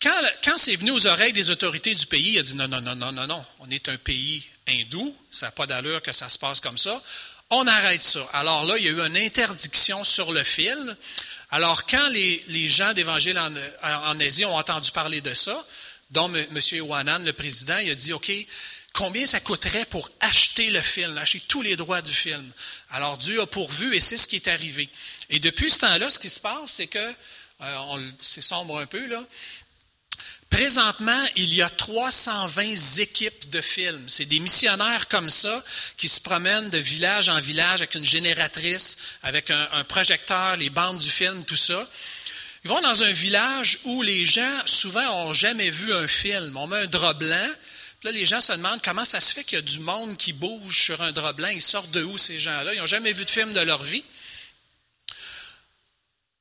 quand, 0.00 0.20
quand 0.44 0.56
c'est 0.56 0.76
venu 0.76 0.92
aux 0.92 1.08
oreilles 1.08 1.32
des 1.32 1.50
autorités 1.50 1.92
du 1.92 2.06
pays, 2.06 2.34
il 2.34 2.38
a 2.38 2.42
dit 2.42 2.54
non, 2.54 2.68
non, 2.68 2.80
non, 2.80 2.94
non, 2.94 3.10
non, 3.10 3.26
non, 3.26 3.44
on 3.58 3.68
est 3.68 3.88
un 3.88 3.96
pays 3.96 4.46
hindou, 4.68 5.16
ça 5.30 5.46
n'a 5.46 5.52
pas 5.52 5.66
d'allure 5.66 6.00
que 6.02 6.12
ça 6.12 6.28
se 6.28 6.38
passe 6.38 6.60
comme 6.60 6.78
ça, 6.78 7.02
on 7.50 7.66
arrête 7.66 8.02
ça. 8.02 8.24
Alors 8.32 8.64
là, 8.64 8.76
il 8.78 8.84
y 8.84 8.88
a 8.88 8.92
eu 8.92 9.00
une 9.00 9.16
interdiction 9.16 10.04
sur 10.04 10.32
le 10.32 10.44
fil. 10.44 10.96
Alors 11.50 11.86
quand 11.86 12.08
les, 12.10 12.44
les 12.48 12.68
gens 12.68 12.92
d'Évangile 12.92 13.38
en, 13.38 13.52
en, 13.82 14.20
Asie 14.20 14.44
ont 14.44 14.56
entendu 14.56 14.90
parler 14.92 15.20
de 15.20 15.32
ça, 15.34 15.66
dont 16.10 16.32
M. 16.32 16.60
Iwanan, 16.72 17.24
le 17.24 17.32
président, 17.32 17.78
il 17.78 17.90
a 17.90 17.94
dit, 17.94 18.12
OK, 18.12 18.32
combien 18.92 19.26
ça 19.26 19.40
coûterait 19.40 19.86
pour 19.86 20.08
acheter 20.20 20.70
le 20.70 20.82
film, 20.82 21.16
acheter 21.18 21.40
tous 21.46 21.62
les 21.62 21.76
droits 21.76 22.02
du 22.02 22.12
film? 22.12 22.50
Alors 22.90 23.18
Dieu 23.18 23.40
a 23.40 23.46
pourvu 23.46 23.94
et 23.94 24.00
c'est 24.00 24.16
ce 24.16 24.28
qui 24.28 24.36
est 24.36 24.48
arrivé. 24.48 24.88
Et 25.30 25.40
depuis 25.40 25.70
ce 25.70 25.80
temps-là, 25.80 26.10
ce 26.10 26.18
qui 26.18 26.30
se 26.30 26.40
passe, 26.40 26.72
c'est 26.72 26.86
que, 26.86 27.14
euh, 27.60 28.10
c'est 28.20 28.40
sombre 28.40 28.78
un 28.78 28.86
peu, 28.86 29.06
là, 29.06 29.22
Présentement, 30.50 31.24
il 31.36 31.52
y 31.54 31.60
a 31.60 31.68
320 31.68 32.98
équipes 33.00 33.50
de 33.50 33.60
films. 33.60 34.02
C'est 34.08 34.24
des 34.24 34.40
missionnaires 34.40 35.06
comme 35.08 35.28
ça 35.28 35.62
qui 35.98 36.08
se 36.08 36.20
promènent 36.20 36.70
de 36.70 36.78
village 36.78 37.28
en 37.28 37.38
village 37.40 37.82
avec 37.82 37.94
une 37.94 38.04
génératrice, 38.04 38.96
avec 39.22 39.50
un, 39.50 39.84
projecteur, 39.84 40.56
les 40.56 40.70
bandes 40.70 40.98
du 40.98 41.10
film, 41.10 41.44
tout 41.44 41.56
ça. 41.56 41.86
Ils 42.64 42.70
vont 42.70 42.80
dans 42.80 43.02
un 43.02 43.12
village 43.12 43.78
où 43.84 44.02
les 44.02 44.24
gens, 44.24 44.66
souvent, 44.66 45.02
n'ont 45.02 45.32
jamais 45.32 45.70
vu 45.70 45.92
un 45.92 46.06
film. 46.06 46.56
On 46.56 46.66
met 46.66 46.78
un 46.78 46.86
drap 46.86 47.14
blanc. 47.14 47.48
Là, 48.04 48.12
les 48.12 48.26
gens 48.26 48.40
se 48.40 48.52
demandent 48.52 48.82
comment 48.82 49.04
ça 49.04 49.20
se 49.20 49.32
fait 49.32 49.44
qu'il 49.44 49.56
y 49.56 49.58
a 49.58 49.62
du 49.62 49.80
monde 49.80 50.16
qui 50.16 50.32
bouge 50.32 50.82
sur 50.82 51.00
un 51.02 51.12
drap 51.12 51.32
blanc. 51.32 51.48
Ils 51.48 51.62
sortent 51.62 51.90
de 51.90 52.02
où, 52.02 52.18
ces 52.18 52.38
gens-là? 52.38 52.74
Ils 52.74 52.78
n'ont 52.78 52.86
jamais 52.86 53.12
vu 53.12 53.24
de 53.24 53.30
film 53.30 53.52
de 53.52 53.60
leur 53.60 53.82
vie. 53.82 54.04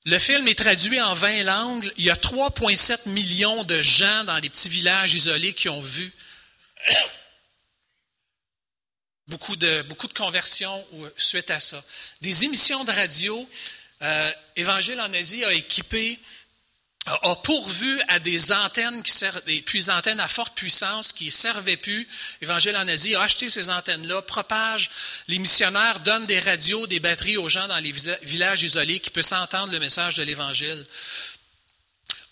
Le 0.05 0.20
film 0.20 0.47
est 0.47 0.57
traduit 0.57 1.01
en 1.01 1.13
20 1.13 1.43
langues. 1.43 1.91
Il 1.97 2.05
y 2.05 2.09
a 2.09 2.15
3,7 2.15 3.09
millions 3.09 3.63
de 3.65 3.82
gens 3.82 4.24
dans 4.24 4.38
les 4.38 4.49
petits 4.49 4.70
villages 4.70 5.13
isolés 5.13 5.53
qui 5.53 5.68
ont 5.70 5.82
vu. 5.82 6.13
Beaucoup 9.28 9.57
de, 9.57 9.82
beaucoup 9.82 10.07
de 10.07 10.13
conversions 10.13 10.88
suite 11.18 11.49
à 11.49 11.59
ça. 11.59 11.84
Des 12.22 12.45
émissions 12.45 12.86
de 12.86 12.93
radio. 12.93 13.49
Euh, 14.02 14.32
Évangile 14.56 15.00
en 15.02 15.14
Asie 15.14 15.43
a 15.43 15.54
équipé 15.54 16.20
a 17.08 17.36
pourvu 17.38 18.02
à 18.10 18.20
des 18.20 18.52
antennes 18.52 19.02
qui 19.02 19.12
servent, 19.12 19.41
des 19.45 19.89
antennes 19.89 20.20
à 20.20 20.28
forte 20.28 20.56
puissance 20.56 21.14
qui 21.14 21.28
ne 21.28 21.32
servaient 21.32 21.78
plus. 21.78 22.08
Évangile 22.41 22.76
en 22.76 22.88
Asie 22.88 23.16
a 23.16 23.22
acheté 23.22 23.50
ces 23.50 23.70
antennes-là, 23.70 24.22
propage. 24.24 24.89
Les 25.28 25.39
missionnaires 25.39 26.02
donnent 26.02 26.26
des 26.26 26.39
radios, 26.39 26.86
des 26.88 27.00
batteries 27.00 27.38
aux 27.38 27.50
gens 27.50 27.68
dans 27.68 27.80
les 27.80 27.93
villages 28.24 28.64
isolés 28.64 29.00
qui 29.00 29.10
peuvent 29.10 29.32
entendre 29.32 29.72
le 29.72 29.80
message 29.80 30.16
de 30.16 30.24
l'Évangile. 30.24 30.84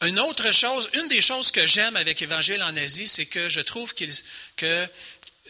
Une 0.02 0.20
autre 0.20 0.52
chose, 0.52 0.90
une 0.94 1.08
des 1.08 1.22
choses 1.22 1.52
que 1.52 1.66
j'aime 1.66 1.96
avec 1.96 2.22
Évangile 2.22 2.62
en 2.62 2.76
Asie, 2.76 3.08
c'est 3.08 3.28
que 3.28 3.48
je 3.48 3.62
trouve 3.62 3.94
que 4.58 4.88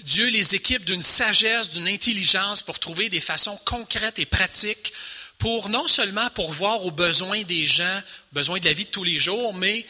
Dieu 0.03 0.29
les 0.29 0.53
équipe 0.53 0.85
d'une 0.85 1.01
sagesse, 1.01 1.71
d'une 1.71 1.87
intelligence 1.87 2.61
pour 2.61 2.77
trouver 2.77 3.09
des 3.09 3.21
façons 3.21 3.57
concrètes 3.65 4.19
et 4.19 4.25
pratiques 4.25 4.93
pour 5.37 5.69
non 5.69 5.87
seulement 5.87 6.29
pour 6.31 6.51
voir 6.51 6.85
aux 6.85 6.91
besoins 6.91 7.43
des 7.43 7.65
gens, 7.65 8.01
besoins 8.31 8.59
de 8.59 8.65
la 8.65 8.73
vie 8.73 8.85
de 8.85 8.89
tous 8.89 9.03
les 9.03 9.19
jours, 9.19 9.53
mais 9.53 9.85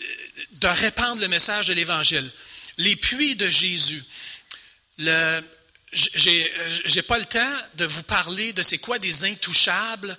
euh, 0.00 0.04
de 0.52 0.66
répandre 0.66 1.20
le 1.20 1.28
message 1.28 1.68
de 1.68 1.74
l'Évangile. 1.74 2.28
Les 2.78 2.96
puits 2.96 3.36
de 3.36 3.48
Jésus. 3.48 4.02
Le, 4.98 5.42
j'ai 5.92 7.02
pas 7.02 7.18
le 7.18 7.24
temps 7.24 7.56
de 7.76 7.84
vous 7.84 8.02
parler 8.02 8.52
de 8.52 8.62
c'est 8.62 8.78
quoi 8.78 8.98
des 8.98 9.24
intouchables. 9.24 10.16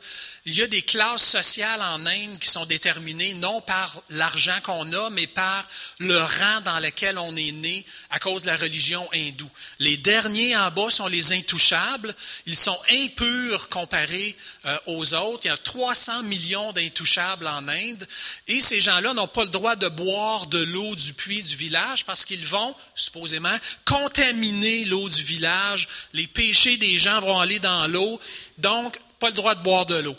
Il 0.50 0.58
y 0.58 0.64
a 0.64 0.68
des 0.68 0.82
classes 0.82 1.26
sociales 1.26 1.80
en 1.80 2.08
Inde 2.08 2.39
qui 2.39 2.50
sont 2.50 2.66
déterminées 2.66 3.36
non 3.36 3.62
par 3.62 4.02
l'argent 4.10 4.58
qu'on 4.64 4.91
a, 4.93 5.12
mais 5.12 5.28
par 5.28 5.64
le 6.00 6.18
rang 6.18 6.62
dans 6.66 6.80
lequel 6.80 7.20
on 7.20 7.36
est 7.36 7.52
né 7.52 7.86
à 8.10 8.18
cause 8.18 8.41
de 8.41 8.47
la 8.47 8.58
religion 8.58 9.08
hindoue. 9.14 9.52
Les 9.78 9.95
derniers 9.97 10.58
en 10.58 10.72
bas 10.72 10.89
sont 10.89 11.06
les 11.06 11.34
intouchables. 11.34 12.16
Ils 12.47 12.56
sont 12.56 12.80
impurs 12.89 13.70
comparés 13.70 14.36
euh, 14.66 14.76
aux 14.88 15.14
autres. 15.14 15.41
Il 15.43 15.50
y 15.50 15.52
a 15.52 15.58
300 15.58 16.24
millions 16.24 16.74
d'intouchables 16.74 17.45
en 17.45 17.68
Inde. 17.68 18.08
Et 18.47 18.60
ces 18.60 18.82
gens-là 18.82 19.14
n'ont 19.14 19.28
pas 19.28 19.43
le 19.43 19.52
droit 19.52 19.76
de 19.76 19.88
boire 19.89 20.47
de 20.47 20.64
l'eau 20.64 20.95
du 20.95 21.14
puits 21.14 21.43
du 21.43 21.58
village 21.58 22.06
parce 22.06 22.26
qu'ils 22.26 22.47
vont, 22.47 22.76
supposément, 22.95 23.56
contaminer 23.86 24.86
l'eau 24.86 25.10
du 25.10 25.22
village. 25.22 25.88
Les 26.14 26.26
péchés 26.26 26.78
des 26.78 26.97
gens 26.97 27.22
vont 27.22 27.39
aller 27.39 27.60
dans 27.60 27.86
l'eau. 27.86 28.20
Donc, 28.58 28.97
pas 29.20 29.28
le 29.28 29.34
droit 29.36 29.54
de 29.54 29.62
boire 29.62 29.86
de 29.86 29.95
l'eau. 29.95 30.16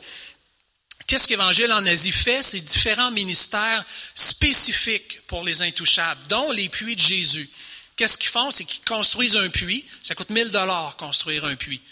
Qu'est-ce 1.11 1.27
qu'Évangile 1.27 1.73
en 1.73 1.85
Asie 1.87 2.13
fait? 2.13 2.41
C'est 2.41 2.61
différents 2.61 3.11
ministères 3.11 3.85
spécifiques 4.15 5.21
pour 5.27 5.43
les 5.43 5.61
intouchables, 5.61 6.25
dont 6.29 6.53
les 6.53 6.69
puits 6.69 6.95
de 6.95 7.01
Jésus. 7.01 7.51
Qu'est-ce 7.97 8.17
qu'ils 8.17 8.31
font? 8.31 8.53
C'est 8.53 8.65
qu'ils 8.65 8.85
construisent 8.85 9.35
un 9.35 9.49
puits. 9.49 9.85
Ça 10.05 10.15
coûte 10.15 10.31
1000 10.31 10.53
dollars 10.53 10.97
construire 10.97 11.47
un 11.47 11.57
puits. 11.57 11.83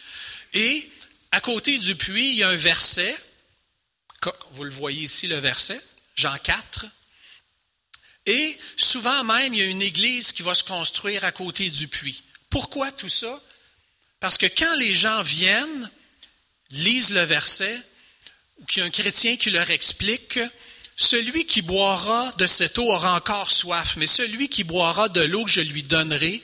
Et 0.54 0.88
à 1.32 1.40
côté 1.40 1.78
du 1.78 1.96
puits, 1.96 2.28
il 2.28 2.34
y 2.36 2.44
a 2.44 2.48
un 2.50 2.54
verset. 2.54 3.12
Vous 4.52 4.62
le 4.62 4.70
voyez 4.70 5.02
ici, 5.02 5.26
le 5.26 5.38
verset, 5.38 5.82
Jean 6.14 6.38
4. 6.38 6.86
Et 8.26 8.56
souvent 8.76 9.24
même, 9.24 9.52
il 9.52 9.58
y 9.58 9.62
a 9.62 9.66
une 9.66 9.82
église 9.82 10.30
qui 10.30 10.42
va 10.42 10.54
se 10.54 10.62
construire 10.62 11.24
à 11.24 11.32
côté 11.32 11.70
du 11.70 11.88
puits. 11.88 12.22
Pourquoi 12.50 12.92
tout 12.92 13.08
ça? 13.08 13.42
Parce 14.20 14.38
que 14.38 14.46
quand 14.46 14.76
les 14.76 14.94
gens 14.94 15.22
viennent, 15.22 15.90
lisent 16.70 17.12
le 17.12 17.24
verset, 17.24 17.82
ou 18.58 18.64
qu'il 18.64 18.80
y 18.80 18.82
a 18.82 18.86
un 18.86 18.90
chrétien 18.90 19.36
qui 19.36 19.50
leur 19.50 19.70
explique 19.70 20.38
celui 21.00 21.46
qui 21.46 21.62
boira 21.62 22.32
de 22.38 22.46
cette 22.46 22.76
eau 22.76 22.92
aura 22.92 23.14
encore 23.14 23.52
soif, 23.52 23.94
mais 23.96 24.08
celui 24.08 24.48
qui 24.48 24.64
boira 24.64 25.08
de 25.08 25.20
l'eau 25.20 25.44
que 25.44 25.50
je 25.50 25.60
lui 25.60 25.84
donnerai 25.84 26.42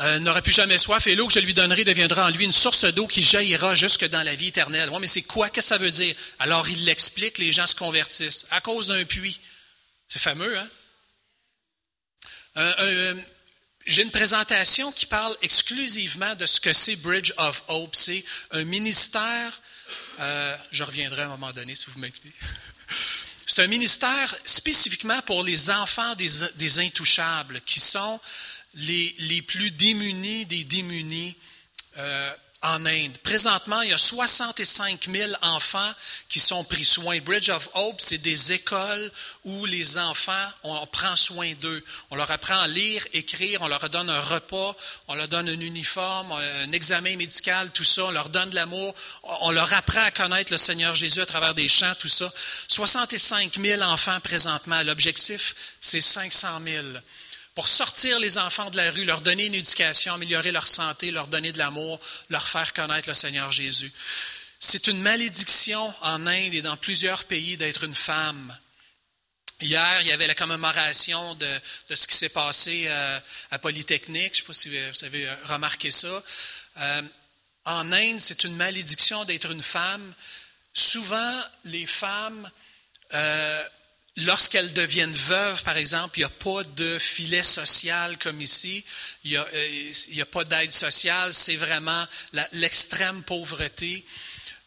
euh, 0.00 0.18
n'aura 0.18 0.42
plus 0.42 0.52
jamais 0.52 0.76
soif, 0.76 1.06
et 1.06 1.14
l'eau 1.14 1.28
que 1.28 1.32
je 1.32 1.38
lui 1.38 1.54
donnerai 1.54 1.84
deviendra 1.84 2.26
en 2.26 2.30
lui 2.30 2.44
une 2.44 2.52
source 2.52 2.84
d'eau 2.84 3.06
qui 3.06 3.22
jaillira 3.22 3.76
jusque 3.76 4.06
dans 4.08 4.24
la 4.24 4.34
vie 4.34 4.48
éternelle. 4.48 4.90
Oui, 4.90 4.98
mais 5.00 5.06
c'est 5.06 5.22
quoi? 5.22 5.50
Que 5.50 5.60
ça 5.60 5.78
veut 5.78 5.92
dire? 5.92 6.16
Alors 6.40 6.68
il 6.68 6.84
l'explique, 6.84 7.38
les 7.38 7.52
gens 7.52 7.66
se 7.66 7.76
convertissent 7.76 8.46
à 8.50 8.60
cause 8.60 8.88
d'un 8.88 9.04
puits. 9.04 9.38
C'est 10.08 10.18
fameux, 10.18 10.58
hein? 10.58 10.68
Euh, 12.56 13.14
j'ai 13.88 14.02
une 14.02 14.10
présentation 14.10 14.92
qui 14.92 15.06
parle 15.06 15.34
exclusivement 15.40 16.34
de 16.34 16.44
ce 16.44 16.60
que 16.60 16.72
c'est 16.74 16.96
Bridge 16.96 17.32
of 17.38 17.64
Hope. 17.68 17.96
C'est 17.96 18.22
un 18.50 18.64
ministère, 18.64 19.60
euh, 20.20 20.56
je 20.70 20.84
reviendrai 20.84 21.22
à 21.22 21.24
un 21.24 21.28
moment 21.28 21.50
donné 21.52 21.74
si 21.74 21.86
vous 21.90 21.98
m'invitez. 21.98 22.32
C'est 23.50 23.64
un 23.64 23.66
ministère 23.66 24.36
spécifiquement 24.44 25.20
pour 25.22 25.42
les 25.42 25.70
enfants 25.70 26.14
des, 26.14 26.78
intouchables, 26.78 27.60
qui 27.62 27.80
sont 27.80 28.20
les, 28.74 29.16
les, 29.20 29.40
plus 29.40 29.70
démunis 29.70 30.44
des 30.44 30.64
démunis. 30.64 31.34
Euh, 31.96 32.32
en 32.62 32.84
Inde. 32.86 33.16
Présentement, 33.22 33.82
il 33.82 33.90
y 33.90 33.92
a 33.92 33.98
65 33.98 35.08
000 35.10 35.32
enfants 35.42 35.92
qui 36.28 36.40
sont 36.40 36.64
pris 36.64 36.84
soin. 36.84 37.18
Bridge 37.20 37.50
of 37.50 37.68
Hope, 37.74 38.00
c'est 38.00 38.18
des 38.18 38.52
écoles 38.52 39.10
où 39.44 39.64
les 39.66 39.96
enfants, 39.96 40.32
on 40.64 40.86
prend 40.86 41.14
soin 41.14 41.52
d'eux. 41.60 41.84
On 42.10 42.16
leur 42.16 42.30
apprend 42.30 42.58
à 42.58 42.66
lire, 42.66 43.06
écrire, 43.12 43.62
on 43.62 43.68
leur 43.68 43.88
donne 43.90 44.10
un 44.10 44.20
repas, 44.20 44.74
on 45.06 45.14
leur 45.14 45.28
donne 45.28 45.48
un 45.48 45.60
uniforme, 45.60 46.32
un 46.32 46.72
examen 46.72 47.16
médical, 47.16 47.70
tout 47.70 47.84
ça. 47.84 48.04
On 48.04 48.10
leur 48.10 48.28
donne 48.28 48.50
de 48.50 48.56
l'amour. 48.56 48.94
On 49.22 49.50
leur 49.50 49.72
apprend 49.74 50.02
à 50.02 50.10
connaître 50.10 50.50
le 50.50 50.58
Seigneur 50.58 50.94
Jésus 50.94 51.20
à 51.20 51.26
travers 51.26 51.54
des 51.54 51.68
chants, 51.68 51.94
tout 51.98 52.08
ça. 52.08 52.32
65 52.66 53.58
000 53.60 53.82
enfants 53.82 54.18
présentement. 54.20 54.82
L'objectif, 54.82 55.54
c'est 55.80 56.00
500 56.00 56.60
000 56.64 56.86
pour 57.58 57.66
sortir 57.66 58.20
les 58.20 58.38
enfants 58.38 58.70
de 58.70 58.76
la 58.76 58.88
rue, 58.92 59.04
leur 59.04 59.20
donner 59.20 59.46
une 59.46 59.54
éducation, 59.56 60.14
améliorer 60.14 60.52
leur 60.52 60.68
santé, 60.68 61.10
leur 61.10 61.26
donner 61.26 61.50
de 61.50 61.58
l'amour, 61.58 61.98
leur 62.30 62.46
faire 62.46 62.72
connaître 62.72 63.08
le 63.08 63.14
Seigneur 63.14 63.50
Jésus. 63.50 63.92
C'est 64.60 64.86
une 64.86 65.00
malédiction 65.00 65.92
en 66.02 66.24
Inde 66.28 66.54
et 66.54 66.62
dans 66.62 66.76
plusieurs 66.76 67.24
pays 67.24 67.56
d'être 67.56 67.82
une 67.82 67.96
femme. 67.96 68.56
Hier, 69.60 70.02
il 70.02 70.06
y 70.06 70.12
avait 70.12 70.28
la 70.28 70.36
commémoration 70.36 71.34
de, 71.34 71.60
ce 71.92 72.06
qui 72.06 72.16
s'est 72.16 72.28
passé 72.28 72.84
euh, 72.86 73.18
à 73.50 73.58
Polytechnique. 73.58 74.34
Je 74.36 74.42
ne 74.42 74.42
sais 74.42 74.42
pas 74.44 74.52
si 74.52 74.68
vous 74.68 75.04
avez 75.04 75.28
remarqué 75.46 75.90
ça. 75.90 76.22
Euh, 76.76 77.02
en 77.64 77.90
Inde, 77.90 78.20
c'est 78.20 78.44
une 78.44 78.54
malédiction 78.54 79.24
d'être 79.24 79.50
une 79.50 79.64
femme. 79.64 80.14
Souvent, 80.72 81.42
les 81.64 81.86
femmes 81.86 82.48
euh, 83.14 83.64
lorsqu'elles 84.24 84.72
deviennent 84.72 85.14
veuves, 85.14 85.62
par 85.62 85.76
exemple, 85.76 86.18
il 86.18 86.22
n'y 86.22 86.26
a 86.26 86.28
pas 86.28 86.64
de 86.64 86.98
filet 86.98 87.42
social 87.42 88.18
comme 88.18 88.40
ici, 88.40 88.84
il 89.24 89.30
n'y 89.30 89.36
a, 89.36 89.46
euh, 89.54 90.22
a, 90.22 90.26
pas 90.26 90.44
d'aide 90.44 90.72
sociale, 90.72 91.32
c'est 91.32 91.56
vraiment 91.56 92.06
l'extrême 92.52 93.22
pauvreté. 93.22 94.04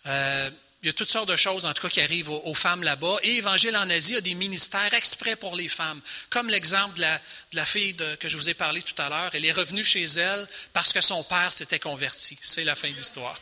Euh, 0.08 0.50
il 0.84 0.88
y 0.88 0.90
a 0.90 0.94
toutes 0.94 1.12
sortes 1.12 1.30
de 1.30 1.36
choses, 1.36 1.68
en 1.68 1.74
tout 1.74 1.84
cas, 1.84 1.90
qui 1.90 2.02
arrivent 2.02 2.32
aux, 2.32 2.54
femmes 2.56 2.82
là-bas. 2.82 3.18
Et 3.22 3.36
Évangile 3.36 3.78
en 3.78 3.88
Asie 3.92 4.16
a 4.16 4.22
des 4.22 4.34
ministères 4.34 4.92
exprès 4.96 5.36
pour 5.36 5.56
les 5.56 5.68
femmes. 5.68 6.02
Comme 6.32 6.50
l'exemple 6.50 6.96
de 6.98 7.06
la, 7.54 7.66
fille 7.66 7.96
que 8.20 8.28
je 8.28 8.36
vous 8.36 8.50
ai 8.50 8.56
parlé 8.56 8.82
tout 8.82 9.00
à 9.00 9.08
l'heure. 9.08 9.30
Elle 9.34 9.46
est 9.46 9.52
revenue 9.52 9.84
chez 9.84 10.06
elle 10.06 10.48
parce 10.74 10.92
que 10.92 11.00
son 11.00 11.24
père 11.24 11.54
s'était 11.54 11.78
converti. 11.78 12.36
C'est 12.42 12.64
la 12.64 12.74
fin 12.74 12.90
de 12.90 12.96
l'histoire. 12.96 13.40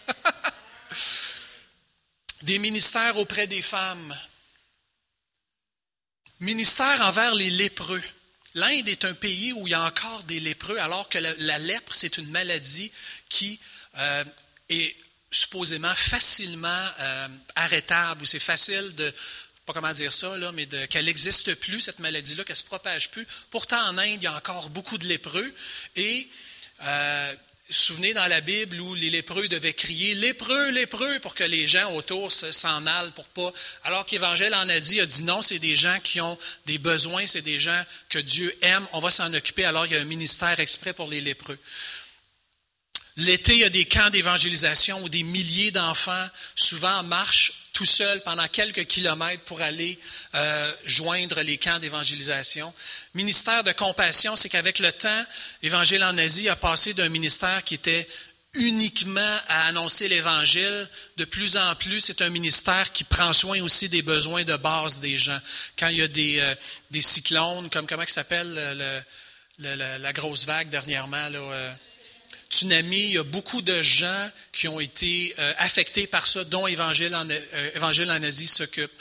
des 2.42 2.60
ministères 2.60 3.16
auprès 3.16 3.48
des 3.48 3.62
femmes. 3.62 4.14
Ministère 6.42 7.02
envers 7.02 7.36
les 7.36 7.50
lépreux. 7.50 8.02
L'Inde 8.56 8.88
est 8.88 9.04
un 9.04 9.14
pays 9.14 9.52
où 9.52 9.68
il 9.68 9.72
y 9.72 9.74
a 9.74 9.84
encore 9.84 10.24
des 10.24 10.40
lépreux, 10.40 10.78
alors 10.80 11.10
que 11.10 11.18
la, 11.18 11.60
lèpre, 11.60 11.94
c'est 11.94 12.18
une 12.18 12.30
maladie 12.30 12.92
qui 13.28 13.60
euh, 13.98 14.24
est 14.70 14.96
supposément 15.30 15.94
facilement 15.94 16.88
euh, 17.00 17.28
arrêtable, 17.56 18.24
ou 18.24 18.26
c'est 18.26 18.40
facile 18.40 18.96
de, 18.96 19.14
pas 19.66 19.74
comment 19.74 19.92
dire 19.92 20.14
ça, 20.14 20.38
là, 20.38 20.54
mais 20.54 20.66
qu'elle 20.88 21.06
n'existe 21.06 21.56
plus, 21.56 21.82
cette 21.82 22.00
maladie-là, 22.00 22.46
qu'elle 22.46 22.54
ne 22.54 22.60
se 22.60 22.64
propage 22.64 23.12
plus. 23.12 23.28
Pourtant, 23.50 23.82
en 23.90 23.98
Inde, 23.98 24.22
il 24.22 24.24
y 24.24 24.28
a 24.28 24.36
encore 24.36 24.70
beaucoup 24.70 24.98
de 24.98 25.08
lépreux, 25.08 25.54
et 25.98 26.30
euh, 26.84 27.36
souvenez 27.70 28.14
dans 28.14 28.28
la 28.28 28.42
Bible 28.42 28.80
où 28.80 28.96
les 28.96 29.10
lépreux 29.10 29.48
devaient 29.48 29.74
crier 29.74 30.16
lépreux, 30.16 30.72
lépreux 30.72 31.20
pour 31.20 31.36
que 31.36 31.44
les 31.44 31.68
gens 31.68 31.94
autour 31.94 32.32
s'en 32.32 32.86
allent 32.86 33.12
pour 33.12 33.28
pas. 33.28 33.54
Alors 33.84 34.06
qu'Évangile 34.06 34.54
en 34.56 34.68
a 34.68 34.80
dit, 34.80 35.00
a 35.00 35.06
dit 35.06 35.24
non, 35.24 35.42
c'est 35.42 35.60
des 35.60 35.76
gens 35.76 36.00
qui 36.04 36.20
ont 36.22 36.38
des 36.66 36.78
besoins, 36.78 37.28
c'est 37.28 37.42
des 37.42 37.60
gens 37.60 37.84
que 38.10 38.20
Dieu 38.20 38.56
aime, 38.62 38.88
on 38.94 39.00
va 39.00 39.12
s'en 39.12 39.34
occuper. 39.34 39.66
Alors 39.66 39.86
il 39.86 39.94
y 39.94 39.96
a 39.96 40.02
un 40.02 40.06
ministère 40.06 40.60
exprès 40.60 40.94
pour 40.94 41.10
les 41.10 41.22
lépreux. 41.22 41.58
L'été, 43.18 43.54
il 43.54 43.60
y 43.60 43.66
a 43.66 43.70
des 43.70 43.86
camps 43.86 44.10
d'évangélisation 44.10 45.02
où 45.04 45.10
des 45.10 45.24
milliers 45.24 45.72
d'enfants, 45.72 46.28
souvent 46.56 47.00
en 47.00 47.04
marche 47.04 47.54
tout 47.74 47.86
seuls 47.86 48.22
pendant 48.24 48.48
quelques 48.48 48.86
kilomètres 48.86 49.44
pour 49.44 49.62
aller 49.62 49.98
euh, 50.36 50.74
joindre 50.86 51.42
les 51.42 51.58
camps 51.58 51.80
d'évangélisation. 51.80 52.74
Ministère 53.16 53.64
de 53.64 53.72
compassion, 53.72 54.36
c'est 54.36 54.50
qu'avec 54.50 54.80
le 54.80 54.94
temps, 54.94 55.26
l'Évangile 55.64 56.04
en 56.04 56.18
Asie 56.18 56.48
a 56.48 56.56
passé 56.56 56.94
d'un 56.94 57.10
ministère 57.10 57.64
qui 57.64 57.74
était 57.74 58.08
uniquement 58.56 59.38
à 59.48 59.68
annoncer 59.68 60.08
l'Évangile, 60.08 60.88
de 61.18 61.26
plus 61.26 61.58
en 61.58 61.76
plus, 61.76 62.00
c'est 62.02 62.22
un 62.22 62.30
ministère 62.30 62.92
qui 62.92 63.04
prend 63.04 63.34
soin 63.34 63.62
aussi 63.62 63.90
des 63.90 64.02
besoins 64.02 64.44
de 64.44 64.56
base 64.58 65.00
des 65.00 65.18
gens. 65.18 65.40
Quand 65.78 65.88
il 65.88 65.98
y 65.98 66.02
a 66.02 66.08
des, 66.08 66.40
euh, 66.40 66.56
cyclones, 67.02 67.70
comme 67.70 67.88
comment 67.88 68.06
s'appelle 68.06 69.04
la 69.60 70.14
grosse 70.14 70.46
vague 70.46 70.70
dernièrement, 70.70 71.30
là, 71.30 71.40
euh, 71.40 71.72
tsunami, 72.50 73.00
il 73.00 73.14
y 73.14 73.18
a 73.20 73.24
beaucoup 73.24 73.62
de 73.62 73.82
gens 73.82 74.32
qui 74.52 74.68
ont 74.68 74.80
été 74.80 75.36
euh, 75.38 75.54
affectés 75.60 76.08
par 76.08 76.28
ça, 76.28 76.44
dont 76.44 76.66
Évangile 76.66 77.16
en, 77.16 77.28
Évangile 77.76 78.10
en 78.10 78.22
Asie 78.24 78.48
s'occupe. 78.48 78.92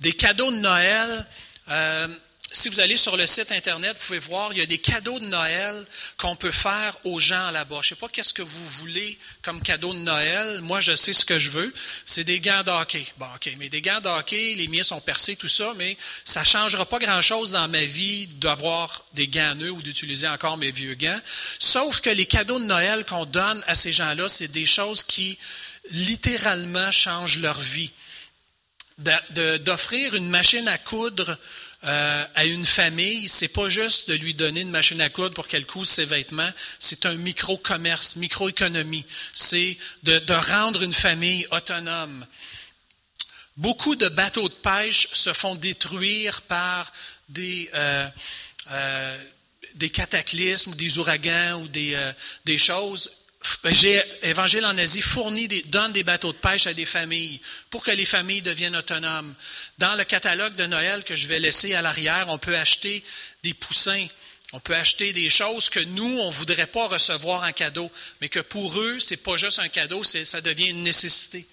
Des 0.00 0.12
cadeaux 0.12 0.50
de 0.50 0.58
Noël, 0.58 1.26
si 2.52 2.68
vous 2.68 2.78
allez 2.78 2.96
sur 2.96 3.16
le 3.16 3.26
site 3.26 3.50
Internet, 3.50 3.96
vous 3.98 4.06
pouvez 4.06 4.18
voir, 4.20 4.52
il 4.52 4.58
y 4.58 4.62
a 4.62 4.66
des 4.66 4.78
cadeaux 4.78 5.18
de 5.18 5.26
Noël 5.26 5.84
qu'on 6.16 6.36
peut 6.36 6.52
faire 6.52 6.96
aux 7.04 7.18
gens 7.18 7.50
là-bas. 7.50 7.80
Je 7.82 7.86
ne 7.86 7.88
sais 7.90 7.94
pas 7.96 8.08
qu'est-ce 8.08 8.32
que 8.32 8.42
vous 8.42 8.66
voulez 8.66 9.18
comme 9.42 9.60
cadeau 9.60 9.92
de 9.92 9.98
Noël. 9.98 10.60
Moi, 10.60 10.80
je 10.80 10.94
sais 10.94 11.12
ce 11.12 11.24
que 11.24 11.38
je 11.38 11.50
veux. 11.50 11.74
C'est 12.04 12.22
des 12.24 12.40
gants 12.40 12.62
de 12.62 12.70
hockey. 12.70 13.04
Bon, 13.18 13.26
OK, 13.34 13.50
mais 13.58 13.68
des 13.68 13.82
gants 13.82 14.00
de 14.00 14.08
hockey, 14.08 14.54
les 14.54 14.68
miens 14.68 14.84
sont 14.84 15.00
percés, 15.00 15.34
tout 15.34 15.48
ça, 15.48 15.74
mais 15.76 15.96
ça 16.24 16.40
ne 16.40 16.46
changera 16.46 16.86
pas 16.86 17.00
grand-chose 17.00 17.52
dans 17.52 17.68
ma 17.68 17.84
vie 17.84 18.28
d'avoir 18.28 19.04
des 19.14 19.26
gants 19.26 19.56
neufs 19.56 19.72
ou 19.72 19.82
d'utiliser 19.82 20.28
encore 20.28 20.56
mes 20.56 20.70
vieux 20.70 20.94
gants. 20.94 21.20
Sauf 21.58 22.00
que 22.00 22.10
les 22.10 22.26
cadeaux 22.26 22.60
de 22.60 22.64
Noël 22.64 23.04
qu'on 23.04 23.26
donne 23.26 23.62
à 23.66 23.74
ces 23.74 23.92
gens-là, 23.92 24.28
c'est 24.28 24.48
des 24.48 24.66
choses 24.66 25.02
qui 25.02 25.36
littéralement 25.90 26.90
changent 26.92 27.38
leur 27.38 27.60
vie. 27.60 27.92
D'offrir 29.58 30.14
une 30.14 30.30
machine 30.30 30.66
à 30.68 30.78
coudre 30.78 31.36
euh, 31.86 32.24
à 32.34 32.44
une 32.44 32.64
famille, 32.64 33.28
c'est 33.28 33.48
pas 33.48 33.68
juste 33.68 34.08
de 34.08 34.14
lui 34.14 34.34
donner 34.34 34.62
une 34.62 34.70
machine 34.70 35.00
à 35.00 35.08
coudre 35.08 35.34
pour 35.34 35.46
qu'elle 35.46 35.66
couse 35.66 35.88
ses 35.88 36.04
vêtements, 36.04 36.50
c'est 36.78 37.06
un 37.06 37.14
micro-commerce, 37.14 38.16
micro-économie. 38.16 39.06
C'est 39.32 39.78
de, 40.02 40.20
rendre 40.32 40.82
une 40.82 40.92
famille 40.92 41.46
autonome. 41.50 42.26
Beaucoup 43.56 43.94
de 43.94 44.08
bateaux 44.08 44.48
de 44.48 44.54
pêche 44.54 45.08
se 45.12 45.32
font 45.32 45.54
détruire 45.54 46.42
par 46.42 46.92
des, 47.28 47.70
euh, 47.74 48.08
euh, 48.72 49.24
des 49.74 49.90
cataclysmes, 49.90 50.74
des 50.74 50.98
ouragans 50.98 51.62
ou 51.62 51.68
des, 51.68 51.96
des 52.44 52.58
choses 52.58 53.10
j'ai, 53.64 54.02
Évangile 54.22 54.64
en 54.64 54.76
Asie 54.78 55.02
fournit 55.02 55.48
des, 55.48 55.62
donne 55.62 55.92
des 55.92 56.04
bateaux 56.04 56.32
de 56.32 56.38
pêche 56.38 56.66
à 56.66 56.74
des 56.74 56.86
familles 56.86 57.40
pour 57.70 57.82
que 57.82 57.90
les 57.90 58.04
familles 58.04 58.42
deviennent 58.42 58.76
autonomes. 58.76 59.34
Dans 59.78 59.94
le 59.96 60.04
catalogue 60.04 60.54
de 60.54 60.66
Noël 60.66 61.04
que 61.04 61.16
je 61.16 61.26
vais 61.26 61.38
laisser 61.38 61.74
à 61.74 61.82
l'arrière, 61.82 62.26
on 62.28 62.38
peut 62.38 62.56
acheter 62.56 63.04
des 63.42 63.54
poussins, 63.54 64.06
on 64.52 64.60
peut 64.60 64.74
acheter 64.74 65.12
des 65.12 65.30
choses 65.30 65.70
que 65.70 65.80
nous, 65.80 66.18
on 66.20 66.28
ne 66.28 66.34
voudrait 66.34 66.66
pas 66.66 66.88
recevoir 66.88 67.42
en 67.42 67.52
cadeau, 67.52 67.90
mais 68.20 68.28
que 68.28 68.40
pour 68.40 68.80
eux, 68.80 69.00
ce 69.00 69.10
n'est 69.10 69.18
pas 69.18 69.36
juste 69.36 69.58
un 69.58 69.68
cadeau, 69.68 70.04
ça 70.04 70.40
devient 70.40 70.68
une 70.68 70.82
nécessité. 70.82 71.46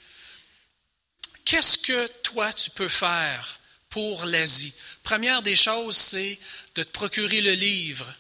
Qu'est-ce 1.46 1.78
que 1.78 2.08
toi, 2.24 2.52
tu 2.54 2.70
peux 2.70 2.88
faire 2.88 3.60
pour 3.90 4.26
l'Asie? 4.26 4.74
Première 5.04 5.42
des 5.42 5.56
choses, 5.56 5.98
c'est 5.98 6.40
de 6.76 6.84
te 6.84 6.90
procurer 6.90 7.42
le 7.42 7.54
livre, 7.54 8.12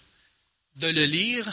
de 0.76 0.88
le 0.88 1.06
lire, 1.06 1.48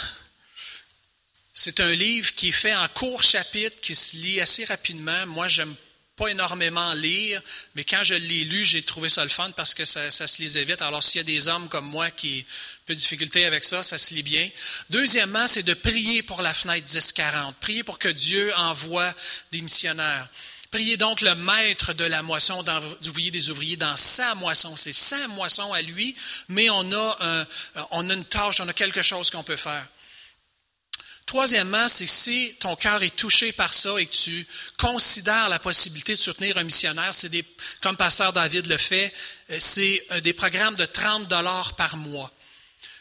c'est 1.53 1.80
un 1.80 1.92
livre 1.92 2.32
qui 2.34 2.48
est 2.48 2.53
fait 2.53 2.74
en 2.74 2.88
courts 2.88 3.22
chapitres, 3.22 3.80
qui 3.80 3.94
se 3.94 4.16
lit 4.16 4.40
assez 4.40 4.64
rapidement. 4.64 5.26
Moi, 5.26 5.48
j'aime 5.48 5.74
pas 6.16 6.28
énormément 6.28 6.92
lire, 6.94 7.40
mais 7.74 7.84
quand 7.84 8.03
je 8.03 8.14
l'ai 8.14 8.44
lu, 8.44 8.64
j'ai 8.64 8.82
trouvé 8.82 9.09
ça 9.09 9.24
le 9.24 9.30
fun 9.30 9.51
parce 9.53 9.74
que 9.74 9.84
ça, 9.84 10.11
se 10.11 10.42
lisait 10.42 10.64
vite. 10.64 10.82
Alors, 10.82 11.03
s'il 11.03 11.16
y 11.16 11.20
a 11.20 11.24
des 11.24 11.48
hommes 11.48 11.68
comme 11.68 11.86
moi 11.86 12.11
qui 12.11 12.44
ont 12.46 12.84
peu 12.86 12.94
de 12.94 13.01
difficulté 13.01 13.46
avec 13.46 13.64
ça, 13.64 13.82
ça 13.82 13.98
se 13.98 14.14
lit 14.14 14.22
bien. 14.22 14.48
Deuxièmement, 14.90 15.46
c'est 15.46 15.62
de 15.62 15.74
prier 15.74 16.22
pour 16.22 16.42
la 16.42 16.53
fenêtre 16.53 16.86
10-40. 16.86 17.55
Prier 17.61 17.84
pour 17.84 17.98
que 17.98 18.09
Dieu 18.09 18.53
envoie 18.57 19.12
des 19.51 19.62
missionnaires. 19.62 20.28
Priez 20.70 20.96
donc 20.96 21.20
le 21.20 21.34
maître 21.34 21.94
de 21.94 22.05
la 22.05 22.22
moisson 22.22 22.62
d'ouvrier 23.01 23.30
des 23.30 23.51
ouvriers 23.51 23.76
dans 23.76 23.96
sa 23.96 24.34
moisson. 24.36 24.76
C'est 24.76 24.92
sa 24.92 25.26
moisson 25.28 25.72
à 25.72 25.82
lui, 25.82 26.14
mais 26.48 26.70
on 26.70 26.92
a, 26.92 27.46
on 27.90 28.09
a 28.09 28.14
une 28.14 28.24
tâche, 28.24 28.61
on 28.61 28.68
a 28.68 28.72
quelque 28.72 29.03
chose 29.03 29.30
qu'on 29.30 29.42
peut 29.42 29.57
faire. 29.57 29.86
Troisièmement, 31.31 31.87
c'est 31.87 32.09
si 32.09 32.57
ton 32.59 32.74
cœur 32.74 33.05
est 33.05 33.14
touché 33.14 33.53
par 33.53 33.72
ça 33.72 33.95
et 34.01 34.07
que 34.07 34.16
tu 34.16 34.45
considères 34.76 35.49
la 35.49 35.61
possibilité 35.61 36.14
de 36.14 36.18
soutenir 36.18 36.59
un 36.59 36.64
missionnaire, 36.64 37.14
c'est 37.14 37.28
des, 37.28 37.45
comme 37.81 37.97
Pasteur 37.97 38.33
David 38.33 38.66
le 38.66 38.76
fait, 38.76 39.14
euh, 39.51 39.57
c'est 39.61 40.05
euh, 40.11 40.20
des 40.20 40.33
programmes 40.33 40.74
de 40.74 40.85
30 40.85 41.28
dollars 41.28 41.76
par 41.76 41.97
mois. 41.97 42.33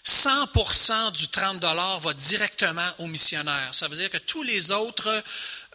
100% 0.06 1.12
du 1.14 1.28
30 1.30 1.60
dollars 1.60 2.00
va 2.02 2.14
directement 2.14 2.88
aux 3.00 3.08
missionnaires. 3.08 3.74
Ça 3.74 3.88
veut 3.88 3.96
dire 3.96 4.12
que 4.12 4.20
tous 4.20 4.44
les 4.44 4.70
autres 4.70 5.24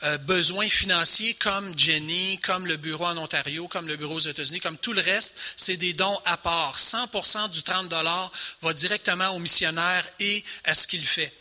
euh, 0.04 0.16
besoins 0.18 0.68
financiers, 0.68 1.34
comme 1.34 1.76
Jenny, 1.76 2.38
comme 2.38 2.68
le 2.68 2.76
bureau 2.76 3.06
en 3.06 3.18
Ontario, 3.18 3.66
comme 3.66 3.88
le 3.88 3.96
bureau 3.96 4.14
aux 4.14 4.28
États-Unis, 4.30 4.60
comme 4.60 4.78
tout 4.78 4.92
le 4.92 5.02
reste, 5.02 5.40
c'est 5.56 5.76
des 5.76 5.92
dons 5.92 6.20
à 6.24 6.36
part. 6.36 6.78
100% 6.78 7.50
du 7.50 7.64
30 7.64 7.88
dollars 7.88 8.30
va 8.62 8.72
directement 8.72 9.30
aux 9.30 9.40
missionnaires 9.40 10.08
et 10.20 10.44
à 10.62 10.74
ce 10.74 10.86
qu'il 10.86 11.04
fait. 11.04 11.32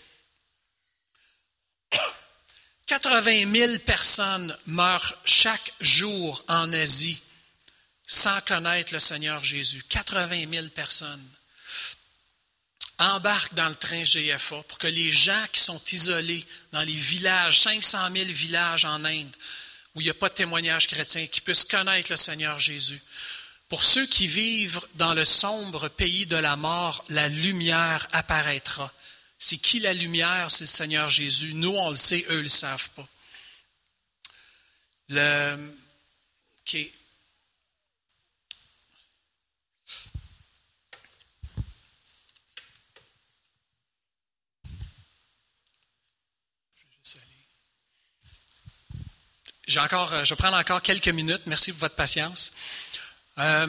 80 2.88 3.52
000 3.52 3.80
personnes 3.80 4.56
meurent 4.68 5.16
chaque 5.26 5.74
jour 5.80 6.44
en 6.48 6.72
Asie 6.74 7.22
sans 8.06 8.40
connaître 8.42 8.94
le 8.94 9.00
Seigneur 9.00 9.44
Jésus. 9.44 9.84
80 9.90 10.46
000 10.52 10.68
personnes. 10.70 11.26
Embarque 13.00 13.54
dans 13.56 13.70
le 13.70 13.76
train 13.76 14.04
GFA 14.04 14.62
pour 14.64 14.78
que 14.78 14.88
les 14.88 15.10
gens 15.10 15.46
qui 15.52 15.62
sont 15.62 15.82
isolés 15.92 16.46
dans 16.72 16.82
les 16.82 16.94
villages, 16.94 17.62
500 17.62 18.10
000 18.16 18.30
villages 18.30 18.86
en 18.86 19.04
Inde, 19.04 19.36
où 19.96 20.02
il 20.02 20.06
n'y 20.06 20.10
a 20.10 20.14
pas 20.14 20.30
de 20.30 20.36
témoignage 20.36 20.88
chrétien, 20.88 21.26
qui 21.28 21.42
puissent 21.42 21.66
connaître 21.66 22.12
le 22.12 22.18
Seigneur 22.18 22.60
Jésus. 22.60 23.02
Pour 23.68 23.84
ceux 23.84 24.06
qui 24.06 24.28
vivent 24.28 24.82
dans 24.96 25.16
le 25.16 25.26
sombre 25.26 25.90
pays 25.90 26.28
de 26.28 26.36
la 26.36 26.56
mort, 26.56 27.04
la 27.10 27.28
lumière 27.30 28.08
apparaîtra. 28.12 28.92
C'est 29.46 29.58
qui 29.58 29.80
la 29.80 29.94
lumière? 29.94 30.50
C'est 30.50 30.64
le 30.64 30.70
Seigneur 30.70 31.10
Jésus. 31.10 31.54
Nous, 31.54 31.76
on 31.76 31.90
le 31.90 31.98
sait, 31.98 32.26
eux 32.30 32.38
ne 32.38 32.44
le 32.44 32.48
savent 32.48 32.90
pas. 32.92 33.06
Le, 35.10 35.76
J'ai 49.68 49.80
encore, 49.82 50.14
euh, 50.14 50.24
je 50.24 50.36
prendre 50.36 50.56
encore 50.56 50.82
quelques 50.82 51.10
minutes. 51.10 51.42
Merci 51.48 51.72
pour 51.72 51.82
votre 51.82 51.96
patience. 51.96 52.54
Euh, 53.40 53.68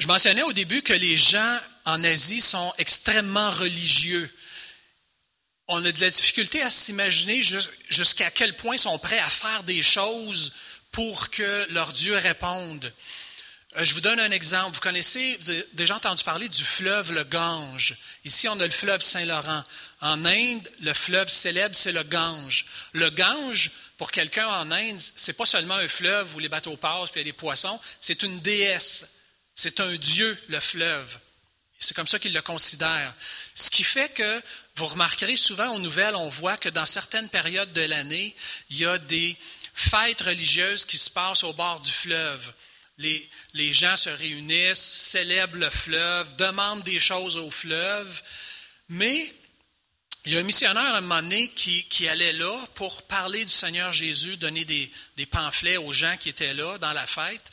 je 0.00 0.08
mentionnais 0.08 0.42
au 0.42 0.52
début 0.52 0.82
que 0.82 0.94
les 0.94 1.16
gens 1.16 1.60
en 1.84 2.02
Asie 2.02 2.40
sont 2.40 2.74
extrêmement 2.78 3.52
religieux 3.52 4.28
on 5.68 5.84
a 5.84 5.92
de 5.92 6.00
la 6.00 6.10
difficulté 6.10 6.62
à 6.62 6.70
s'imaginer 6.70 7.40
jusqu'à 7.88 8.30
quel 8.30 8.54
point 8.56 8.76
sont 8.76 8.98
prêts 8.98 9.18
à 9.18 9.30
faire 9.30 9.62
des 9.62 9.82
choses 9.82 10.52
pour 10.92 11.30
que 11.30 11.66
leur 11.70 11.92
Dieu 11.92 12.16
réponde. 12.16 12.92
Euh, 13.76 13.84
je 13.84 13.94
vous 13.94 14.00
donne 14.00 14.20
un 14.20 14.30
exemple. 14.30 14.74
Vous 14.74 14.80
connaissez, 14.80 15.36
vous 15.40 15.50
avez 15.50 15.66
déjà 15.72 15.96
entendu 15.96 16.22
parler 16.22 16.48
du 16.48 16.62
fleuve 16.62 17.12
le 17.12 17.24
Gange. 17.24 17.96
Ici, 18.24 18.48
on 18.48 18.60
a 18.60 18.64
le 18.64 18.70
fleuve 18.70 19.00
Saint-Laurent. 19.00 19.64
En 20.00 20.24
Inde, 20.24 20.70
le 20.82 20.92
fleuve 20.92 21.28
célèbre, 21.28 21.74
c'est 21.74 21.92
le 21.92 22.04
Gange. 22.04 22.66
Le 22.92 23.10
Gange, 23.10 23.72
pour 23.98 24.12
quelqu'un 24.12 24.46
en 24.46 24.70
Inde, 24.70 25.00
c'est 25.16 25.32
pas 25.32 25.46
seulement 25.46 25.74
un 25.74 25.88
fleuve 25.88 26.34
où 26.36 26.38
les 26.38 26.48
bateaux 26.48 26.76
passent 26.76 27.10
puis 27.10 27.20
il 27.20 27.26
y 27.26 27.28
a 27.28 27.32
des 27.32 27.36
poissons, 27.36 27.80
c'est 28.00 28.22
une 28.22 28.38
déesse. 28.40 29.08
C'est 29.56 29.80
un 29.80 29.94
dieu, 29.96 30.36
le 30.48 30.60
fleuve. 30.60 31.18
C'est 31.84 31.94
comme 31.94 32.06
ça 32.06 32.18
qu'ils 32.18 32.32
le 32.32 32.40
considèrent. 32.40 33.12
Ce 33.54 33.68
qui 33.68 33.84
fait 33.84 34.08
que 34.08 34.42
vous 34.76 34.86
remarquerez 34.86 35.36
souvent 35.36 35.74
aux 35.74 35.80
nouvelles, 35.80 36.16
on 36.16 36.30
voit 36.30 36.56
que 36.56 36.70
dans 36.70 36.86
certaines 36.86 37.28
périodes 37.28 37.72
de 37.74 37.82
l'année, 37.82 38.34
il 38.70 38.78
y 38.78 38.86
a 38.86 38.96
des 38.96 39.36
fêtes 39.74 40.22
religieuses 40.22 40.86
qui 40.86 40.96
se 40.96 41.10
passent 41.10 41.44
au 41.44 41.52
bord 41.52 41.80
du 41.80 41.90
fleuve. 41.90 42.52
Les, 42.96 43.72
gens 43.72 43.96
se 43.96 44.08
réunissent, 44.08 44.78
célèbrent 44.78 45.58
le 45.58 45.68
fleuve, 45.68 46.36
demandent 46.36 46.84
des 46.84 47.00
choses 47.00 47.36
au 47.36 47.50
fleuve, 47.50 48.22
mais 48.88 49.34
il 50.24 50.32
y 50.32 50.36
a 50.36 50.40
un 50.40 50.44
missionnaire 50.44 50.94
à 50.94 50.98
un 50.98 51.00
moment 51.02 51.20
donné 51.20 51.48
qui, 51.48 52.08
allait 52.08 52.32
là 52.32 52.56
pour 52.76 53.02
parler 53.02 53.44
du 53.44 53.52
Seigneur 53.52 53.92
Jésus, 53.92 54.38
donner 54.38 54.64
des, 54.64 55.26
pamphlets 55.26 55.76
aux 55.76 55.92
gens 55.92 56.16
qui 56.16 56.30
étaient 56.30 56.54
là 56.54 56.78
dans 56.78 56.94
la 56.94 57.06
fête. 57.06 57.44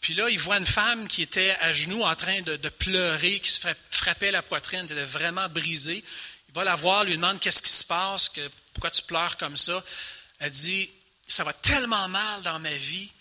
Puis 0.00 0.14
là, 0.14 0.28
il 0.30 0.38
voit 0.38 0.56
une 0.56 0.66
femme 0.66 1.08
qui 1.08 1.22
était 1.22 1.56
à 1.60 1.72
genoux 1.72 2.02
en 2.02 2.16
train 2.16 2.40
de, 2.40 2.56
pleurer, 2.68 3.38
qui 3.40 3.50
se 3.50 3.60
frappait 3.90 4.30
la 4.30 4.42
poitrine, 4.42 4.84
était 4.84 5.04
vraiment 5.04 5.48
brisée. 5.48 6.02
Il 6.48 6.54
va 6.54 6.64
la 6.64 6.74
voir, 6.74 7.04
lui 7.04 7.12
demande 7.12 7.38
qu'est-ce 7.38 7.62
qui 7.62 7.70
se 7.70 7.84
passe, 7.84 8.30
pourquoi 8.72 8.90
tu 8.90 9.02
pleures 9.02 9.36
comme 9.36 9.56
ça? 9.56 9.84
Elle 10.38 10.50
dit, 10.50 10.90
ça 11.28 11.44
va 11.44 11.52
tellement 11.52 12.08
mal 12.08 12.42
dans 12.42 12.58
ma 12.58 12.74
vie 12.74 13.12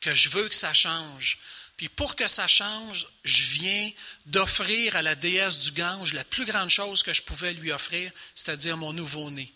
que 0.00 0.14
je 0.14 0.30
veux 0.30 0.48
que 0.48 0.54
ça 0.54 0.72
change. 0.72 1.38
Puis 1.76 1.88
pour 1.88 2.16
que 2.16 2.28
ça 2.28 2.46
change, 2.46 3.06
je 3.24 3.42
viens 3.44 3.90
d'offrir 4.26 4.96
à 4.96 5.02
la 5.02 5.14
déesse 5.14 5.60
du 5.60 5.72
Gange 5.72 6.12
la 6.12 6.24
plus 6.24 6.44
grande 6.44 6.70
chose 6.70 7.02
que 7.02 7.12
je 7.12 7.22
pouvais 7.22 7.52
lui 7.52 7.72
offrir, 7.72 8.10
c'est-à-dire 8.34 8.76
mon 8.76 8.92
nouveau-né. 8.92 9.52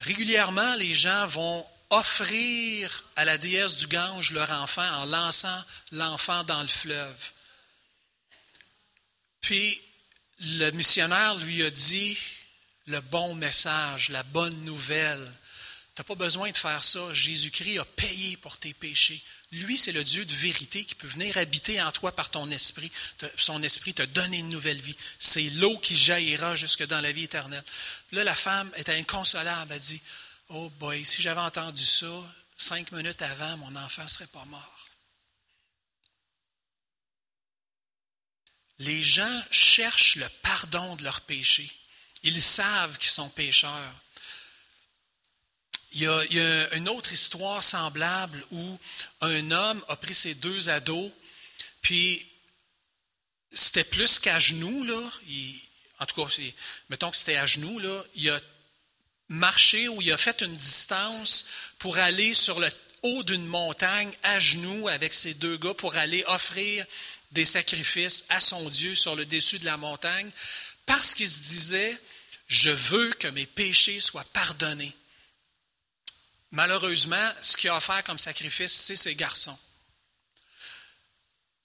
Régulièrement, 0.00 0.74
les 0.76 0.94
gens 0.94 1.26
vont 1.26 1.66
offrir 1.90 3.04
à 3.16 3.24
la 3.24 3.38
déesse 3.38 3.76
du 3.76 3.86
Gange 3.86 4.32
leur 4.32 4.52
enfant 4.52 4.88
en 5.00 5.06
lançant 5.06 5.64
l'enfant 5.92 6.44
dans 6.44 6.60
le 6.60 6.68
fleuve. 6.68 7.32
Puis 9.40 9.80
le 10.40 10.70
missionnaire 10.70 11.34
lui 11.36 11.62
a 11.62 11.70
dit 11.70 12.18
le 12.86 13.00
bon 13.00 13.34
message, 13.34 14.08
la 14.10 14.22
bonne 14.22 14.64
nouvelle. 14.64 15.32
Tu 15.94 16.00
n'as 16.00 16.04
pas 16.04 16.14
besoin 16.14 16.50
de 16.50 16.56
faire 16.56 16.82
ça. 16.82 17.12
Jésus-Christ 17.12 17.78
a 17.78 17.84
payé 17.84 18.36
pour 18.36 18.56
tes 18.56 18.72
péchés. 18.72 19.22
Lui, 19.50 19.78
c'est 19.78 19.92
le 19.92 20.04
Dieu 20.04 20.24
de 20.24 20.32
vérité 20.32 20.84
qui 20.84 20.94
peut 20.94 21.08
venir 21.08 21.36
habiter 21.38 21.80
en 21.80 21.90
toi 21.90 22.14
par 22.14 22.30
ton 22.30 22.50
esprit. 22.50 22.90
Son 23.36 23.62
esprit 23.62 23.94
t'a 23.94 24.06
donné 24.06 24.38
une 24.38 24.50
nouvelle 24.50 24.80
vie. 24.80 24.96
C'est 25.18 25.48
l'eau 25.50 25.78
qui 25.78 25.96
jaillira 25.96 26.54
jusque 26.54 26.86
dans 26.86 27.00
la 27.00 27.12
vie 27.12 27.24
éternelle. 27.24 27.64
Là, 28.12 28.24
la 28.24 28.34
femme 28.34 28.70
était 28.76 28.94
inconsolable. 28.94 29.72
Elle 29.72 29.80
dit, 29.80 30.00
oh 30.48 30.70
boy, 30.78 31.04
si 31.04 31.22
j'avais 31.22 31.40
entendu 31.40 31.84
ça 31.84 32.06
cinq 32.56 32.92
minutes 32.92 33.22
avant, 33.22 33.56
mon 33.58 33.76
enfant 33.76 34.02
ne 34.02 34.08
serait 34.08 34.26
pas 34.26 34.44
mort. 34.46 34.78
les 38.78 39.02
gens 39.02 39.42
cherchent 39.50 40.16
le 40.16 40.28
pardon 40.42 40.96
de 40.96 41.04
leurs 41.04 41.20
péchés. 41.22 41.70
Ils 42.22 42.40
savent 42.40 42.96
qu'ils 42.98 43.10
sont 43.10 43.28
pécheurs. 43.30 43.94
Il 45.92 46.02
y, 46.02 46.06
a, 46.40 46.74
une 46.74 46.88
autre 46.88 47.12
histoire 47.12 47.64
semblable 47.64 48.44
où 48.50 48.78
un 49.20 49.50
homme 49.50 49.82
a 49.88 49.96
pris 49.96 50.14
ses 50.14 50.34
deux 50.34 50.68
ados, 50.68 51.10
puis 51.80 52.26
c'était 53.52 53.84
plus 53.84 54.18
qu'à 54.18 54.38
genoux, 54.38 54.84
là. 54.84 55.10
en 56.00 56.06
tout 56.06 56.22
cas, 56.24 56.42
mettons 56.90 57.10
que 57.10 57.16
c'était 57.16 57.36
à 57.36 57.46
genoux, 57.46 57.78
là. 57.78 58.04
Il 58.14 58.28
a 58.28 58.38
marché 59.28 59.88
ou 59.88 60.00
il 60.00 60.12
a 60.12 60.16
fait 60.16 60.42
une 60.42 60.56
distance 60.56 61.46
pour 61.78 61.98
aller 61.98 62.34
sur 62.34 62.58
le 62.60 62.68
haut 63.02 63.22
d'une 63.22 63.46
montagne 63.46 64.12
à 64.22 64.38
genoux 64.38 64.88
avec 64.88 65.14
ses 65.14 65.34
deux 65.34 65.56
gars 65.56 65.74
pour 65.74 65.96
aller 65.96 66.24
offrir 66.26 66.84
des 67.32 67.44
sacrifices 67.44 68.24
à 68.30 68.40
son 68.40 68.68
Dieu 68.70 68.94
sur 68.94 69.14
le 69.14 69.26
dessus 69.26 69.58
de 69.58 69.64
la 69.64 69.76
montagne 69.76 70.30
parce 70.86 71.14
qu'il 71.14 71.28
se 71.28 71.40
disait, 71.40 72.00
je 72.48 72.70
veux 72.70 73.12
que 73.12 73.28
mes 73.28 73.46
péchés 73.46 74.00
soient 74.00 74.24
pardonnés. 74.32 74.94
Malheureusement, 76.50 77.30
ce 77.42 77.56
qu'il 77.56 77.68
a 77.68 77.76
offert 77.76 78.02
comme 78.04 78.18
sacrifice, 78.18 78.72
c'est 78.72 78.96
ses 78.96 79.14
garçons. 79.14 79.58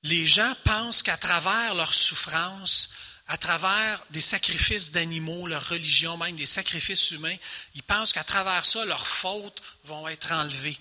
Les 0.04 0.28
gens 0.28 0.54
pensent 0.66 1.02
qu'à 1.02 1.16
travers 1.16 1.74
leur 1.76 1.94
souffrance, 1.94 2.90
à 3.28 3.38
travers 3.38 4.04
des 4.10 4.22
sacrifices 4.22 4.92
d'animaux, 4.92 5.48
leur 5.48 5.68
religion, 5.70 6.18
même 6.18 6.36
des 6.36 6.46
sacrifices 6.46 7.12
humains, 7.12 7.36
ils 7.76 7.84
pensent 7.84 8.14
qu'à 8.14 8.24
travers 8.24 8.66
ça, 8.66 8.84
leurs 8.86 9.08
fautes 9.08 9.62
vont 9.86 10.08
être 10.08 10.32
enlevées. 10.32 10.78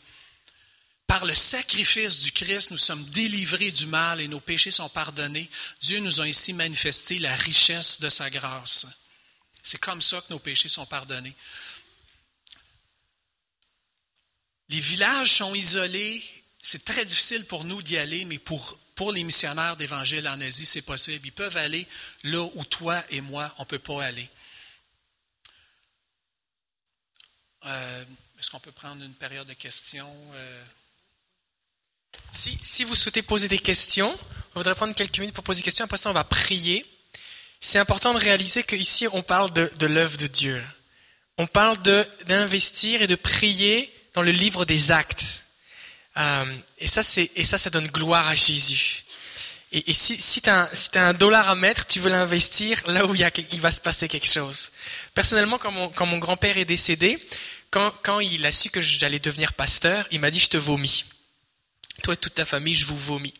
Par 1.06 1.24
le 1.24 1.34
sacrifice 1.34 2.20
du 2.20 2.32
Christ, 2.32 2.70
nous 2.70 2.78
sommes 2.78 3.04
délivrés 3.10 3.70
du 3.70 3.86
mal 3.86 4.20
et 4.20 4.28
nos 4.28 4.40
péchés 4.40 4.70
sont 4.70 4.88
pardonnés. 4.88 5.48
Dieu 5.82 6.00
nous 6.00 6.20
a 6.20 6.28
ici 6.28 6.52
manifesté 6.52 7.18
la 7.18 7.34
richesse 7.36 8.00
de 8.00 8.08
sa 8.08 8.30
grâce. 8.30 8.86
C'est 9.62 9.78
comme 9.78 10.02
ça 10.02 10.20
que 10.20 10.32
nos 10.32 10.38
péchés 10.38 10.68
sont 10.68 10.86
pardonnés. 10.86 11.34
Les 14.70 14.80
villages 14.80 15.34
sont 15.34 15.54
isolés. 15.54 16.22
C'est 16.58 16.84
très 16.84 17.04
difficile 17.04 17.44
pour 17.44 17.64
nous 17.64 17.82
d'y 17.82 17.98
aller, 17.98 18.24
mais 18.24 18.38
pour, 18.38 18.78
pour 19.02 19.10
les 19.10 19.24
missionnaires 19.24 19.76
d'Évangile 19.76 20.28
en 20.28 20.40
Asie, 20.40 20.64
c'est 20.64 20.82
possible. 20.82 21.26
Ils 21.26 21.32
peuvent 21.32 21.56
aller 21.56 21.84
là 22.22 22.48
où 22.54 22.64
toi 22.64 23.02
et 23.10 23.20
moi, 23.20 23.52
on 23.58 23.62
ne 23.62 23.66
peut 23.66 23.80
pas 23.80 24.00
aller. 24.00 24.28
Euh, 27.66 28.04
est-ce 28.38 28.48
qu'on 28.48 28.60
peut 28.60 28.70
prendre 28.70 29.02
une 29.02 29.14
période 29.14 29.48
de 29.48 29.54
questions? 29.54 30.08
Euh, 30.34 30.64
si, 32.30 32.84
vous 32.84 32.94
souhaitez 32.94 33.22
poser 33.22 33.48
des 33.48 33.58
questions, 33.58 34.16
on 34.54 34.60
voudrait 34.60 34.76
prendre 34.76 34.94
quelques 34.94 35.18
minutes 35.18 35.34
pour 35.34 35.42
poser 35.42 35.62
des 35.62 35.64
questions. 35.64 35.84
Après 35.84 35.96
ça, 35.96 36.08
on 36.08 36.12
va 36.12 36.22
prier. 36.22 36.86
C'est 37.58 37.80
important 37.80 38.14
de 38.14 38.20
réaliser 38.20 38.62
qu'ici, 38.62 39.08
on 39.12 39.24
parle 39.24 39.52
de 39.52 39.86
l'œuvre 39.86 40.16
de 40.16 40.28
Dieu. 40.28 40.64
On 41.38 41.48
parle 41.48 41.76
d'investir 42.26 43.02
et 43.02 43.08
de 43.08 43.16
prier 43.16 43.92
dans 44.14 44.22
le 44.22 44.30
livre 44.30 44.64
des 44.64 44.92
actes. 44.92 45.41
Euh, 46.16 46.56
et, 46.78 46.88
ça, 46.88 47.02
ça, 47.02 47.70
donne 47.70 47.88
gloire 47.88 48.28
à 48.28 48.34
Jésus. 48.34 49.04
Et, 49.72 49.92
si, 49.94 50.20
si 50.20 50.42
tu 50.42 50.50
as, 50.50 50.68
un 50.94 51.14
dollar 51.14 51.48
à 51.48 51.54
mettre, 51.54 51.86
tu 51.86 52.00
veux 52.00 52.10
l'investir 52.10 52.82
là 52.86 53.06
où 53.06 53.14
il, 53.14 53.60
va 53.60 53.72
se 53.72 53.80
passer 53.80 54.08
quelque 54.08 54.28
chose. 54.28 54.70
Personnellement, 55.14 55.58
quand 55.58 56.06
mon, 56.06 56.18
grand-père 56.18 56.58
est 56.58 56.66
décédé, 56.66 57.18
quand, 57.70 57.90
quand 58.02 58.20
il 58.20 58.44
a 58.44 58.52
su 58.52 58.68
que 58.68 58.82
j'allais 58.82 59.18
devenir 59.18 59.54
pasteur, 59.54 60.06
il 60.10 60.20
m'a 60.20 60.30
dit, 60.30 60.40
je 60.40 60.48
te 60.48 60.58
vomis 60.58 61.04
toi 62.02 62.14
et 62.14 62.16
toute 62.16 62.34
ta 62.34 62.44
famille, 62.44 62.74
je 62.74 62.84
vous 62.84 62.96
vomis. 62.96 63.32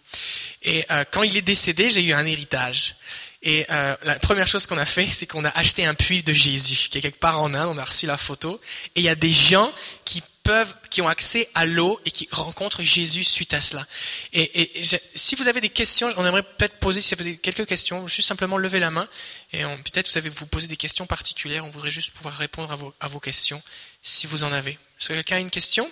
Et 0.63 0.85
euh, 0.91 1.05
quand 1.11 1.23
il 1.23 1.37
est 1.37 1.43
décédé, 1.43 1.91
j'ai 1.91 2.03
eu 2.03 2.13
un 2.13 2.25
héritage. 2.25 2.95
Et 3.43 3.67
euh, 3.71 3.97
la 4.05 4.15
première 4.21 4.47
chose 4.47 4.67
qu'on 4.67 4.79
a 4.79 4.87
fait, 4.87 5.09
c'est 5.11 5.27
qu'on 5.27 5.45
a 5.45 5.51
acheté 5.51 5.85
un 5.85 5.95
puits 5.95 6.23
de 6.23 6.33
Jésus, 6.33 6.89
qui 6.89 6.99
est 6.99 7.01
quelque 7.01 7.19
part 7.19 7.41
en 7.41 7.53
Inde. 7.55 7.71
On 7.75 7.79
a 7.79 7.85
reçu 7.85 8.07
la 8.07 8.17
photo. 8.17 8.61
Et 8.95 9.01
il 9.01 9.05
y 9.05 9.09
a 9.09 9.17
des 9.17 9.33
gens 9.33 9.73
qui 10.05 10.23
peuvent, 10.43 10.75
qui 10.91 11.03
ont 11.03 11.09
accès 11.09 11.49
à 11.55 11.67
l'eau 11.67 12.01
et 12.05 12.11
qui 12.11 12.29
rencontrent 12.31 12.83
Jésus 12.83 13.25
suite 13.25 13.55
à 13.55 13.61
cela. 13.61 13.87
Et, 14.33 14.83
si 15.15 15.35
vous 15.35 15.49
avez 15.49 15.61
des 15.61 15.69
questions, 15.69 16.13
on 16.17 16.27
aimerait 16.27 16.43
peut-être 16.43 16.79
poser, 16.79 17.01
si 17.01 17.15
vous 17.15 17.21
avez 17.21 17.37
quelques 17.37 17.67
questions, 17.67 18.07
juste 18.09 18.29
simplement 18.29 18.59
lever 18.59 18.81
la 18.81 18.91
main. 18.91 19.09
Et 19.53 19.63
peut-être 19.63 20.11
vous 20.11 20.19
avez 20.19 20.31
vous 20.31 20.47
poser 20.47 20.67
des 20.67 20.77
questions 20.77 21.07
particulières. 21.07 21.65
On 21.65 21.71
voudrait 21.71 21.91
juste 21.91 22.11
pouvoir 22.13 22.37
répondre 22.37 22.73
à 22.73 22.77
vos, 22.77 22.95
à 23.01 23.09
vos 23.09 23.21
questions, 23.21 23.63
si 24.03 24.27
vous 24.27 24.45
en 24.45 24.53
avez. 24.53 24.73
Est-ce 24.73 25.09
que 25.09 25.15
quelqu'un 25.15 25.37
a 25.37 25.41
une 25.41 25.51
question? 25.51 25.91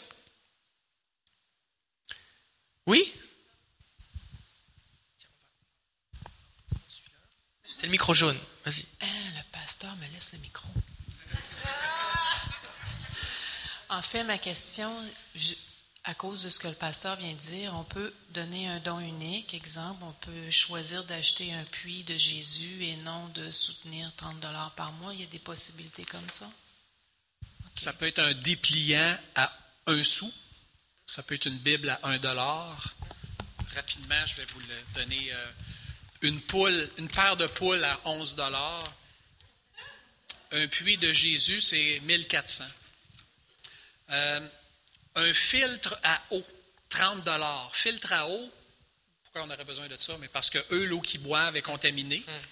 Oui? 2.86 3.12
C'est 7.76 7.86
le 7.86 7.92
micro 7.92 8.12
jaune. 8.12 8.38
Vas-y. 8.66 8.84
Ah, 9.00 9.06
le 9.36 9.42
pasteur 9.52 9.94
me 9.96 10.06
laisse 10.12 10.32
le 10.34 10.38
micro. 10.40 10.68
En 13.90 14.02
fait, 14.02 14.22
ma 14.22 14.38
question, 14.38 14.88
à 16.04 16.14
cause 16.14 16.44
de 16.44 16.50
ce 16.50 16.60
que 16.60 16.68
le 16.68 16.74
pasteur 16.74 17.16
vient 17.16 17.32
de 17.32 17.38
dire, 17.38 17.74
on 17.74 17.82
peut 17.82 18.14
donner 18.30 18.68
un 18.68 18.78
don 18.78 19.00
unique. 19.00 19.52
Exemple, 19.52 20.02
on 20.04 20.12
peut 20.12 20.50
choisir 20.50 21.02
d'acheter 21.04 21.52
un 21.52 21.64
puits 21.64 22.04
de 22.04 22.16
Jésus 22.16 22.84
et 22.84 22.96
non 22.98 23.28
de 23.34 23.50
soutenir 23.50 24.10
30 24.16 24.38
dollars 24.38 24.70
par 24.76 24.92
mois. 24.92 25.12
Il 25.12 25.20
y 25.20 25.24
a 25.24 25.26
des 25.26 25.40
possibilités 25.40 26.04
comme 26.04 26.28
ça? 26.28 26.48
Ça 27.74 27.92
peut 27.92 28.06
être 28.06 28.20
un 28.20 28.32
dépliant 28.34 29.18
à 29.34 29.52
un 29.86 30.02
sou. 30.04 30.32
Ça 31.04 31.24
peut 31.24 31.34
être 31.34 31.46
une 31.46 31.58
Bible 31.58 31.88
à 31.88 31.98
un 32.04 32.18
dollar. 32.18 32.94
Rapidement, 33.74 34.24
je 34.24 34.36
vais 34.36 34.46
vous 34.52 34.60
le 34.60 35.00
donner. 35.00 35.32
Euh, 35.32 35.46
une 36.22 36.40
poule, 36.40 36.90
une 36.98 37.08
paire 37.08 37.36
de 37.36 37.46
poules 37.46 37.82
à 37.82 38.00
11 38.04 38.36
dollars. 38.36 38.92
Un 40.52 40.68
puits 40.68 40.98
de 40.98 41.12
Jésus, 41.12 41.60
c'est 41.60 42.00
1400. 42.04 42.64
Euh, 44.12 44.40
un 45.16 45.32
filtre 45.32 45.98
à 46.02 46.20
eau, 46.30 46.42
30 46.88 47.22
dollars. 47.22 47.70
Filtre 47.74 48.12
à 48.12 48.28
eau, 48.28 48.52
pourquoi 49.22 49.42
on 49.42 49.50
aurait 49.50 49.64
besoin 49.64 49.88
de 49.88 49.96
ça? 49.96 50.16
Mais 50.20 50.28
parce 50.28 50.50
que 50.50 50.58
eux, 50.72 50.84
l'eau 50.84 51.00
qu'ils 51.00 51.22
boivent 51.22 51.56
est 51.56 51.62
contaminée. 51.62 52.22
Hmm. 52.26 52.46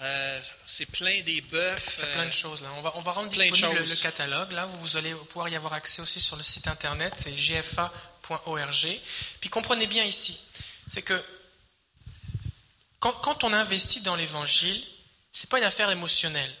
Euh, 0.00 0.40
c'est 0.66 0.86
plein 0.86 1.22
des 1.22 1.40
bœufs. 1.40 1.78
Il 1.98 2.00
y 2.00 2.02
a 2.02 2.12
plein 2.12 2.26
de 2.26 2.32
choses 2.32 2.62
là. 2.62 2.68
On 2.76 2.82
va, 2.82 2.92
on 2.96 3.00
va 3.00 3.12
rendre 3.12 3.30
disponible 3.30 3.78
le, 3.78 4.02
catalogue. 4.02 4.50
Là, 4.52 4.66
vous 4.66 4.96
allez 4.96 5.14
pouvoir 5.14 5.48
y 5.48 5.56
avoir 5.56 5.72
accès 5.72 6.02
aussi 6.02 6.20
sur 6.20 6.36
le 6.36 6.42
site 6.42 6.66
internet, 6.66 7.14
c'est 7.16 7.32
gfa.org. 7.32 9.00
Puis 9.40 9.50
comprenez 9.50 9.86
bien 9.86 10.04
ici, 10.04 10.40
c'est 10.88 11.02
que 11.02 11.22
quand, 12.98 13.44
on 13.44 13.52
investit 13.52 14.00
dans 14.00 14.16
l'évangile, 14.16 14.82
c'est 15.32 15.48
pas 15.50 15.58
une 15.58 15.64
affaire 15.64 15.90
émotionnelle. 15.90 16.52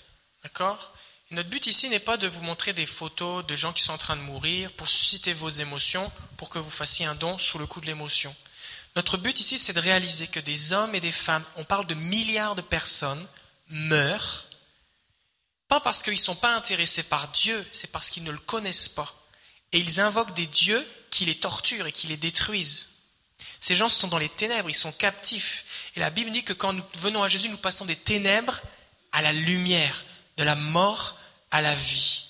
D'accord? 0.42 0.93
Notre 1.34 1.48
but 1.48 1.66
ici 1.66 1.88
n'est 1.88 1.98
pas 1.98 2.16
de 2.16 2.28
vous 2.28 2.42
montrer 2.42 2.72
des 2.74 2.86
photos 2.86 3.44
de 3.44 3.56
gens 3.56 3.72
qui 3.72 3.82
sont 3.82 3.92
en 3.92 3.98
train 3.98 4.14
de 4.14 4.22
mourir 4.22 4.70
pour 4.72 4.86
susciter 4.86 5.32
vos 5.32 5.48
émotions, 5.48 6.12
pour 6.36 6.48
que 6.48 6.60
vous 6.60 6.70
fassiez 6.70 7.06
un 7.06 7.16
don 7.16 7.38
sous 7.38 7.58
le 7.58 7.66
coup 7.66 7.80
de 7.80 7.86
l'émotion. 7.86 8.32
Notre 8.94 9.16
but 9.16 9.40
ici, 9.40 9.58
c'est 9.58 9.72
de 9.72 9.80
réaliser 9.80 10.28
que 10.28 10.38
des 10.38 10.72
hommes 10.72 10.94
et 10.94 11.00
des 11.00 11.10
femmes, 11.10 11.44
on 11.56 11.64
parle 11.64 11.88
de 11.88 11.94
milliards 11.94 12.54
de 12.54 12.62
personnes, 12.62 13.26
meurent, 13.68 14.46
pas 15.66 15.80
parce 15.80 16.04
qu'ils 16.04 16.12
ne 16.12 16.18
sont 16.18 16.36
pas 16.36 16.54
intéressés 16.54 17.02
par 17.02 17.26
Dieu, 17.28 17.66
c'est 17.72 17.90
parce 17.90 18.10
qu'ils 18.10 18.22
ne 18.22 18.30
le 18.30 18.38
connaissent 18.38 18.88
pas. 18.88 19.12
Et 19.72 19.80
ils 19.80 19.98
invoquent 19.98 20.34
des 20.34 20.46
dieux 20.46 20.88
qui 21.10 21.24
les 21.24 21.34
torturent 21.34 21.88
et 21.88 21.92
qui 21.92 22.06
les 22.06 22.16
détruisent. 22.16 22.90
Ces 23.58 23.74
gens 23.74 23.88
sont 23.88 24.06
dans 24.06 24.18
les 24.18 24.28
ténèbres, 24.28 24.70
ils 24.70 24.74
sont 24.74 24.92
captifs. 24.92 25.90
Et 25.96 26.00
la 26.00 26.10
Bible 26.10 26.30
dit 26.30 26.44
que 26.44 26.52
quand 26.52 26.72
nous 26.72 26.84
venons 26.98 27.24
à 27.24 27.28
Jésus, 27.28 27.48
nous 27.48 27.56
passons 27.56 27.86
des 27.86 27.96
ténèbres 27.96 28.60
à 29.10 29.20
la 29.20 29.32
lumière, 29.32 30.04
de 30.36 30.44
la 30.44 30.54
mort 30.54 31.18
à 31.54 31.62
la 31.62 31.74
vie. 31.74 32.24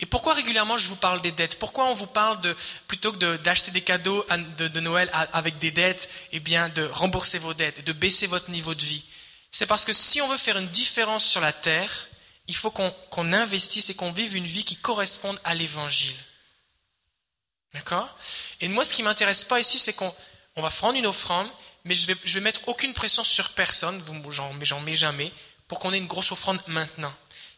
Et 0.00 0.06
pourquoi 0.06 0.34
régulièrement 0.34 0.78
je 0.78 0.88
vous 0.88 0.96
parle 0.96 1.22
des 1.22 1.30
dettes? 1.30 1.58
Pourquoi 1.58 1.86
on 1.86 1.94
vous 1.94 2.08
parle 2.08 2.40
de, 2.40 2.56
plutôt 2.88 3.12
que 3.12 3.36
d'acheter 3.36 3.70
des 3.70 3.82
cadeaux 3.82 4.26
de, 4.58 4.80
Noël 4.80 5.08
avec 5.32 5.58
des 5.58 5.70
dettes, 5.70 6.08
eh 6.32 6.40
bien 6.40 6.68
de 6.70 6.82
rembourser 6.82 7.38
vos 7.38 7.54
dettes 7.54 7.78
et 7.78 7.82
de 7.82 7.92
baisser 7.92 8.26
votre 8.26 8.50
niveau 8.50 8.74
de 8.74 8.82
vie? 8.82 9.04
C'est 9.52 9.66
parce 9.66 9.84
que 9.84 9.92
si 9.92 10.20
on 10.20 10.28
veut 10.28 10.36
faire 10.36 10.58
une 10.58 10.68
différence 10.68 11.24
sur 11.24 11.40
la 11.40 11.52
terre, 11.52 12.08
il 12.48 12.56
faut 12.56 12.72
qu'on 12.72 13.32
investisse 13.32 13.90
et 13.90 13.94
qu'on 13.94 14.10
vive 14.10 14.34
une 14.34 14.46
vie 14.46 14.64
qui 14.64 14.76
corresponde 14.76 15.38
à 15.44 15.54
l'évangile. 15.54 16.16
D'accord? 17.74 18.08
Et 18.60 18.68
moi, 18.68 18.84
ce 18.84 18.94
qui 18.94 19.04
m'intéresse 19.04 19.44
pas 19.44 19.60
ici, 19.60 19.78
c'est 19.78 19.92
qu'on 19.92 20.12
va 20.56 20.70
prendre 20.70 20.98
une 20.98 21.06
offrande 21.06 21.48
mais 21.84 21.94
je 21.94 22.06
vais, 22.06 22.16
je 22.24 22.34
vais 22.34 22.44
mettre 22.44 22.60
aucune 22.66 22.92
pression 22.92 23.24
sur 23.24 23.50
personne, 23.50 24.02
j'en 24.30 24.80
mets 24.80 24.94
jamais, 24.94 25.32
pour 25.68 25.80
qu'on 25.80 25.92
ait 25.92 25.98
une 25.98 26.06
grosse 26.06 26.32
offrande 26.32 26.60
maintenant. 26.66 27.12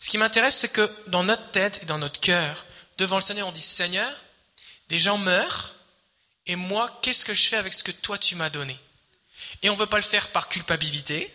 Ce 0.04 0.10
qui 0.10 0.18
m'intéresse, 0.18 0.56
c'est 0.56 0.68
que 0.68 0.94
dans 1.06 1.24
notre 1.24 1.50
tête 1.52 1.80
et 1.82 1.86
dans 1.86 1.96
notre 1.96 2.20
cœur, 2.20 2.66
devant 2.98 3.16
le 3.16 3.22
Seigneur, 3.22 3.48
on 3.48 3.52
dit 3.52 3.60
Seigneur, 3.62 4.12
des 4.90 5.00
gens 5.00 5.16
meurent, 5.16 5.72
et 6.46 6.56
moi, 6.56 7.00
qu'est-ce 7.00 7.24
que 7.24 7.32
je 7.32 7.48
fais 7.48 7.56
avec 7.56 7.72
ce 7.72 7.82
que 7.82 7.90
toi 7.90 8.18
tu 8.18 8.34
m'as 8.34 8.50
donné? 8.50 8.78
Et 9.62 9.70
on 9.70 9.72
ne 9.72 9.78
veut 9.78 9.86
pas 9.86 9.96
le 9.96 10.02
faire 10.02 10.28
par 10.28 10.50
culpabilité, 10.50 11.34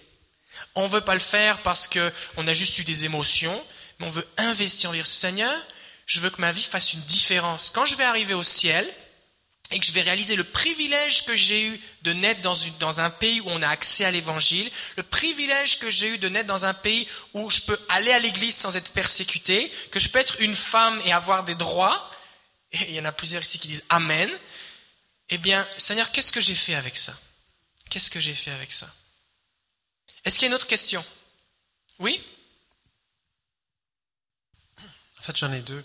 on 0.75 0.83
ne 0.83 0.87
veut 0.87 1.01
pas 1.01 1.15
le 1.15 1.19
faire 1.19 1.63
parce 1.63 1.87
qu'on 1.87 2.47
a 2.47 2.53
juste 2.53 2.77
eu 2.77 2.83
des 2.83 3.05
émotions, 3.05 3.59
mais 3.97 4.05
on 4.05 4.11
veut 4.11 4.27
investir, 4.37 4.91
dire 4.91 5.07
Seigneur, 5.07 5.59
je 6.05 6.19
veux 6.19 6.29
que 6.29 6.39
ma 6.39 6.51
vie 6.51 6.61
fasse 6.61 6.93
une 6.93 7.01
différence. 7.01 7.71
Quand 7.73 7.87
je 7.87 7.95
vais 7.95 8.03
arriver 8.03 8.35
au 8.35 8.43
ciel, 8.43 8.87
et 9.71 9.79
que 9.79 9.85
je 9.85 9.91
vais 9.91 10.01
réaliser 10.01 10.35
le 10.35 10.43
privilège 10.43 11.25
que 11.25 11.35
j'ai 11.35 11.67
eu 11.67 11.81
de 12.01 12.13
naître 12.13 12.41
dans, 12.41 12.99
un 13.01 13.09
pays 13.09 13.39
où 13.41 13.49
on 13.49 13.61
a 13.61 13.67
accès 13.67 14.03
à 14.03 14.11
l'évangile, 14.11 14.69
le 14.97 15.03
privilège 15.03 15.77
que 15.79 15.91
j'ai 15.91 16.09
eu 16.09 16.17
de 16.17 16.27
naître 16.27 16.47
dans 16.47 16.65
un 16.65 16.73
pays 16.73 17.07
où 17.35 17.51
je 17.51 17.61
peux 17.61 17.79
aller 17.89 18.11
à 18.11 18.19
l'église 18.19 18.55
sans 18.55 18.75
être 18.75 18.91
persécuté, 18.91 19.71
que 19.91 19.99
je 19.99 20.09
peux 20.09 20.19
être 20.19 20.41
une 20.41 20.55
femme 20.55 20.99
et 21.05 21.13
avoir 21.13 21.43
des 21.43 21.55
droits, 21.55 22.09
et 22.71 22.83
il 22.89 22.95
y 22.95 22.99
en 22.99 23.05
a 23.05 23.11
plusieurs 23.11 23.43
ici 23.43 23.59
qui 23.59 23.67
disent 23.67 23.85
Amen, 23.89 24.29
eh 25.29 25.37
bien, 25.37 25.67
Seigneur, 25.77 26.11
qu'est-ce 26.11 26.31
que 26.31 26.41
j'ai 26.41 26.55
fait 26.55 26.75
avec 26.75 26.97
ça? 26.97 27.15
Qu'est-ce 27.91 28.09
que 28.09 28.19
j'ai 28.19 28.33
fait 28.33 28.51
avec 28.51 28.73
ça? 28.73 28.91
Est-ce 30.25 30.35
qu'il 30.35 30.43
y 30.43 30.45
a 30.45 30.49
une 30.49 30.55
autre 30.55 30.67
question? 30.67 31.05
Oui? 31.99 32.19
En 35.19 35.21
fait, 35.21 35.37
j'en 35.37 35.51
ai 35.53 35.61
deux. 35.61 35.83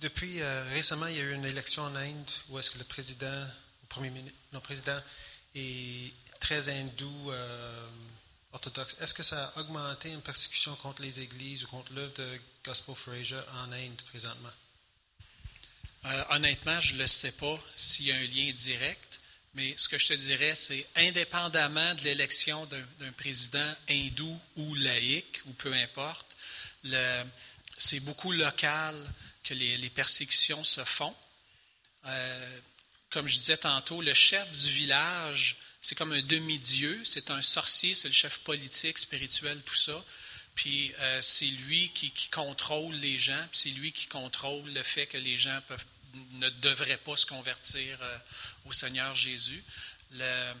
Depuis 0.00 0.42
euh, 0.42 0.62
récemment, 0.74 1.06
il 1.06 1.16
y 1.16 1.20
a 1.20 1.22
eu 1.22 1.32
une 1.32 1.44
élection 1.46 1.82
en 1.82 1.96
Inde 1.96 2.30
où 2.50 2.58
est-ce 2.58 2.70
que 2.70 2.78
le 2.78 2.84
président, 2.84 3.40
le 3.40 3.88
premier 3.88 4.10
ministre, 4.10 4.38
non, 4.52 4.60
président 4.60 4.98
est 5.54 6.12
très 6.38 6.68
hindou, 6.68 7.30
euh, 7.30 7.86
orthodoxe. 8.52 8.96
Est-ce 9.00 9.14
que 9.14 9.22
ça 9.22 9.46
a 9.46 9.60
augmenté 9.60 10.10
une 10.10 10.20
persécution 10.20 10.74
contre 10.76 11.00
les 11.00 11.20
églises 11.20 11.64
ou 11.64 11.68
contre 11.68 11.94
l'œuvre 11.94 12.12
de 12.12 12.40
Gospel 12.64 12.94
for 12.94 13.14
Asia 13.14 13.42
en 13.64 13.72
Inde 13.72 14.02
présentement? 14.10 14.52
Euh, 16.04 16.24
honnêtement, 16.30 16.78
je 16.78 16.92
ne 16.92 16.98
le 16.98 17.06
sais 17.06 17.32
pas 17.32 17.58
s'il 17.74 18.06
y 18.06 18.12
a 18.12 18.16
un 18.16 18.26
lien 18.26 18.52
direct, 18.52 19.20
mais 19.54 19.74
ce 19.78 19.88
que 19.88 19.96
je 19.96 20.08
te 20.08 20.12
dirais, 20.12 20.54
c'est 20.54 20.86
indépendamment 20.96 21.94
de 21.94 22.02
l'élection 22.02 22.66
d'un 22.66 23.12
président 23.12 23.74
hindou 23.88 24.40
ou 24.56 24.74
laïque, 24.74 25.40
ou 25.46 25.52
peu 25.54 25.72
importe, 25.72 26.36
c'est 27.78 28.00
beaucoup 28.00 28.32
local 28.32 28.94
que 29.46 29.54
les, 29.54 29.90
persécutions 29.90 30.64
se 30.64 30.84
font. 30.84 31.14
Euh, 32.06 32.60
comme 33.10 33.26
je 33.26 33.34
disais 33.34 33.56
tantôt, 33.56 34.02
le 34.02 34.12
chef 34.12 34.50
du 34.50 34.70
village, 34.70 35.56
c'est 35.80 35.94
comme 35.94 36.12
un 36.12 36.22
demi-dieu, 36.22 37.00
c'est 37.04 37.30
un 37.30 37.40
sorcier, 37.40 37.94
c'est 37.94 38.08
le 38.08 38.14
chef 38.14 38.38
politique, 38.38 38.98
spirituel, 38.98 39.60
tout 39.62 39.76
ça. 39.76 40.04
Puis 40.56 40.92
euh, 40.98 41.22
c'est 41.22 41.46
lui 41.46 41.90
qui, 41.90 42.12
contrôle 42.30 42.94
les 42.96 43.18
gens, 43.18 43.46
puis 43.52 43.60
c'est 43.60 43.70
lui 43.70 43.92
qui 43.92 44.06
contrôle 44.06 44.68
le 44.72 44.82
fait 44.82 45.06
que 45.06 45.18
les 45.18 45.36
gens 45.36 45.60
ne 46.32 46.48
devraient 46.48 46.96
pas 46.96 47.16
se 47.16 47.26
convertir 47.26 47.98
euh, 48.00 48.18
au 48.64 48.72
Seigneur 48.72 49.14
Jésus. 49.14 49.62
Le, 50.12 50.52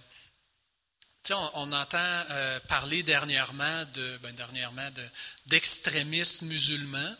on, 1.30 1.72
entend 1.72 2.24
parler 2.68 3.02
dernièrement 3.02 3.84
de 3.94 4.18
ben, 4.22 4.32
dernièrement 4.36 4.88
d'extrémistes 5.46 6.42
musulmans 6.42 7.16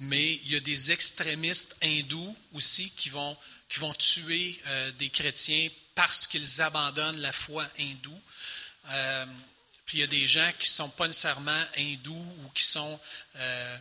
mais 0.00 0.34
il 0.34 0.52
y 0.52 0.56
a 0.56 0.60
des 0.60 0.92
extrémistes 0.92 1.76
hindous 1.82 2.36
aussi 2.54 2.90
qui 2.90 3.08
vont, 3.10 3.36
qui 3.68 3.80
vont 3.80 3.94
tuer 3.94 4.60
euh, 4.66 4.92
des 4.92 5.10
chrétiens 5.10 5.68
parce 5.94 6.26
qu'ils 6.26 6.62
abandonnent 6.62 7.20
la 7.20 7.32
foi 7.32 7.68
hindoue. 7.78 8.22
Euh, 8.90 9.26
puis 9.84 9.98
il 9.98 10.00
y 10.00 10.04
a 10.04 10.08
des 10.08 10.26
gens 10.26 10.50
qui 10.58 10.68
ne 10.68 10.72
sont 10.72 10.90
pas 10.90 11.06
nécessairement 11.06 11.64
hindous 11.76 12.36
ou 12.44 12.48
qui 12.50 12.62
sont 12.62 13.00
euh, 13.36 13.78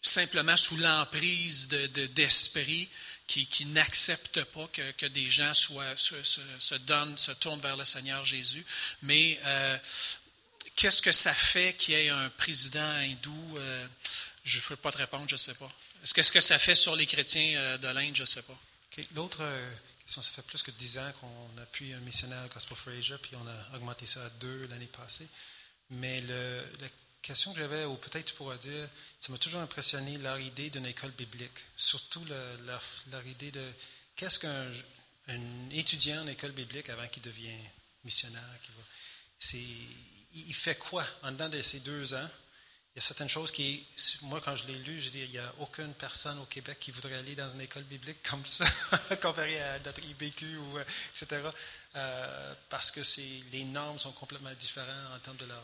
simplement 0.00 0.56
sous 0.56 0.76
l'emprise 0.78 1.68
d'esprit 1.68 2.88
qui, 3.26 3.46
qui 3.46 3.66
n'acceptent 3.66 4.44
pas 4.44 4.66
que, 4.72 4.92
que, 4.92 5.06
des 5.06 5.28
gens 5.28 5.52
soient, 5.52 5.96
se, 5.96 6.74
donnent, 6.76 7.18
se 7.18 7.32
tournent 7.32 7.60
vers 7.60 7.76
le 7.76 7.84
Seigneur 7.84 8.24
Jésus. 8.24 8.64
Mais 9.02 9.40
qu'est-ce 10.76 11.02
que 11.02 11.12
ça 11.12 11.34
fait 11.34 11.74
qu'il 11.74 11.94
y 11.94 11.96
ait 11.98 12.10
un 12.10 12.28
président 12.30 12.80
hindou 12.80 13.58
je 14.44 14.58
ne 14.58 14.62
peux 14.62 14.76
pas 14.76 14.92
te 14.92 14.98
répondre, 14.98 15.28
je 15.28 15.34
ne 15.34 15.38
sais 15.38 15.54
pas. 15.54 15.70
Est-ce 16.02 16.14
que 16.14 16.20
que 16.20 16.40
ça 16.40 16.58
fait 16.58 16.74
sur 16.74 16.94
les 16.96 17.06
chrétiens 17.06 17.58
euh, 17.58 17.78
de 17.78 17.88
l'Inde, 17.88 18.14
je 18.14 18.22
ne 18.22 18.26
sais 18.26 18.42
pas. 18.42 18.58
L'autre 19.14 19.38
euh, 19.40 19.74
ça 20.06 20.20
fait 20.22 20.42
plus 20.42 20.62
que 20.62 20.70
dix 20.72 20.98
ans 20.98 21.12
qu'on 21.20 21.62
appuie 21.62 21.92
un 21.94 22.00
missionnaire 22.00 22.46
Gospel 22.52 22.76
for 22.76 22.92
Asia, 22.92 23.18
puis 23.18 23.32
on 23.36 23.46
a 23.46 23.76
augmenté 23.76 24.06
ça 24.06 24.24
à 24.24 24.30
deux 24.30 24.66
l'année 24.68 24.86
passée. 24.86 25.26
Mais 25.90 26.20
le, 26.20 26.64
la 26.80 26.88
question 27.22 27.52
que 27.52 27.58
j'avais, 27.58 27.84
ou 27.84 27.96
peut-être 27.96 28.26
tu 28.26 28.34
pourras 28.34 28.56
dire, 28.58 28.88
ça 29.18 29.32
m'a 29.32 29.38
toujours 29.38 29.60
impressionné 29.62 30.18
leur 30.18 30.38
idée 30.38 30.70
d'une 30.70 30.86
école 30.86 31.10
biblique. 31.12 31.58
Surtout 31.76 32.24
le- 32.26 32.56
leur, 32.66 33.26
idée 33.26 33.50
de 33.50 33.66
qu'est-ce 34.16 34.38
qu'un 34.38 34.70
un 35.28 35.70
étudiant 35.70 36.22
en 36.22 36.26
école 36.26 36.52
biblique 36.52 36.90
avant 36.90 37.08
qu'il 37.08 37.22
devienne 37.22 37.58
missionnaire. 38.04 38.42
Va, 38.76 39.58
il 40.34 40.54
fait 40.54 40.76
quoi 40.78 41.04
en 41.22 41.32
dedans 41.32 41.48
de 41.48 41.62
ces 41.62 41.80
deux 41.80 42.12
ans? 42.14 42.30
Il 42.94 42.98
y 42.98 43.02
a 43.02 43.06
certaines 43.06 43.28
choses 43.28 43.50
qui, 43.50 43.84
moi, 44.22 44.40
quand 44.44 44.54
je 44.54 44.66
l'ai 44.66 44.78
lu, 44.78 45.00
je 45.00 45.08
dis, 45.08 45.20
il 45.20 45.30
n'y 45.30 45.38
a 45.38 45.52
aucune 45.58 45.92
personne 45.94 46.38
au 46.38 46.44
Québec 46.44 46.78
qui 46.78 46.92
voudrait 46.92 47.16
aller 47.16 47.34
dans 47.34 47.50
une 47.50 47.60
école 47.60 47.82
biblique 47.84 48.22
comme 48.30 48.44
ça, 48.46 48.64
comparé 49.22 49.60
à 49.60 49.80
notre 49.80 50.00
IBQ, 50.04 50.56
ou, 50.58 50.78
euh, 50.78 50.84
etc. 51.10 51.42
Euh, 51.96 52.54
parce 52.70 52.92
que 52.92 53.00
les 53.50 53.64
normes 53.64 53.98
sont 53.98 54.12
complètement 54.12 54.54
différentes 54.60 55.12
en 55.12 55.18
termes 55.18 55.36
de 55.38 55.46
leur 55.46 55.62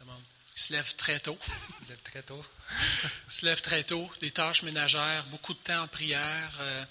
demande. 0.00 0.22
Ils 0.56 0.60
se 0.60 0.72
lèvent 0.72 0.96
très 0.96 1.20
tôt. 1.20 1.38
Ils 1.82 1.88
lèvent 1.90 2.02
très 2.04 2.22
tôt. 2.22 2.44
Ils 3.28 3.32
se 3.32 3.44
lèvent 3.44 3.62
très 3.62 3.84
tôt, 3.84 4.10
des 4.22 4.30
tâches 4.30 4.62
ménagères, 4.62 5.24
beaucoup 5.26 5.52
de 5.52 5.58
temps 5.58 5.82
en 5.82 5.88
prière. 5.88 6.52
euh, 6.60 6.84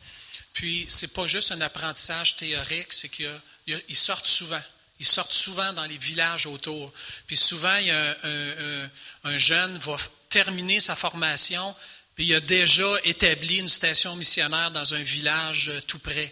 puis, 0.53 0.85
c'est 0.89 1.13
pas 1.13 1.25
juste 1.25 1.51
un 1.53 1.61
apprentissage 1.61 2.35
théorique, 2.35 2.93
c'est 2.93 3.09
qu'ils 3.09 3.95
sortent 3.95 4.27
souvent. 4.27 4.61
Ils 5.01 5.07
sortent 5.07 5.33
souvent 5.33 5.73
dans 5.73 5.85
les 5.85 5.97
villages 5.97 6.45
autour. 6.45 6.93
Puis 7.25 7.35
souvent, 7.35 7.75
il 7.77 7.87
y 7.87 7.91
a 7.91 7.99
un, 7.99 8.15
un- 8.23 8.83
un- 8.85 8.89
un 9.23 9.37
jeune 9.37 9.77
va 9.79 9.97
terminer 10.29 10.79
sa 10.79 10.95
formation, 10.95 11.75
puis 12.15 12.25
il 12.27 12.35
a 12.35 12.39
déjà 12.39 12.87
établi 13.03 13.57
une 13.57 13.67
station 13.67 14.15
missionnaire 14.15 14.69
dans 14.69 14.93
un 14.93 15.01
village 15.01 15.69
euh, 15.69 15.81
tout 15.81 15.97
près. 15.97 16.31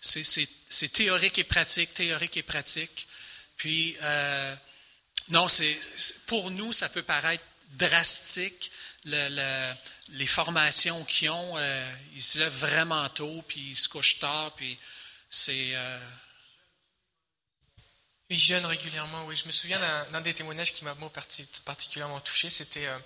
C'est- 0.00 0.92
théorique 0.92 1.38
et 1.38 1.44
pratique, 1.44 1.92
théorique 1.92 2.36
et 2.36 2.42
pratique. 2.44 3.08
Puis, 3.56 3.96
euh, 4.02 4.54
non, 5.30 5.48
c'est 5.48 5.76
pour 6.26 6.52
nous, 6.52 6.72
ça 6.72 6.88
peut 6.88 7.02
paraître 7.02 7.44
drastique. 7.72 8.70
le- 9.04 9.28
le- 9.30 9.74
les 10.18 10.26
formations 10.26 11.04
qu'ils 11.04 11.30
ont, 11.30 11.54
euh, 11.56 11.92
ils 12.14 12.22
se 12.22 12.38
lèvent 12.38 12.58
vraiment 12.58 13.08
tôt, 13.10 13.42
puis 13.48 13.60
ils 13.70 13.76
se 13.76 13.88
couchent 13.88 14.18
tard, 14.18 14.52
puis 14.56 14.76
c'est... 15.30 15.74
Ils 18.30 18.38
jeûnent 18.38 18.66
régulièrement, 18.66 19.24
oui. 19.26 19.36
Je 19.36 19.46
me 19.46 19.52
souviens 19.52 19.78
d'un 20.12 20.20
des 20.20 20.34
témoignages 20.34 20.74
qui 20.74 20.84
m'a 20.84 20.94
particulièrement 21.64 22.20
touché. 22.20 22.50
C'était 22.50 22.86
euh, 22.86 22.98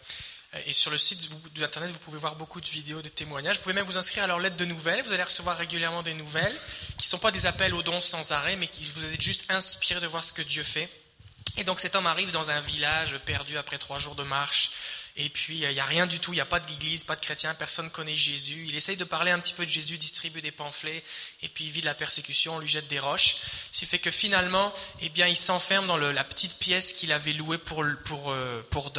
et 0.66 0.72
sur 0.72 0.90
le 0.90 0.98
site 0.98 1.30
de 1.54 1.60
l'internet, 1.60 1.90
vous 1.90 1.98
pouvez 2.00 2.18
voir 2.18 2.34
beaucoup 2.34 2.60
de 2.60 2.68
vidéos 2.68 3.00
de 3.00 3.08
témoignages. 3.08 3.56
Vous 3.56 3.62
pouvez 3.62 3.74
même 3.74 3.86
vous 3.86 3.96
inscrire 3.96 4.24
à 4.24 4.26
leur 4.26 4.38
lettre 4.38 4.56
de 4.56 4.64
nouvelles. 4.64 5.00
Vous 5.02 5.12
allez 5.12 5.22
recevoir 5.22 5.56
régulièrement 5.56 6.02
des 6.02 6.12
nouvelles 6.12 6.58
qui 6.98 7.06
ne 7.06 7.10
sont 7.10 7.18
pas 7.18 7.30
des 7.30 7.46
appels 7.46 7.72
aux 7.72 7.82
dons 7.82 8.00
sans 8.00 8.32
arrêt, 8.32 8.56
mais 8.56 8.66
qui 8.68 8.82
vous 8.82 9.04
êtes 9.06 9.20
juste 9.20 9.50
inspiré 9.50 10.00
de 10.00 10.06
voir 10.06 10.22
ce 10.24 10.32
que 10.32 10.42
Dieu 10.42 10.62
fait. 10.62 10.90
Et 11.56 11.64
donc 11.64 11.80
cet 11.80 11.96
homme 11.96 12.06
arrive 12.06 12.32
dans 12.32 12.50
un 12.50 12.60
village 12.60 13.16
perdu 13.20 13.56
après 13.56 13.78
trois 13.78 13.98
jours 13.98 14.14
de 14.14 14.24
marche. 14.24 14.72
Et 15.16 15.28
puis, 15.28 15.64
euh, 15.64 15.70
il 15.70 15.74
n'y 15.74 15.80
a 15.80 15.84
rien 15.84 16.06
du 16.06 16.18
tout, 16.20 16.32
il 16.32 16.36
n'y 16.36 16.42
a 16.42 16.46
pas 16.46 16.60
d'église, 16.60 17.04
pas 17.04 17.16
de 17.16 17.20
chrétiens, 17.20 17.54
personne 17.54 17.90
connaît 17.90 18.14
Jésus. 18.14 18.64
Il 18.68 18.76
essaye 18.76 18.96
de 18.96 19.04
parler 19.04 19.30
un 19.30 19.38
petit 19.38 19.52
peu 19.52 19.66
de 19.66 19.70
Jésus, 19.70 19.98
distribue 19.98 20.40
des 20.40 20.50
pamphlets, 20.50 21.02
et 21.42 21.48
puis 21.48 21.64
il 21.64 21.70
vit 21.70 21.80
de 21.82 21.86
la 21.86 21.94
persécution, 21.94 22.56
on 22.56 22.58
lui 22.58 22.68
jette 22.68 22.88
des 22.88 22.98
roches. 22.98 23.36
Ce 23.72 23.80
qui 23.80 23.86
fait 23.86 23.98
que 23.98 24.10
finalement, 24.10 24.72
eh 25.02 25.10
bien, 25.10 25.26
il 25.26 25.36
s'enferme 25.36 25.86
dans 25.86 25.98
la 25.98 26.24
petite 26.24 26.58
pièce 26.58 26.94
qu'il 26.94 27.12
avait 27.12 27.34
louée 27.34 27.58
pour, 27.58 27.84
pour, 28.06 28.30
euh, 28.30 28.62
pour, 28.70 28.90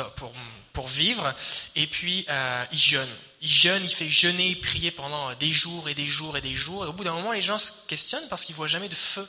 pour, 0.74 0.88
vivre, 0.88 1.34
et 1.76 1.88
puis 1.88 2.26
euh, 2.30 2.66
il 2.72 2.80
jeûne. 2.80 3.16
Il 3.42 3.50
jeûne, 3.50 3.84
il 3.84 3.94
fait 3.94 4.10
jeûner 4.10 4.52
et 4.52 4.56
prier 4.56 4.92
pendant 4.92 5.34
des 5.36 5.52
jours 5.52 5.90
et 5.90 5.96
des 5.96 6.08
jours 6.08 6.38
et 6.38 6.42
des 6.42 6.56
jours. 6.56 6.86
Et 6.86 6.88
au 6.88 6.94
bout 6.94 7.04
d'un 7.04 7.14
moment, 7.14 7.32
les 7.32 7.42
gens 7.42 7.58
se 7.58 7.72
questionnent 7.88 8.28
parce 8.30 8.46
qu'ils 8.46 8.54
ne 8.54 8.58
voient 8.58 8.68
jamais 8.68 8.88
de 8.88 8.96
feu. 8.96 9.28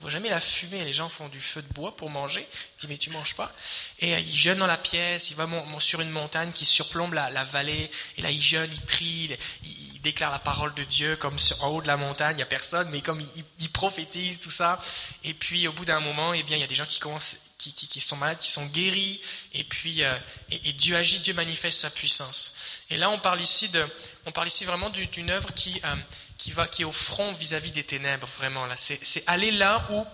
Ne 0.00 0.04
voient 0.04 0.10
jamais 0.12 0.28
la 0.30 0.40
fumée. 0.40 0.84
Les 0.84 0.92
gens 0.92 1.08
font 1.08 1.28
du 1.28 1.40
feu 1.40 1.60
de 1.60 1.72
bois 1.72 1.96
pour 1.96 2.08
manger. 2.08 2.40
Ils 2.40 2.80
disent, 2.80 2.88
mais 2.88 2.98
tu 2.98 3.10
manges 3.10 3.34
pas. 3.34 3.52
Et 3.98 4.14
euh, 4.14 4.20
il 4.20 4.32
jeûne 4.36 4.58
dans 4.58 4.68
la 4.68 4.78
pièce. 4.78 5.30
Il 5.30 5.36
va 5.36 5.48
sur 5.80 6.00
une 6.00 6.10
montagne 6.10 6.52
qui 6.52 6.64
surplombe 6.64 7.14
la, 7.14 7.42
vallée. 7.44 7.90
Et 8.16 8.22
là, 8.22 8.30
il 8.30 8.40
jeûne, 8.40 8.70
il 8.72 8.80
prie. 8.82 9.24
Il, 9.24 9.38
il- 9.64 9.84
il 9.98 10.02
déclare 10.02 10.30
la 10.30 10.38
parole 10.38 10.72
de 10.74 10.84
Dieu 10.84 11.16
comme 11.16 11.36
sur, 11.40 11.60
en 11.64 11.70
haut 11.70 11.82
de 11.82 11.88
la 11.88 11.96
montagne. 11.96 12.34
Il 12.34 12.36
n'y 12.36 12.42
a 12.42 12.46
personne, 12.46 12.88
mais 12.90 13.00
comme 13.00 13.20
il, 13.20 13.26
il- 13.34 13.44
il 13.58 13.70
prophétise 13.70 14.38
tout 14.38 14.50
ça. 14.50 14.80
Et 15.24 15.34
puis, 15.34 15.66
au 15.66 15.72
bout 15.72 15.84
d'un 15.84 15.98
moment, 15.98 16.32
eh 16.32 16.44
bien, 16.44 16.56
il 16.56 16.60
y 16.60 16.64
a 16.64 16.68
des 16.68 16.76
gens 16.76 16.86
qui 16.86 17.00
commencent, 17.00 17.38
qui, 17.58 18.00
sont 18.00 18.14
malades, 18.14 18.38
qui 18.38 18.52
sont 18.52 18.64
guéris. 18.66 19.20
Et 19.54 19.64
puis, 19.64 20.04
euh, 20.04 20.16
et, 20.52 20.72
Dieu 20.74 20.94
agit, 20.94 21.18
Dieu 21.18 21.34
manifeste 21.34 21.80
sa 21.80 21.90
puissance. 21.90 22.54
Et 22.90 22.96
là, 22.96 23.10
on 23.10 23.18
parle 23.18 23.40
ici 23.40 23.68
de, 23.70 23.84
on 24.26 24.30
parle 24.30 24.46
ici 24.46 24.64
vraiment 24.64 24.90
du- 24.90 25.06
d'une 25.08 25.30
œuvre 25.30 25.52
qui, 25.52 25.80
euh, 25.84 25.96
qui 26.38 26.52
va, 26.52 26.66
qui 26.66 26.82
est 26.82 26.86
au 26.86 26.92
front 26.92 27.32
vis-à-vis 27.32 27.72
des 27.72 27.84
ténèbres, 27.84 28.26
vraiment. 28.38 28.64
Là, 28.66 28.76
c'est 28.76 29.24
aller 29.26 29.50
là 29.50 29.86
où 29.90 30.06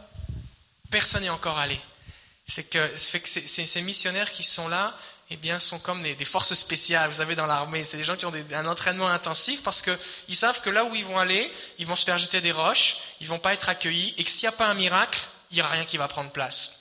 personne 0.91 1.23
n'est 1.23 1.29
encore 1.29 1.59
allé. 1.59 1.79
C'est 2.47 2.65
que, 2.65 2.89
que 2.89 3.29
ces, 3.29 3.67
ces- 3.67 3.83
missionnaires 3.83 4.31
qui 4.31 4.43
sont 4.43 4.69
là, 4.69 4.95
eh 5.31 5.37
bien, 5.37 5.59
sont 5.59 5.79
comme 5.79 6.03
des, 6.03 6.25
forces 6.25 6.55
spéciales, 6.55 7.11
vous 7.11 7.19
savez, 7.19 7.35
dans 7.35 7.47
l'armée. 7.47 7.85
C'est 7.85 7.97
des 7.97 8.05
gens 8.05 8.17
qui 8.17 8.27
ont 8.27 8.33
un 8.53 8.67
entraînement 8.67 9.09
intensif 9.09 9.63
parce 9.63 9.83
qu'ils 9.83 10.37
savent 10.37 10.61
que 10.61 10.71
là 10.71 10.85
où 10.85 10.95
ils 10.95 11.05
vont 11.05 11.19
aller, 11.19 11.51
ils 11.79 11.87
vont 11.87 11.97
se 11.97 12.05
faire 12.05 12.19
jeter 12.19 12.41
des 12.41 12.53
roches, 12.53 12.97
ils 13.21 13.29
vont 13.29 13.39
pas 13.39 13.55
être 13.55 13.69
accueillis, 13.69 14.15
et 14.19 14.25
que 14.25 14.31
s'il 14.31 14.49
n'y 14.49 14.55
a 14.55 14.59
pas 14.59 14.69
un 14.69 14.75
miracle, 14.75 15.19
il 15.51 15.57
n'y 15.57 15.61
a 15.61 15.69
rien 15.69 15.85
qui 15.85 15.97
va 15.97 16.09
prendre 16.09 16.31
place. 16.31 16.73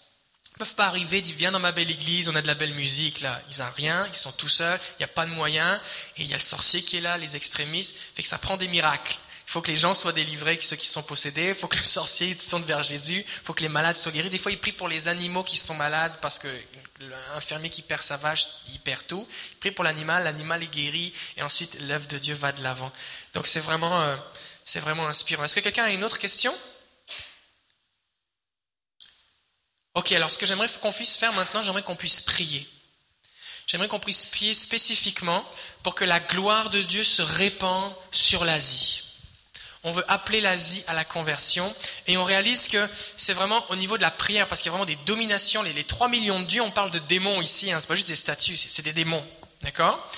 Ils 0.52 0.60
peuvent 0.60 0.76
pas 0.76 0.86
arriver, 0.86 1.22
dire 1.22 1.36
viens 1.38 1.52
dans 1.52 1.60
ma 1.60 1.72
belle 1.72 1.90
église, 1.90 2.30
on 2.30 2.36
a 2.36 2.42
de 2.42 2.48
la 2.48 2.54
belle 2.54 2.74
musique 2.74 3.22
là. 3.22 3.42
Ils 3.52 3.60
n'ont 3.60 3.72
rien, 3.76 4.06
ils 4.08 4.16
sont 4.16 4.32
tout 4.34 4.50
seuls, 4.50 4.80
il 4.92 5.00
n'y 5.00 5.06
a 5.06 5.08
pas 5.08 5.26
de 5.26 5.32
moyens, 5.32 5.80
et 6.18 6.22
il 6.22 6.28
y 6.28 6.34
a 6.34 6.38
le 6.38 6.44
sorcier 6.44 6.84
qui 6.84 6.98
est 6.98 7.02
là, 7.02 7.18
les 7.18 7.36
extrémistes, 7.36 7.96
fait 8.16 8.22
que 8.22 8.30
ça 8.30 8.38
prend 8.38 8.58
des 8.58 8.68
miracles. 8.68 9.18
Il 9.54 9.58
faut 9.58 9.62
que 9.62 9.70
les 9.70 9.78
gens 9.78 9.94
soient 9.94 10.14
délivrés, 10.14 10.58
ceux 10.60 10.76
qui 10.76 10.88
sont 10.88 11.04
possédés, 11.04 11.50
il 11.50 11.54
faut 11.54 11.68
que 11.68 11.78
le 11.78 11.84
sorcier 12.00 12.36
tourne 12.36 12.64
vers 12.64 12.82
Jésus, 12.82 13.20
il 13.20 13.46
faut 13.46 13.54
que 13.54 13.62
les 13.62 13.70
malades 13.70 13.96
soient 13.96 14.12
guéris. 14.12 14.32
Des 14.32 14.40
fois, 14.40 14.52
ils 14.52 14.58
prient 14.58 14.72
pour 14.72 14.88
les 14.88 15.08
animaux 15.08 15.44
qui 15.44 15.58
sont 15.58 15.76
malades 15.76 16.18
parce 16.24 16.40
que 16.40 16.48
l'infirmier 17.36 17.70
qui 17.70 17.84
perd 17.84 18.02
sa 18.02 18.18
vache, 18.18 18.48
il 18.70 18.80
perd 18.80 19.06
tout. 19.06 19.28
Il 19.52 19.58
prie 19.58 19.70
pour 19.70 19.84
l'animal, 19.84 20.24
l'animal 20.24 20.64
est 20.64 20.74
guéri, 20.74 21.14
et 21.38 21.44
ensuite 21.44 21.80
l'œuvre 21.82 22.08
de 22.08 22.18
Dieu 22.18 22.34
va 22.34 22.52
de 22.52 22.64
l'avant. 22.64 22.92
Donc 23.36 23.46
c'est 23.46 23.60
vraiment, 23.60 24.02
euh, 24.02 24.18
c'est 24.66 24.80
vraiment 24.80 25.06
inspirant. 25.06 25.44
Est-ce 25.44 25.58
que 25.58 25.60
quelqu'un 25.60 25.84
a 25.84 25.92
une 25.92 26.04
autre 26.04 26.18
question? 26.18 26.52
Ok, 29.94 30.14
alors 30.14 30.32
ce 30.32 30.40
que 30.40 30.48
j'aimerais 30.48 30.70
qu'on 30.82 30.92
puisse 30.92 31.16
faire 31.16 31.34
maintenant, 31.34 31.62
j'aimerais 31.62 31.84
qu'on 31.84 31.96
puisse 31.96 32.22
prier. 32.22 32.68
J'aimerais 33.68 33.88
qu'on 33.88 34.00
puisse 34.00 34.26
prier 34.26 34.56
spécifiquement 34.56 35.48
pour 35.84 35.94
que 35.94 36.06
la 36.06 36.20
gloire 36.20 36.72
de 36.72 36.82
Dieu 36.82 37.04
se 37.04 37.22
répande 37.22 37.94
sur 38.10 38.46
l'Asie. 38.46 39.03
On 39.84 39.92
veut 39.92 40.06
appeler 40.08 40.40
l'Asie 40.40 40.84
à 40.88 40.94
la 40.94 41.04
conversion 41.04 41.74
et 42.08 42.18
on 42.18 42.24
réalise 42.24 42.68
que 42.68 42.90
c'est 43.18 43.34
vraiment 43.34 43.64
au 43.70 43.76
niveau 43.76 43.98
de 43.98 44.02
la 44.02 44.12
prière 44.12 44.48
parce 44.48 44.62
qu'il 44.62 44.70
y 44.70 44.74
a 44.74 44.78
vraiment 44.78 44.86
des 44.86 44.98
dominations. 45.06 45.62
Les, 45.62 45.74
les 45.74 45.84
3 45.84 46.08
millions 46.08 46.40
de 46.40 46.46
dieux, 46.46 46.62
on 46.62 46.72
parle 46.72 46.92
de 46.92 47.00
démons 47.00 47.42
ici, 47.42 47.72
hein, 47.72 47.80
c'est 47.80 47.88
pas 47.88 47.96
juste 47.96 48.08
des 48.08 48.16
statues, 48.16 48.56
c'est 48.56 48.84
des 48.84 48.94
démons. 48.94 49.24
D'accord? 49.62 50.10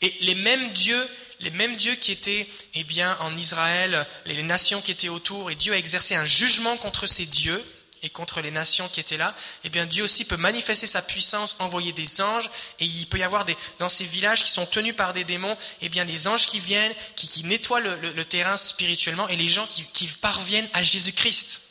Et 0.00 0.12
les 0.20 0.34
mêmes 0.34 0.72
dieux, 0.72 1.08
les 1.40 1.50
mêmes 1.50 1.76
dieux 1.76 1.94
qui 1.94 2.10
étaient 2.12 2.48
eh 2.74 2.84
bien, 2.84 3.16
en 3.20 3.36
Israël, 3.36 4.06
les 4.26 4.42
nations 4.42 4.80
qui 4.80 4.90
étaient 4.90 5.08
autour, 5.08 5.50
et 5.50 5.54
Dieu 5.54 5.72
a 5.72 5.76
exercé 5.76 6.14
un 6.14 6.26
jugement 6.26 6.76
contre 6.76 7.06
ces 7.06 7.26
dieux 7.26 7.62
et 8.02 8.10
contre 8.10 8.40
les 8.40 8.50
nations 8.50 8.88
qui 8.88 9.00
étaient 9.00 9.16
là, 9.16 9.34
eh 9.64 9.68
bien 9.68 9.86
Dieu 9.86 10.02
aussi 10.02 10.24
peut 10.24 10.36
manifester 10.36 10.86
sa 10.86 11.02
puissance, 11.02 11.56
envoyer 11.60 11.92
des 11.92 12.20
anges, 12.20 12.50
et 12.80 12.84
il 12.84 13.06
peut 13.06 13.18
y 13.18 13.22
avoir 13.22 13.44
des, 13.44 13.56
dans 13.78 13.88
ces 13.88 14.04
villages 14.04 14.42
qui 14.42 14.50
sont 14.50 14.66
tenus 14.66 14.96
par 14.96 15.12
des 15.12 15.24
démons, 15.24 15.56
eh 15.80 15.88
bien 15.88 16.04
des 16.04 16.26
anges 16.26 16.46
qui 16.46 16.58
viennent, 16.58 16.92
qui, 17.14 17.44
nettoient 17.44 17.80
le, 17.80 18.24
terrain 18.24 18.56
spirituellement, 18.56 19.28
et 19.28 19.36
les 19.36 19.48
gens 19.48 19.66
qui, 19.66 20.06
parviennent 20.20 20.68
à 20.72 20.82
Jésus-Christ. 20.82 21.62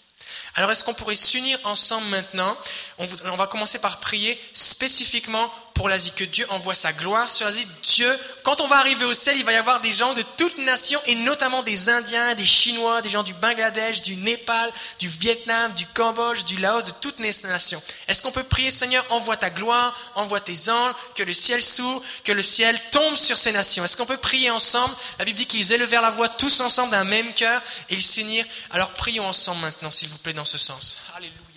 Alors 0.55 0.71
est-ce 0.71 0.83
qu'on 0.83 0.93
pourrait 0.93 1.15
s'unir 1.15 1.59
ensemble 1.63 2.07
maintenant? 2.07 2.57
On 2.97 3.35
va 3.35 3.47
commencer 3.47 3.79
par 3.79 3.99
prier 3.99 4.39
spécifiquement 4.53 5.51
pour 5.73 5.89
l'Asie, 5.89 6.11
que 6.11 6.23
Dieu 6.23 6.45
envoie 6.49 6.75
sa 6.75 6.93
gloire 6.93 7.29
sur 7.29 7.45
l'Asie. 7.45 7.67
Dieu, 7.83 8.19
quand 8.43 8.61
on 8.61 8.67
va 8.67 8.77
arriver 8.77 9.05
au 9.05 9.13
ciel, 9.13 9.37
il 9.37 9.45
va 9.45 9.53
y 9.53 9.55
avoir 9.55 9.81
des 9.81 9.91
gens 9.91 10.13
de 10.13 10.23
toutes 10.37 10.57
nations, 10.59 10.99
et 11.07 11.15
notamment 11.15 11.63
des 11.63 11.89
Indiens, 11.89 12.35
des 12.35 12.45
Chinois, 12.45 13.01
des 13.01 13.09
gens 13.09 13.23
du 13.23 13.33
Bangladesh, 13.33 14.01
du 14.01 14.15
Népal, 14.15 14.71
du 14.99 15.07
Vietnam, 15.07 15.73
du 15.73 15.85
Cambodge, 15.87 16.43
du 16.45 16.57
Laos, 16.57 16.83
de 16.83 16.91
toutes 17.01 17.19
nations. 17.19 17.81
Est-ce 18.07 18.21
qu'on 18.21 18.31
peut 18.31 18.43
prier, 18.43 18.71
Seigneur, 18.71 19.05
envoie 19.09 19.37
ta 19.37 19.49
gloire, 19.49 19.97
envoie 20.15 20.39
tes 20.39 20.69
anges, 20.69 20.93
que 21.15 21.23
le 21.23 21.33
ciel 21.33 21.61
s'ouvre, 21.63 22.01
que 22.23 22.31
le 22.31 22.43
ciel 22.43 22.79
tombe 22.91 23.15
sur 23.15 23.37
ces 23.37 23.51
nations? 23.51 23.83
Est-ce 23.85 23.97
qu'on 23.97 24.05
peut 24.05 24.17
prier 24.17 24.51
ensemble? 24.51 24.93
La 25.19 25.25
Bible 25.25 25.37
dit 25.37 25.45
qu'ils 25.45 25.73
élevèrent 25.73 26.01
la 26.01 26.09
voix 26.09 26.29
tous 26.29 26.59
ensemble 26.59 26.91
d'un 26.91 27.03
même 27.03 27.33
cœur 27.33 27.61
et 27.89 27.95
ils 27.95 28.03
s'unirent. 28.03 28.45
Alors 28.71 28.91
prions 28.93 29.25
ensemble 29.25 29.61
maintenant, 29.61 29.91
s'il 29.91 30.09
vous 30.09 30.17
plaît, 30.17 30.33
dans 30.33 30.45
ce 30.45 30.57
sens. 30.57 30.99
Alléluia. 31.15 31.50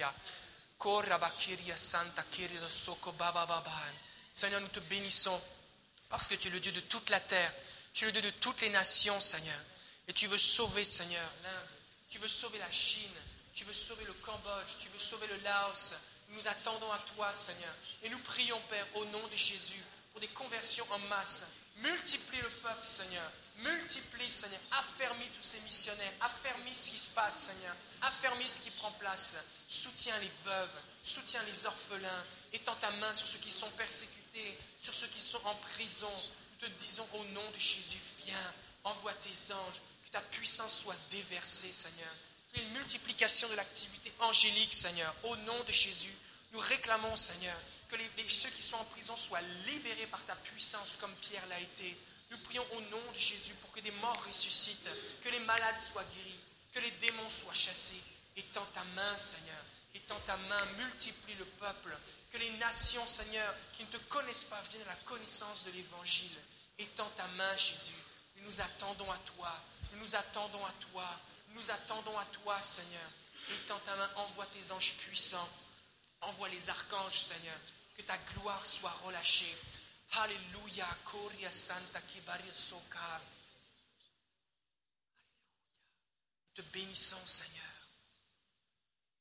Seigneur, 4.34 4.60
nous 4.60 4.68
te 4.68 4.80
bénissons 4.80 5.40
parce 6.10 6.28
que 6.28 6.34
tu 6.34 6.48
es 6.48 6.50
le 6.50 6.60
Dieu 6.60 6.72
de 6.72 6.80
toute 6.80 7.08
la 7.10 7.20
terre. 7.20 7.52
Tu 7.92 8.04
es 8.04 8.06
le 8.08 8.12
Dieu 8.12 8.22
de 8.22 8.30
toutes 8.36 8.60
les 8.60 8.68
nations, 8.68 9.18
Seigneur. 9.20 9.58
Et 10.08 10.12
tu 10.12 10.26
veux 10.26 10.38
sauver, 10.38 10.84
Seigneur, 10.84 11.26
l'Inde. 11.42 11.68
Tu 12.10 12.18
veux 12.18 12.28
sauver 12.28 12.58
la 12.58 12.70
Chine. 12.70 13.10
Tu 13.54 13.64
veux 13.64 13.72
sauver 13.72 14.04
le 14.04 14.12
Cambodge. 14.12 14.76
Tu 14.78 14.88
veux 14.90 14.98
sauver 14.98 15.26
le 15.28 15.36
Laos. 15.44 15.94
Nous 16.28 16.36
nous 16.36 16.48
attendons 16.48 16.92
à 16.92 16.98
toi, 17.16 17.32
Seigneur. 17.32 17.74
Et 18.02 18.08
nous 18.10 18.18
prions, 18.18 18.60
Père, 18.68 18.86
au 18.96 19.04
nom 19.06 19.26
de 19.28 19.36
Jésus, 19.36 19.82
pour 20.12 20.20
des 20.20 20.28
conversions 20.28 20.86
en 20.90 20.98
masse. 21.08 21.44
Multiplie 21.78 22.40
le 22.40 22.50
peuple, 22.50 22.86
Seigneur. 22.86 23.30
Multiplie, 23.56 24.30
Seigneur. 24.30 24.60
Affermis 24.72 25.28
tous 25.36 25.42
ces 25.42 25.60
missionnaires. 25.60 26.12
Affermis 26.20 26.74
ce 26.74 26.90
qui 26.90 26.98
se 26.98 27.10
passe, 27.10 27.46
Seigneur. 27.46 27.74
Affermis 28.02 28.48
ce 28.48 28.60
qui 28.60 28.70
prend 28.70 28.90
place. 28.92 29.36
Soutiens 29.68 30.18
les 30.18 30.30
veuves. 30.44 30.82
Soutiens 31.02 31.42
les 31.44 31.66
orphelins. 31.66 32.24
Étends 32.52 32.76
ta 32.76 32.90
main 32.92 33.12
sur 33.14 33.26
ceux 33.26 33.38
qui 33.38 33.50
sont 33.50 33.70
persécutés, 33.72 34.58
sur 34.80 34.94
ceux 34.94 35.06
qui 35.08 35.20
sont 35.20 35.44
en 35.44 35.54
prison. 35.56 36.10
Nous 36.52 36.68
te 36.68 36.72
disons 36.78 37.06
au 37.14 37.24
nom 37.26 37.50
de 37.50 37.58
Jésus, 37.58 37.98
viens, 38.24 38.54
envoie 38.84 39.12
tes 39.14 39.52
anges, 39.52 39.80
que 40.04 40.10
ta 40.10 40.20
puissance 40.20 40.80
soit 40.80 40.96
déversée, 41.10 41.72
Seigneur. 41.72 42.14
Une 42.54 42.68
multiplication 42.70 43.48
de 43.48 43.54
l'activité 43.54 44.12
angélique, 44.20 44.72
Seigneur. 44.72 45.14
Au 45.24 45.36
nom 45.36 45.64
de 45.64 45.72
Jésus, 45.72 46.14
nous 46.52 46.60
réclamons, 46.60 47.16
Seigneur, 47.16 47.56
que 47.88 47.96
ceux 48.28 48.50
qui 48.50 48.62
sont 48.62 48.76
en 48.76 48.84
prison 48.84 49.16
soient 49.16 49.40
libérés 49.66 50.06
par 50.06 50.24
ta 50.24 50.34
puissance, 50.36 50.96
comme 51.00 51.14
Pierre 51.16 51.46
l'a 51.48 51.60
été. 51.60 51.96
Nous 52.34 52.40
prions 52.46 52.66
au 52.72 52.80
nom 52.80 53.12
de 53.12 53.18
Jésus 53.18 53.54
pour 53.60 53.70
que 53.70 53.78
des 53.78 53.92
morts 53.92 54.24
ressuscitent, 54.26 54.88
que 55.22 55.28
les 55.28 55.38
malades 55.40 55.78
soient 55.78 56.02
guéris, 56.02 56.40
que 56.72 56.80
les 56.80 56.90
démons 56.90 57.30
soient 57.30 57.54
chassés. 57.54 58.02
Étends 58.36 58.66
ta 58.74 58.82
main, 58.96 59.18
Seigneur. 59.18 59.62
Étends 59.94 60.18
ta 60.26 60.36
main, 60.36 60.64
multiplie 60.78 61.36
le 61.36 61.44
peuple. 61.44 61.96
Que 62.32 62.38
les 62.38 62.50
nations, 62.56 63.06
Seigneur, 63.06 63.54
qui 63.76 63.84
ne 63.84 63.88
te 63.88 63.98
connaissent 64.08 64.44
pas, 64.44 64.60
viennent 64.68 64.82
à 64.82 64.86
la 64.86 65.00
connaissance 65.04 65.62
de 65.62 65.70
l'Évangile. 65.70 66.36
Étends 66.76 67.08
ta 67.16 67.24
main, 67.36 67.56
Jésus. 67.56 67.94
Nous 68.34 68.50
nous 68.50 68.60
attendons 68.60 69.12
à 69.12 69.18
toi. 69.18 69.52
Nous 69.92 70.00
nous 70.00 70.16
attendons 70.16 70.66
à 70.66 70.72
toi. 70.90 71.08
Nous 71.50 71.60
nous 71.60 71.70
attendons 71.70 72.18
à 72.18 72.24
toi, 72.24 72.60
Seigneur. 72.60 73.10
Étends 73.52 73.78
ta 73.84 73.94
main, 73.94 74.10
envoie 74.16 74.46
tes 74.46 74.72
anges 74.72 74.94
puissants. 74.94 75.48
Envoie 76.22 76.48
les 76.48 76.68
archanges, 76.68 77.20
Seigneur. 77.20 77.58
Que 77.96 78.02
ta 78.02 78.18
gloire 78.34 78.66
soit 78.66 78.98
relâchée. 79.04 79.54
Alléluia. 80.22 80.86
Koria 81.04 81.50
Santa 81.50 82.00
Kibaria 82.00 82.52
Soka. 82.52 83.20
Te 86.54 86.62
bénissons, 86.72 87.16
Seigneur. 87.24 87.64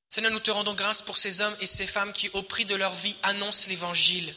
Seigneur, 0.10 0.32
nous 0.32 0.39
te 0.39 0.52
rendons 0.52 0.76
grâce 0.76 1.02
pour 1.02 1.18
ces 1.18 1.41
hommes 1.41 1.56
et 1.60 1.68
ces 1.68 1.88
femmes 1.88 2.14
qui, 2.14 2.30
au 2.30 2.44
prix 2.44 2.66
de 2.66 2.76
leur 2.76 2.94
vie, 2.94 3.18
annoncent 3.24 3.70
l'évangile. 3.70 4.36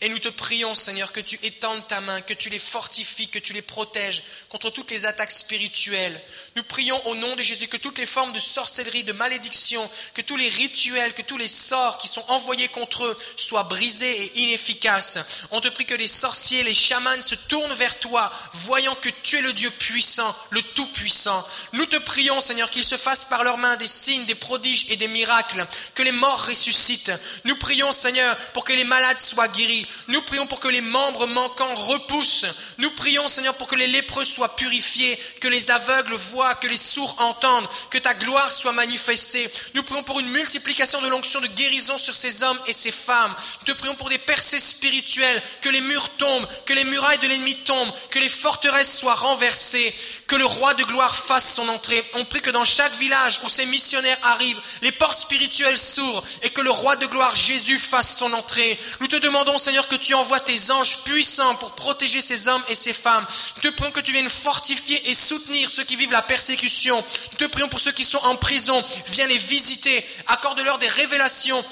Et 0.00 0.08
nous 0.08 0.18
te 0.18 0.28
prions, 0.28 0.74
Seigneur, 0.74 1.12
que 1.12 1.20
tu 1.20 1.38
étendes 1.42 1.86
ta 1.86 2.00
main, 2.00 2.20
que 2.20 2.34
tu 2.34 2.50
les 2.50 2.58
fortifies, 2.58 3.28
que 3.28 3.38
tu 3.38 3.52
les 3.52 3.62
protèges 3.62 4.22
contre 4.48 4.70
toutes 4.70 4.90
les 4.90 5.06
attaques 5.06 5.32
spirituelles. 5.32 6.20
Nous 6.56 6.62
prions 6.62 7.04
au 7.06 7.14
nom 7.14 7.36
de 7.36 7.42
Jésus 7.42 7.68
que 7.68 7.76
toutes 7.76 7.98
les 7.98 8.06
formes 8.06 8.32
de 8.32 8.38
sorcellerie, 8.38 9.04
de 9.04 9.12
malédiction, 9.12 9.88
que 10.14 10.22
tous 10.22 10.36
les 10.36 10.48
rituels, 10.48 11.14
que 11.14 11.22
tous 11.22 11.38
les 11.38 11.48
sorts 11.48 11.98
qui 11.98 12.08
sont 12.08 12.24
envoyés 12.28 12.68
contre 12.68 13.04
eux 13.04 13.18
soient 13.36 13.64
brisés 13.64 14.24
et 14.24 14.38
inefficaces. 14.40 15.18
On 15.50 15.60
te 15.60 15.68
prie 15.68 15.86
que 15.86 15.94
les 15.94 16.08
sorciers, 16.08 16.64
les 16.64 16.74
chamans 16.74 17.22
se 17.22 17.34
tournent 17.34 17.74
vers 17.74 17.98
toi, 17.98 18.32
voyant 18.52 18.94
que 18.96 19.08
tu 19.22 19.36
es 19.38 19.42
le 19.42 19.52
Dieu 19.52 19.70
puissant, 19.70 20.34
le 20.50 20.62
Tout-Puissant. 20.62 21.46
Nous 21.72 21.86
te 21.86 21.96
prions, 21.96 22.40
Seigneur, 22.40 22.70
qu'ils 22.70 22.84
se 22.84 22.96
fassent 22.96 23.24
par 23.24 23.44
leurs 23.44 23.58
mains 23.58 23.76
des 23.76 23.86
signes, 23.86 24.26
des 24.26 24.34
prodiges 24.34 24.86
et 24.88 24.96
des 24.96 25.08
miracles, 25.08 25.66
que 25.94 26.02
les 26.02 26.12
morts 26.12 26.46
ressuscitent. 26.46 27.12
Nous 27.44 27.56
prions, 27.56 27.92
Seigneur, 27.92 28.36
pour 28.52 28.64
que 28.64 28.72
les 28.72 28.84
malades 28.84 29.18
soient 29.18 29.48
guéris 29.48 29.67
nous 30.08 30.22
prions 30.22 30.46
pour 30.46 30.60
que 30.60 30.68
les 30.68 30.80
membres 30.80 31.26
manquants 31.26 31.74
repoussent. 31.74 32.46
Nous 32.78 32.90
prions, 32.92 33.28
Seigneur, 33.28 33.54
pour 33.54 33.66
que 33.66 33.76
les 33.76 33.86
lépreux 33.86 34.24
soient 34.24 34.56
purifiés, 34.56 35.18
que 35.40 35.48
les 35.48 35.70
aveugles 35.70 36.14
voient, 36.14 36.54
que 36.54 36.66
les 36.66 36.76
sourds 36.76 37.16
entendent, 37.18 37.68
que 37.90 37.98
ta 37.98 38.14
gloire 38.14 38.52
soit 38.52 38.72
manifestée. 38.72 39.50
Nous 39.74 39.82
prions 39.82 40.02
pour 40.02 40.20
une 40.20 40.30
multiplication 40.30 41.00
de 41.02 41.08
l'onction 41.08 41.40
de 41.40 41.46
guérison 41.48 41.98
sur 41.98 42.14
ces 42.14 42.42
hommes 42.42 42.58
et 42.66 42.72
ces 42.72 42.92
femmes. 42.92 43.34
Nous 43.60 43.72
te 43.72 43.78
prions 43.78 43.96
pour 43.96 44.08
des 44.08 44.18
percées 44.18 44.60
spirituelles, 44.60 45.42
que 45.62 45.68
les 45.68 45.80
murs 45.80 46.10
tombent, 46.16 46.46
que 46.66 46.72
les 46.72 46.84
murailles 46.84 47.18
de 47.18 47.28
l'ennemi 47.28 47.56
tombent, 47.56 47.92
que 48.10 48.18
les 48.18 48.28
forteresses 48.28 48.98
soient 48.98 49.14
renversées, 49.14 49.94
que 50.28 50.36
le 50.36 50.44
roi 50.44 50.74
de 50.74 50.84
gloire 50.84 51.16
fasse 51.16 51.54
son 51.54 51.66
entrée. 51.68 52.04
On 52.14 52.24
prie 52.26 52.42
que 52.42 52.50
dans 52.50 52.64
chaque 52.64 52.94
village 52.96 53.40
où 53.44 53.48
ces 53.48 53.64
missionnaires 53.66 54.18
arrivent, 54.22 54.60
les 54.82 54.92
portes 54.92 55.18
spirituelles 55.18 55.78
s'ouvrent 55.78 56.22
et 56.42 56.50
que 56.50 56.60
le 56.60 56.70
roi 56.70 56.96
de 56.96 57.06
gloire 57.06 57.34
Jésus 57.34 57.78
fasse 57.78 58.18
son 58.18 58.32
entrée. 58.34 58.78
Nous 59.00 59.08
te 59.08 59.16
demandons, 59.16 59.56
Seigneur, 59.56 59.88
que 59.88 59.96
tu 59.96 60.12
envoies 60.12 60.40
tes 60.40 60.70
anges 60.70 60.98
puissants 61.04 61.54
pour 61.56 61.72
protéger 61.72 62.20
ces 62.20 62.46
hommes 62.46 62.62
et 62.68 62.74
ces 62.74 62.92
femmes. 62.92 63.26
Nous 63.56 63.62
te 63.62 63.74
prions 63.74 63.90
que 63.90 64.00
tu 64.00 64.12
viennes 64.12 64.28
fortifier 64.28 65.10
et 65.10 65.14
soutenir 65.14 65.70
ceux 65.70 65.84
qui 65.84 65.96
vivent 65.96 66.12
la 66.12 66.22
persécution. 66.22 67.02
Nous 67.32 67.38
te 67.38 67.46
prions 67.46 67.70
pour 67.70 67.80
ceux 67.80 67.92
qui 67.92 68.04
sont 68.04 68.22
en 68.24 68.36
prison. 68.36 68.84
Viens 69.06 69.26
les 69.26 69.38
visiter. 69.38 70.04
Accorde-leur 70.26 70.78
des 70.78 70.88
révélations 70.88 71.64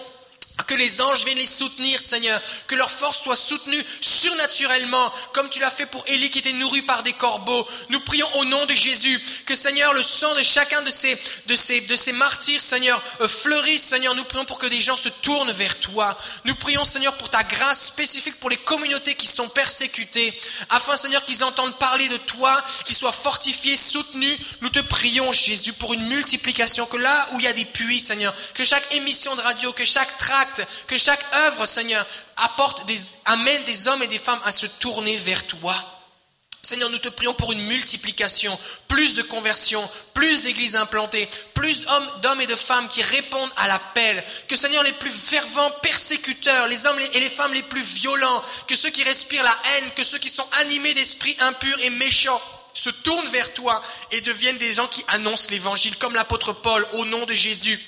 que 0.65 0.75
les 0.75 1.01
anges 1.03 1.25
viennent 1.25 1.39
les 1.39 1.47
soutenir, 1.47 2.01
Seigneur. 2.01 2.41
Que 2.67 2.75
leur 2.75 2.91
force 2.91 3.23
soit 3.23 3.37
soutenue 3.37 3.83
surnaturellement, 4.01 5.13
comme 5.33 5.51
tu 5.51 5.61
l'as 5.61 5.71
fait 5.71 5.87
pour 5.87 6.03
Élie 6.07 6.31
qui 6.31 6.39
était 6.39 6.53
nourri 6.55 6.83
par 6.83 7.03
des 7.03 7.13
corbeaux. 7.13 7.67
Nous 7.91 8.01
prions 8.01 8.29
au 8.37 8.45
nom 8.47 8.65
de 8.65 8.73
Jésus 8.73 9.21
que, 9.45 9.55
Seigneur, 9.55 9.93
le 9.93 10.03
sang 10.03 10.35
de 10.35 10.43
chacun 10.43 10.81
de 10.83 10.91
ces, 10.91 11.17
de 11.47 11.57
ces, 11.57 11.83
de 11.83 11.95
ces 11.95 12.13
martyrs, 12.13 12.63
Seigneur, 12.63 13.03
euh, 13.21 13.29
fleurisse, 13.29 13.83
Seigneur. 13.83 14.15
Nous 14.15 14.25
prions 14.25 14.47
pour 14.47 14.59
que 14.59 14.67
des 14.67 14.81
gens 14.81 14.97
se 14.97 15.11
tournent 15.11 15.53
vers 15.53 15.79
toi. 15.79 16.17
Nous 16.45 16.55
prions, 16.55 16.85
Seigneur, 16.85 17.17
pour 17.19 17.29
ta 17.29 17.43
grâce 17.43 17.89
spécifique 17.89 18.41
pour 18.41 18.49
les 18.49 18.57
communautés 18.57 19.15
qui 19.15 19.27
sont 19.27 19.49
persécutées, 19.51 20.33
afin, 20.71 20.97
Seigneur, 20.97 21.25
qu'ils 21.27 21.45
entendent 21.45 21.79
parler 21.79 22.09
de 22.09 22.17
toi, 22.17 22.63
qu'ils 22.87 22.97
soient 22.97 23.13
fortifiés, 23.13 23.77
soutenus. 23.77 24.39
Nous 24.63 24.71
te 24.71 24.81
prions, 24.81 25.33
Jésus, 25.33 25.75
pour 25.75 25.93
une 25.93 26.07
multiplication, 26.09 26.87
que 26.87 26.97
là 26.97 27.29
où 27.33 27.41
il 27.41 27.45
y 27.45 27.49
a 27.49 27.53
des 27.53 27.67
puits, 27.67 28.01
Seigneur, 28.01 28.35
que 28.55 28.65
chaque 28.65 28.95
émission 28.95 29.37
de 29.37 29.43
radio, 29.43 29.73
que 29.73 29.85
chaque 29.85 30.17
tract, 30.17 30.46
que 30.87 30.99
chaque 30.99 31.25
œuvre, 31.47 31.67
Seigneur, 31.67 32.07
apporte 32.37 32.87
des, 32.87 32.99
amène 33.25 33.65
des 33.65 33.89
hommes 33.89 34.03
et 34.03 34.09
des 34.09 34.19
femmes 34.19 34.41
à 34.45 34.53
se 34.53 34.67
tourner 34.67 35.17
vers 35.17 35.47
toi. 35.47 35.75
Seigneur, 36.67 36.91
nous 36.91 36.99
te 36.99 37.09
prions 37.09 37.33
pour 37.33 37.53
une 37.53 37.65
multiplication, 37.67 38.59
plus 38.89 39.15
de 39.15 39.23
conversions, 39.23 39.89
plus 40.15 40.43
d'églises 40.43 40.75
implantées, 40.75 41.29
plus 41.55 41.85
d'hommes 42.23 42.41
et 42.41 42.47
de 42.47 42.57
femmes 42.57 42.89
qui 42.89 43.03
répondent 43.03 43.53
à 43.57 43.69
l'appel. 43.69 44.23
Que 44.49 44.57
Seigneur, 44.57 44.83
les 44.83 44.93
plus 44.95 45.11
fervents 45.11 45.71
persécuteurs, 45.83 46.67
les 46.67 46.87
hommes 46.87 46.99
et 47.15 47.21
les 47.21 47.31
femmes 47.31 47.55
les 47.55 47.63
plus 47.63 47.83
violents, 47.83 48.43
que 48.67 48.75
ceux 48.75 48.91
qui 48.91 49.05
respirent 49.05 49.45
la 49.45 49.57
haine, 49.77 49.91
que 49.95 50.03
ceux 50.03 50.19
qui 50.19 50.29
sont 50.29 50.47
animés 50.61 50.93
d'esprits 50.93 51.37
impurs 51.39 51.79
et 51.85 51.91
méchants, 51.91 52.43
se 52.75 52.91
tournent 52.91 53.29
vers 53.29 53.55
toi 53.55 53.81
et 54.11 54.21
deviennent 54.21 54.59
des 54.59 54.73
gens 54.73 54.89
qui 54.89 55.05
annoncent 55.09 55.51
l'évangile, 55.51 55.97
comme 55.99 56.15
l'apôtre 56.15 56.53
Paul, 56.53 56.87
au 56.95 57.05
nom 57.05 57.25
de 57.27 57.33
Jésus. 57.33 57.81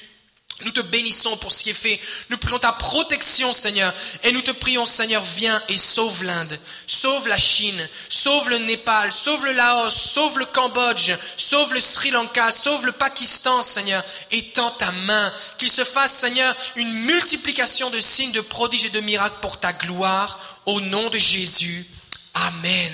Nous 0.65 0.73
te 0.73 0.81
bénissons 0.81 1.37
pour 1.37 1.53
ce 1.53 1.63
qui 1.63 1.71
est 1.71 1.75
fait. 1.75 2.01
Nous 2.31 2.37
prions 2.37 2.59
ta 2.59 2.73
protection, 2.73 3.53
Seigneur. 3.53 3.95
Et 4.25 4.33
nous 4.33 4.41
te 4.41 4.51
prions, 4.51 4.87
Seigneur, 4.87 5.23
viens 5.23 5.63
et 5.69 5.79
sauve 5.79 6.25
l'Inde, 6.25 6.59
sauve 6.89 7.29
la 7.29 7.39
Chine, 7.39 7.89
sauve 8.09 8.51
le 8.51 8.59
Népal, 8.59 9.13
sauve 9.13 9.47
le 9.47 9.53
Laos, 9.53 9.95
sauve 9.95 10.41
le 10.41 10.47
Cambodge, 10.47 11.13
sauve 11.37 11.75
le 11.75 11.81
Sri 11.81 12.11
Lanka, 12.11 12.51
sauve 12.51 12.87
le 12.87 12.93
Pakistan, 12.93 13.63
Seigneur. 13.63 14.03
Étends 14.33 14.73
ta 14.73 14.91
main. 14.91 15.33
Qu'il 15.59 15.71
se 15.71 15.85
fasse, 15.85 16.19
Seigneur, 16.19 16.57
une 16.75 16.93
multiplication 17.05 17.91
de 17.91 18.01
signes, 18.01 18.33
de 18.33 18.41
prodiges 18.41 18.87
et 18.87 18.91
de 18.91 19.01
miracles 19.01 19.39
pour 19.41 19.61
ta 19.61 19.73
gloire. 19.73 20.59
Au 20.67 20.81
nom 20.81 21.09
de 21.09 21.19
Jésus. 21.19 21.87
Amen. 22.35 22.93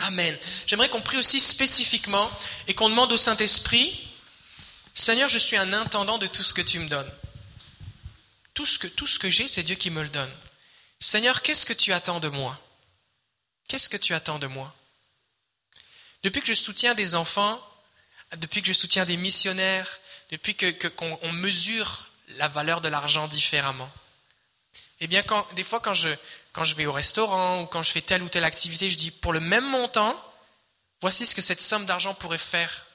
Amen. 0.00 0.36
J'aimerais 0.66 0.90
qu'on 0.90 1.00
prie 1.00 1.16
aussi 1.16 1.40
spécifiquement 1.40 2.30
et 2.68 2.74
qu'on 2.74 2.90
demande 2.90 3.10
au 3.10 3.16
Saint-Esprit 3.16 4.07
Seigneur, 4.98 5.28
je 5.28 5.38
suis 5.38 5.56
un 5.56 5.72
intendant 5.72 6.18
de 6.18 6.26
tout 6.26 6.42
ce 6.42 6.52
que 6.52 6.60
tu 6.60 6.80
me 6.80 6.88
donnes. 6.88 7.10
Tout 8.52 8.66
ce 8.66 8.80
que, 8.80 8.88
que 8.88 9.30
j'ai, 9.30 9.46
c'est 9.46 9.62
Dieu 9.62 9.76
qui 9.76 9.90
me 9.90 10.02
le 10.02 10.08
donne. 10.08 10.30
Seigneur, 10.98 11.40
qu'est-ce 11.42 11.64
que 11.64 11.72
tu 11.72 11.92
attends 11.92 12.18
de 12.18 12.28
moi? 12.28 12.60
Qu'est-ce 13.68 13.88
que 13.88 13.96
tu 13.96 14.12
attends 14.12 14.40
de 14.40 14.48
moi? 14.48 14.74
Depuis 16.24 16.40
que 16.40 16.48
je 16.48 16.54
soutiens 16.54 16.96
des 16.96 17.14
enfants, 17.14 17.64
depuis 18.38 18.60
que 18.60 18.66
je 18.66 18.72
soutiens 18.72 19.04
des 19.04 19.16
missionnaires, 19.16 19.88
depuis 20.32 20.56
que, 20.56 20.88
qu'on 20.88 21.32
mesure 21.32 22.10
la 22.38 22.48
valeur 22.48 22.80
de 22.80 22.88
l'argent 22.88 23.28
différemment, 23.28 23.90
eh 24.98 25.06
bien, 25.06 25.22
des 25.54 25.62
fois, 25.62 25.78
quand 25.78 25.94
je 25.94 26.74
vais 26.74 26.86
au 26.86 26.92
restaurant 26.92 27.62
ou 27.62 27.66
quand 27.66 27.84
je 27.84 27.92
fais 27.92 28.02
telle 28.02 28.24
ou 28.24 28.28
telle 28.28 28.42
activité, 28.42 28.90
je 28.90 28.96
dis, 28.96 29.12
pour 29.12 29.32
le 29.32 29.38
même 29.38 29.64
montant, 29.64 30.20
voici 31.00 31.24
ce 31.24 31.36
que 31.36 31.40
cette 31.40 31.62
somme 31.62 31.86
d'argent 31.86 32.14
pourrait 32.14 32.36
faire 32.36 32.87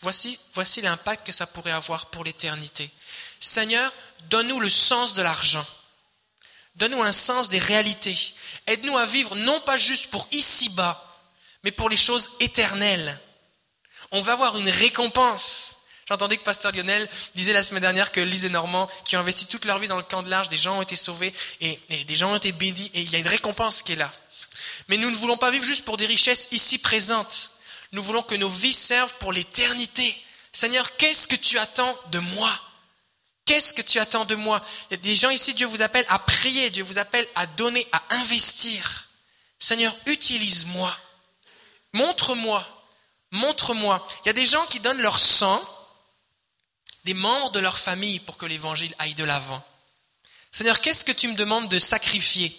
Voici, 0.00 0.38
l'impact 0.82 1.26
que 1.26 1.32
ça 1.32 1.46
pourrait 1.46 1.70
avoir 1.72 2.06
pour 2.06 2.24
l'éternité. 2.24 2.90
Seigneur, 3.40 3.92
donne-nous 4.30 4.60
le 4.60 4.68
sens 4.68 5.14
de 5.14 5.22
l'argent. 5.22 5.66
Donne-nous 6.76 7.02
un 7.02 7.12
sens 7.12 7.48
des 7.48 7.58
réalités. 7.58 8.16
Aide-nous 8.66 8.96
à 8.96 9.06
vivre 9.06 9.34
non 9.34 9.60
pas 9.60 9.78
juste 9.78 10.10
pour 10.10 10.28
ici-bas, 10.32 11.02
mais 11.64 11.70
pour 11.70 11.88
les 11.88 11.96
choses 11.96 12.30
éternelles. 12.40 13.18
On 14.12 14.20
va 14.20 14.34
avoir 14.34 14.56
une 14.56 14.68
récompense. 14.68 15.78
J'entendais 16.08 16.36
que 16.36 16.44
Pasteur 16.44 16.72
Lionel 16.72 17.08
disait 17.34 17.52
la 17.52 17.62
semaine 17.62 17.80
dernière 17.80 18.12
que 18.12 18.20
Lise 18.20 18.44
et 18.44 18.48
Normand, 18.50 18.88
qui 19.04 19.16
ont 19.16 19.20
investi 19.20 19.46
toute 19.46 19.64
leur 19.64 19.78
vie 19.78 19.88
dans 19.88 19.96
le 19.96 20.02
camp 20.02 20.22
de 20.22 20.28
l'Arche, 20.28 20.50
des 20.50 20.58
gens 20.58 20.78
ont 20.78 20.82
été 20.82 20.94
sauvés 20.94 21.34
et 21.60 21.80
des 22.04 22.16
gens 22.16 22.32
ont 22.32 22.36
été 22.36 22.52
bénis 22.52 22.90
et 22.94 23.00
il 23.00 23.10
y 23.10 23.16
a 23.16 23.18
une 23.18 23.26
récompense 23.26 23.82
qui 23.82 23.92
est 23.92 23.96
là. 23.96 24.12
Mais 24.88 24.98
nous 24.98 25.10
ne 25.10 25.16
voulons 25.16 25.36
pas 25.36 25.50
vivre 25.50 25.64
juste 25.64 25.84
pour 25.84 25.96
des 25.96 26.06
richesses 26.06 26.48
ici 26.52 26.78
présentes. 26.78 27.52
Nous 27.96 28.02
voulons 28.02 28.22
que 28.22 28.34
nos 28.34 28.50
vies 28.50 28.74
servent 28.74 29.14
pour 29.14 29.32
l'éternité. 29.32 30.22
Seigneur, 30.52 30.96
qu'est-ce 30.96 31.26
que 31.26 31.34
tu 31.34 31.58
attends 31.58 31.98
de 32.10 32.18
moi? 32.18 32.52
Qu'est-ce 33.46 33.72
que 33.72 33.80
tu 33.80 33.98
attends 33.98 34.26
de 34.26 34.34
moi? 34.34 34.62
Il 34.90 34.98
y 34.98 35.00
a 35.00 35.02
des 35.02 35.16
gens 35.16 35.30
ici, 35.30 35.54
Dieu 35.54 35.66
vous 35.66 35.80
appelle 35.80 36.04
à 36.10 36.18
prier, 36.18 36.68
Dieu 36.68 36.84
vous 36.84 36.98
appelle 36.98 37.26
à 37.34 37.46
donner, 37.46 37.88
à 37.92 38.02
investir. 38.16 39.08
Seigneur, 39.58 39.96
utilise-moi. 40.04 40.94
Montre-moi. 41.94 42.68
Montre-moi. 43.30 44.06
Il 44.24 44.26
y 44.26 44.30
a 44.30 44.34
des 44.34 44.44
gens 44.44 44.66
qui 44.66 44.80
donnent 44.80 45.00
leur 45.00 45.18
sang, 45.18 45.66
des 47.04 47.14
membres 47.14 47.50
de 47.52 47.60
leur 47.60 47.78
famille, 47.78 48.20
pour 48.20 48.36
que 48.36 48.44
l'évangile 48.44 48.94
aille 48.98 49.14
de 49.14 49.24
l'avant. 49.24 49.66
Seigneur, 50.50 50.82
qu'est-ce 50.82 51.06
que 51.06 51.12
tu 51.12 51.28
me 51.28 51.34
demandes 51.34 51.70
de 51.70 51.78
sacrifier? 51.78 52.54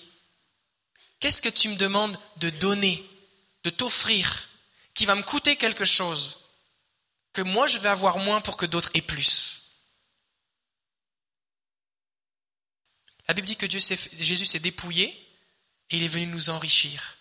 Qu'est-ce 1.19 1.43
que 1.43 1.49
tu 1.49 1.69
me 1.69 1.75
demandes 1.75 2.19
de 2.37 2.49
donner, 2.49 3.07
de 3.65 3.69
t'offrir, 3.69 4.46
qui 4.97 5.05
va 5.05 5.13
me 5.13 5.21
coûter 5.21 5.55
quelque 5.57 5.85
chose, 5.85 6.39
que 7.31 7.43
moi 7.43 7.67
je 7.67 7.77
vais 7.77 7.87
avoir 7.87 8.17
moins 8.17 8.41
pour 8.41 8.57
que 8.57 8.65
d'autres 8.65 8.89
aient 8.95 9.01
plus. 9.03 9.61
La 13.27 13.35
Bible 13.35 13.45
dit 13.45 13.57
que 13.57 13.69
Jésus 13.69 14.47
s'est 14.47 14.59
dépouillé 14.59 15.09
et 15.91 15.97
il 15.97 16.03
est 16.03 16.07
venu 16.07 16.25
nous 16.25 16.49
enrichir. 16.49 17.17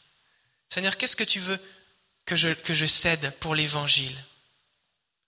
Seigneur, 0.71 0.97
qu'est-ce 0.97 1.17
que 1.17 1.23
tu 1.23 1.39
veux 1.39 1.61
que 2.25 2.35
je, 2.35 2.49
que 2.49 2.73
je 2.73 2.87
cède 2.87 3.31
pour 3.41 3.55
l'évangile? 3.55 4.25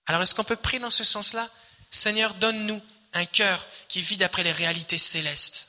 Alors 0.07 0.23
est-ce 0.23 0.35
qu'on 0.35 0.43
peut 0.43 0.57
prier 0.57 0.81
dans 0.81 0.91
ce 0.91 1.05
sens-là? 1.05 1.51
Seigneur, 1.91 2.33
donne-nous 2.33 2.81
un 3.13 3.27
cœur 3.27 3.67
qui 3.89 4.01
vit 4.01 4.17
d'après 4.17 4.43
les 4.43 4.53
réalités 4.53 4.97
célestes. 4.97 5.69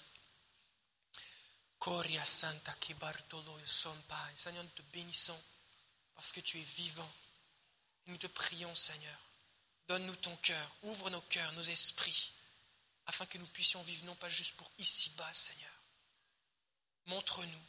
Seigneur, 4.34 4.63
nous 4.63 4.69
te 4.69 4.82
bénissons 4.93 5.38
parce 6.20 6.34
que 6.34 6.41
tu 6.41 6.59
es 6.59 6.63
vivant. 6.76 7.09
Nous 8.07 8.17
te 8.17 8.28
prions, 8.28 8.76
Seigneur. 8.76 9.17
Donne-nous 9.88 10.17
ton 10.17 10.36
cœur, 10.36 10.76
ouvre 10.82 11.09
nos 11.09 11.22
cœurs, 11.22 11.53
nos 11.53 11.63
esprits 11.63 12.34
afin 13.05 13.26
que 13.26 13.38
nous 13.38 13.45
puissions 13.45 13.82
vivre 13.84 14.03
non 14.03 14.15
pas 14.15 14.30
juste 14.30 14.57
pour 14.57 14.70
ici-bas, 14.80 15.34
Seigneur. 15.34 15.72
Montre-nous. 17.05 17.63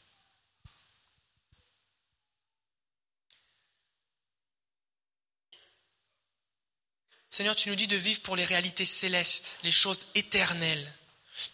Seigneur, 7.28 7.54
tu 7.54 7.68
nous 7.68 7.76
dis 7.76 7.86
de 7.86 7.94
vivre 7.94 8.22
pour 8.22 8.34
les 8.34 8.44
réalités 8.44 8.84
célestes, 8.84 9.60
les 9.62 9.70
choses 9.70 10.08
éternelles. 10.16 10.92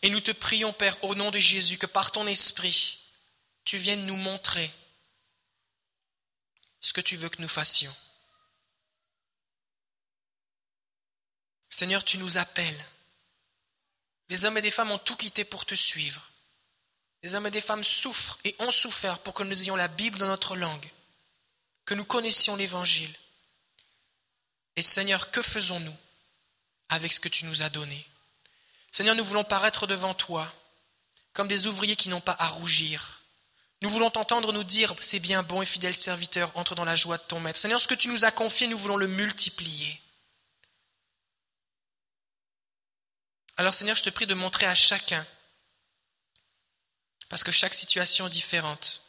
Et 0.00 0.08
nous 0.08 0.22
te 0.22 0.30
prions, 0.30 0.72
Père, 0.72 0.96
au 1.04 1.14
nom 1.14 1.30
de 1.30 1.38
Jésus, 1.38 1.76
que 1.76 1.84
par 1.84 2.10
ton 2.10 2.26
esprit, 2.26 3.00
tu 3.66 3.76
viennes 3.76 4.06
nous 4.06 4.16
montrer 4.16 4.72
ce 6.86 6.92
que 6.92 7.00
tu 7.00 7.16
veux 7.16 7.28
que 7.28 7.42
nous 7.42 7.48
fassions. 7.48 7.94
Seigneur, 11.68 12.04
tu 12.04 12.16
nous 12.18 12.36
appelles 12.36 12.84
des 14.28 14.44
hommes 14.44 14.58
et 14.58 14.62
des 14.62 14.70
femmes 14.70 14.92
ont 14.92 14.98
tout 14.98 15.16
quitté 15.16 15.44
pour 15.44 15.66
te 15.66 15.74
suivre. 15.74 16.30
Des 17.22 17.34
hommes 17.34 17.46
et 17.46 17.50
des 17.50 17.60
femmes 17.60 17.82
souffrent 17.82 18.38
et 18.44 18.54
ont 18.60 18.70
souffert 18.70 19.18
pour 19.18 19.34
que 19.34 19.42
nous 19.42 19.62
ayons 19.62 19.74
la 19.74 19.88
Bible 19.88 20.18
dans 20.18 20.28
notre 20.28 20.54
langue, 20.54 20.88
que 21.84 21.94
nous 21.94 22.04
connaissions 22.04 22.54
l'Évangile. 22.54 23.14
Et 24.76 24.82
Seigneur, 24.82 25.32
que 25.32 25.42
faisons-nous 25.42 25.96
avec 26.88 27.12
ce 27.12 27.20
que 27.20 27.28
tu 27.28 27.46
nous 27.46 27.62
as 27.64 27.68
donné? 27.68 28.08
Seigneur, 28.92 29.16
nous 29.16 29.24
voulons 29.24 29.44
paraître 29.44 29.88
devant 29.88 30.14
toi 30.14 30.52
comme 31.32 31.48
des 31.48 31.66
ouvriers 31.66 31.96
qui 31.96 32.08
n'ont 32.08 32.20
pas 32.20 32.36
à 32.38 32.46
rougir. 32.46 33.22
Nous 33.82 33.90
voulons 33.90 34.10
t'entendre 34.10 34.52
nous 34.52 34.64
dire, 34.64 34.94
c'est 35.00 35.20
bien 35.20 35.42
bon 35.42 35.60
et 35.60 35.66
fidèle 35.66 35.94
serviteur, 35.94 36.50
entre 36.56 36.74
dans 36.74 36.84
la 36.84 36.96
joie 36.96 37.18
de 37.18 37.22
ton 37.24 37.40
maître. 37.40 37.58
Seigneur, 37.58 37.80
ce 37.80 37.88
que 37.88 37.94
tu 37.94 38.08
nous 38.08 38.24
as 38.24 38.30
confié, 38.30 38.66
nous 38.68 38.78
voulons 38.78 38.96
le 38.96 39.06
multiplier. 39.06 40.00
Alors 43.58 43.74
Seigneur, 43.74 43.96
je 43.96 44.02
te 44.02 44.10
prie 44.10 44.26
de 44.26 44.34
montrer 44.34 44.66
à 44.66 44.74
chacun, 44.74 45.26
parce 47.28 47.44
que 47.44 47.52
chaque 47.52 47.74
situation 47.74 48.26
est 48.26 48.30
différente, 48.30 49.02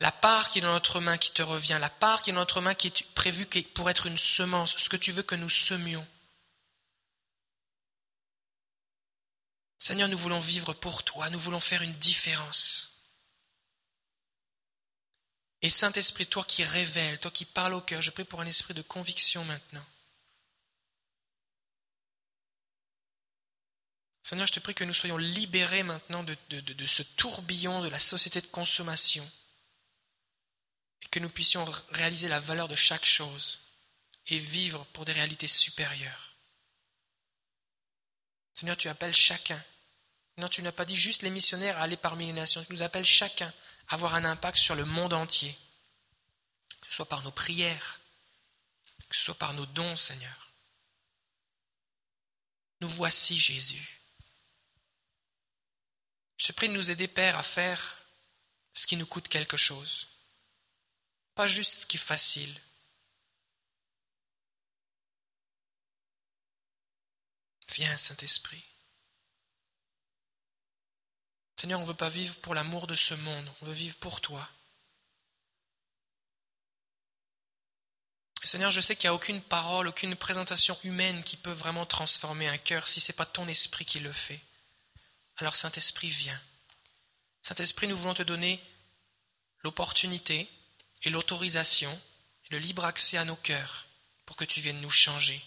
la 0.00 0.12
part 0.12 0.48
qui 0.48 0.58
est 0.58 0.62
dans 0.62 0.72
notre 0.72 1.00
main 1.00 1.18
qui 1.18 1.30
te 1.30 1.42
revient, 1.42 1.78
la 1.80 1.90
part 1.90 2.22
qui 2.22 2.30
est 2.30 2.32
dans 2.32 2.40
notre 2.40 2.60
main 2.60 2.74
qui 2.74 2.86
est 2.88 3.14
prévue 3.14 3.46
pour 3.74 3.90
être 3.90 4.06
une 4.06 4.18
semence, 4.18 4.76
ce 4.76 4.88
que 4.88 4.96
tu 4.96 5.12
veux 5.12 5.22
que 5.22 5.34
nous 5.34 5.50
semions. 5.50 6.06
Seigneur, 9.78 10.08
nous 10.08 10.18
voulons 10.18 10.40
vivre 10.40 10.72
pour 10.74 11.02
toi, 11.04 11.28
nous 11.30 11.38
voulons 11.38 11.60
faire 11.60 11.82
une 11.82 11.94
différence. 11.94 12.89
Et 15.62 15.68
Saint-Esprit, 15.70 16.26
toi 16.26 16.44
qui 16.44 16.64
révèles, 16.64 17.20
toi 17.20 17.30
qui 17.30 17.44
parles 17.44 17.74
au 17.74 17.80
cœur, 17.80 18.00
je 18.00 18.10
prie 18.10 18.24
pour 18.24 18.40
un 18.40 18.46
esprit 18.46 18.74
de 18.74 18.82
conviction 18.82 19.44
maintenant. 19.44 19.84
Seigneur, 24.22 24.46
je 24.46 24.52
te 24.52 24.60
prie 24.60 24.74
que 24.74 24.84
nous 24.84 24.94
soyons 24.94 25.16
libérés 25.16 25.82
maintenant 25.82 26.22
de, 26.22 26.86
ce 26.86 27.02
tourbillon 27.02 27.82
de 27.82 27.88
la 27.88 27.98
société 27.98 28.40
de 28.40 28.46
consommation 28.46 29.28
et 31.02 31.08
que 31.08 31.18
nous 31.18 31.28
puissions 31.28 31.64
réaliser 31.90 32.28
la 32.28 32.40
valeur 32.40 32.68
de 32.68 32.76
chaque 32.76 33.04
chose 33.04 33.60
et 34.28 34.38
vivre 34.38 34.84
pour 34.92 35.04
des 35.04 35.12
réalités 35.12 35.48
supérieures. 35.48 36.32
Seigneur, 38.54 38.76
tu 38.76 38.88
appelles 38.88 39.14
chacun. 39.14 39.62
Non, 40.38 40.48
tu 40.48 40.62
n'as 40.62 40.72
pas 40.72 40.84
dit 40.84 40.96
juste 40.96 41.22
les 41.22 41.30
missionnaires 41.30 41.78
à 41.78 41.82
aller 41.82 41.96
parmi 41.96 42.26
les 42.26 42.32
nations. 42.32 42.64
Tu 42.64 42.72
nous 42.72 42.82
appelles 42.82 43.04
chacun 43.04 43.52
avoir 43.90 44.14
un 44.14 44.24
impact 44.24 44.56
sur 44.56 44.74
le 44.74 44.84
monde 44.84 45.12
entier. 45.12 45.56
Que 46.80 46.86
ce 46.86 46.94
soit 46.94 47.08
par 47.08 47.22
nos 47.22 47.30
prières, 47.30 48.00
que 49.08 49.16
ce 49.16 49.22
soit 49.22 49.38
par 49.38 49.52
nos 49.52 49.66
dons, 49.66 49.96
Seigneur. 49.96 50.50
Nous 52.80 52.88
voici, 52.88 53.38
Jésus. 53.38 54.00
Je 56.38 56.46
te 56.46 56.52
prie 56.52 56.68
de 56.68 56.72
nous 56.72 56.90
aider, 56.90 57.06
Père, 57.06 57.36
à 57.36 57.42
faire 57.42 57.98
ce 58.72 58.86
qui 58.86 58.96
nous 58.96 59.06
coûte 59.06 59.28
quelque 59.28 59.56
chose. 59.56 60.08
Pas 61.34 61.46
juste 61.46 61.82
ce 61.82 61.86
qui 61.86 61.96
est 61.96 62.00
facile. 62.00 62.60
Viens, 67.68 67.96
Saint-Esprit. 67.96 68.64
Seigneur, 71.60 71.78
on 71.78 71.82
ne 71.82 71.88
veut 71.88 71.92
pas 71.92 72.08
vivre 72.08 72.38
pour 72.38 72.54
l'amour 72.54 72.86
de 72.86 72.94
ce 72.94 73.12
monde, 73.12 73.52
on 73.60 73.66
veut 73.66 73.74
vivre 73.74 73.98
pour 73.98 74.22
toi. 74.22 74.48
Seigneur, 78.42 78.70
je 78.70 78.80
sais 78.80 78.96
qu'il 78.96 79.08
n'y 79.08 79.12
a 79.12 79.14
aucune 79.14 79.42
parole, 79.42 79.86
aucune 79.86 80.16
présentation 80.16 80.78
humaine 80.84 81.22
qui 81.22 81.36
peut 81.36 81.50
vraiment 81.50 81.84
transformer 81.84 82.48
un 82.48 82.56
cœur 82.56 82.88
si 82.88 82.98
ce 82.98 83.12
n'est 83.12 83.16
pas 83.16 83.26
ton 83.26 83.46
esprit 83.46 83.84
qui 83.84 84.00
le 84.00 84.10
fait. 84.10 84.40
Alors 85.36 85.54
Saint-Esprit, 85.54 86.08
viens. 86.08 86.40
Saint-Esprit, 87.42 87.88
nous 87.88 87.96
voulons 87.98 88.14
te 88.14 88.22
donner 88.22 88.58
l'opportunité 89.62 90.48
et 91.02 91.10
l'autorisation 91.10 91.92
et 92.46 92.54
le 92.54 92.58
libre 92.58 92.86
accès 92.86 93.18
à 93.18 93.26
nos 93.26 93.36
cœurs 93.36 93.84
pour 94.24 94.36
que 94.36 94.46
tu 94.46 94.62
viennes 94.62 94.80
nous 94.80 94.88
changer. 94.88 95.44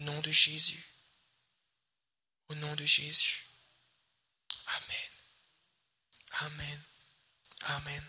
Au 0.00 0.04
nom 0.04 0.20
de 0.20 0.30
Jésus. 0.30 0.84
Au 2.48 2.54
nom 2.54 2.74
de 2.76 2.84
Jésus. 2.84 3.46
Amen. 4.66 5.08
Amen. 6.40 6.80
Amen. 7.66 8.04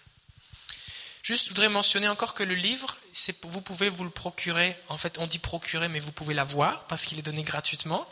Juste, 1.24 1.46
je 1.46 1.50
voudrais 1.50 1.70
mentionner 1.70 2.08
encore 2.08 2.34
que 2.34 2.44
le 2.44 2.56
livre, 2.56 2.98
vous 3.44 3.62
pouvez 3.62 3.90
vous 3.90 4.04
le 4.04 4.10
procurer. 4.10 4.76
En 4.88 4.98
fait, 4.98 5.18
on 5.20 5.28
dit 5.28 5.40
procurer, 5.40 5.90
mais 5.90 6.00
vous 6.00 6.12
pouvez 6.12 6.34
l'avoir 6.34 6.88
parce 6.88 7.06
qu'il 7.06 7.20
est 7.20 7.24
donné 7.24 7.44
gratuitement. 7.44 8.08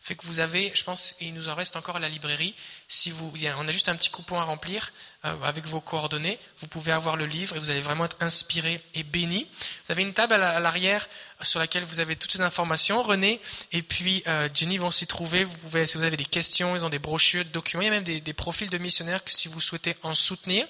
Fait 0.00 0.16
que 0.16 0.24
vous 0.26 0.40
avez, 0.40 0.72
je 0.74 0.82
pense, 0.82 1.14
et 1.20 1.26
il 1.26 1.34
nous 1.34 1.48
en 1.48 1.54
reste 1.54 1.76
encore 1.76 1.96
à 1.96 2.00
la 2.00 2.08
librairie. 2.08 2.54
Si 2.88 3.10
vous, 3.10 3.32
on 3.58 3.68
a 3.68 3.72
juste 3.72 3.88
un 3.88 3.96
petit 3.96 4.10
coupon 4.10 4.38
à 4.40 4.44
remplir 4.44 4.92
avec 5.22 5.66
vos 5.66 5.80
coordonnées. 5.80 6.38
Vous 6.58 6.66
pouvez 6.66 6.90
avoir 6.90 7.16
le 7.16 7.26
livre 7.26 7.54
et 7.54 7.58
vous 7.58 7.70
allez 7.70 7.80
vraiment 7.80 8.06
être 8.06 8.16
inspiré 8.20 8.82
et 8.94 9.04
béni. 9.04 9.46
Vous 9.86 9.92
avez 9.92 10.02
une 10.02 10.12
table 10.12 10.34
à 10.34 10.58
l'arrière 10.58 11.06
sur 11.42 11.60
laquelle 11.60 11.84
vous 11.84 12.00
avez 12.00 12.16
toutes 12.16 12.32
ces 12.32 12.40
informations. 12.40 13.02
René 13.02 13.40
et 13.72 13.82
puis 13.82 14.24
euh, 14.26 14.48
Jenny 14.52 14.78
vont 14.78 14.90
s'y 14.90 15.06
trouver. 15.06 15.44
Vous 15.44 15.56
pouvez, 15.58 15.86
si 15.86 15.96
vous 15.96 16.04
avez 16.04 16.16
des 16.16 16.24
questions, 16.24 16.74
ils 16.74 16.84
ont 16.84 16.88
des 16.88 16.98
brochures, 16.98 17.44
des 17.44 17.50
documents. 17.50 17.82
Il 17.82 17.86
y 17.86 17.88
a 17.88 17.92
même 17.92 18.04
des, 18.04 18.20
des 18.20 18.32
profils 18.32 18.68
de 18.68 18.78
missionnaires 18.78 19.22
que 19.22 19.30
si 19.30 19.46
vous 19.46 19.60
souhaitez 19.60 19.96
en 20.02 20.14
soutenir. 20.14 20.66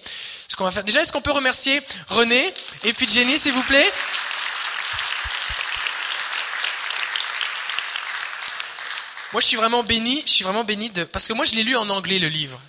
Ce 0.48 0.56
qu'on 0.56 0.64
va 0.64 0.70
faire. 0.70 0.84
Déjà, 0.84 1.00
est-ce 1.00 1.12
qu'on 1.12 1.22
peut 1.22 1.32
remercier 1.32 1.80
René 2.08 2.52
et 2.84 2.92
puis 2.92 3.08
Jenny, 3.08 3.38
s'il 3.38 3.52
vous 3.52 3.62
plaît? 3.62 3.90
Moi, 9.32 9.40
je 9.40 9.46
suis 9.46 9.56
vraiment 9.56 9.82
béni, 9.82 10.22
je 10.26 10.30
suis 10.30 10.44
vraiment 10.44 10.64
béni 10.64 10.90
de, 10.90 11.04
parce 11.04 11.26
que 11.26 11.32
moi, 11.32 11.46
je 11.46 11.54
l'ai 11.54 11.62
lu 11.62 11.74
en 11.74 11.88
anglais, 11.88 12.18
le 12.18 12.28
livre. 12.28 12.60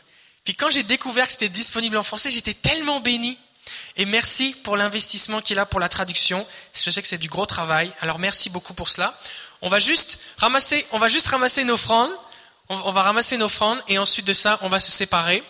Puis 0.44 0.56
quand 0.56 0.70
j'ai 0.72 0.84
découvert 0.84 1.26
que 1.26 1.32
c'était 1.32 1.50
disponible 1.50 1.98
en 1.98 2.04
français, 2.04 2.30
j'étais 2.30 2.54
tellement 2.54 3.00
béni. 3.00 3.38
Et 3.96 4.06
merci 4.06 4.54
pour 4.64 4.76
l'investissement 4.76 5.42
qui 5.42 5.54
est 5.54 5.56
là 5.56 5.66
pour 5.66 5.80
la 5.80 5.90
traduction. 5.90 6.46
Je 6.74 6.90
sais 6.90 7.02
que 7.02 7.08
c'est 7.08 7.18
du 7.18 7.30
gros 7.30 7.46
travail. 7.46 7.92
Alors 8.02 8.20
merci 8.20 8.50
beaucoup 8.50 8.74
pour 8.74 8.90
cela. 8.90 9.18
On 9.62 9.70
va 9.70 9.80
juste 9.80 10.20
ramasser, 10.38 10.86
on 10.92 11.00
va 11.00 11.08
juste 11.08 11.28
ramasser 11.28 11.64
nos 11.64 11.76
offrandes. 11.76 12.12
On 12.70 12.92
va 12.92 13.04
ramasser 13.04 13.38
nos 13.38 13.46
offrandes 13.46 13.82
et 13.88 14.00
ensuite 14.00 14.26
de 14.26 14.34
ça, 14.34 14.58
on 14.62 14.70
va 14.70 14.80
se 14.80 14.92
séparer. 14.92 15.44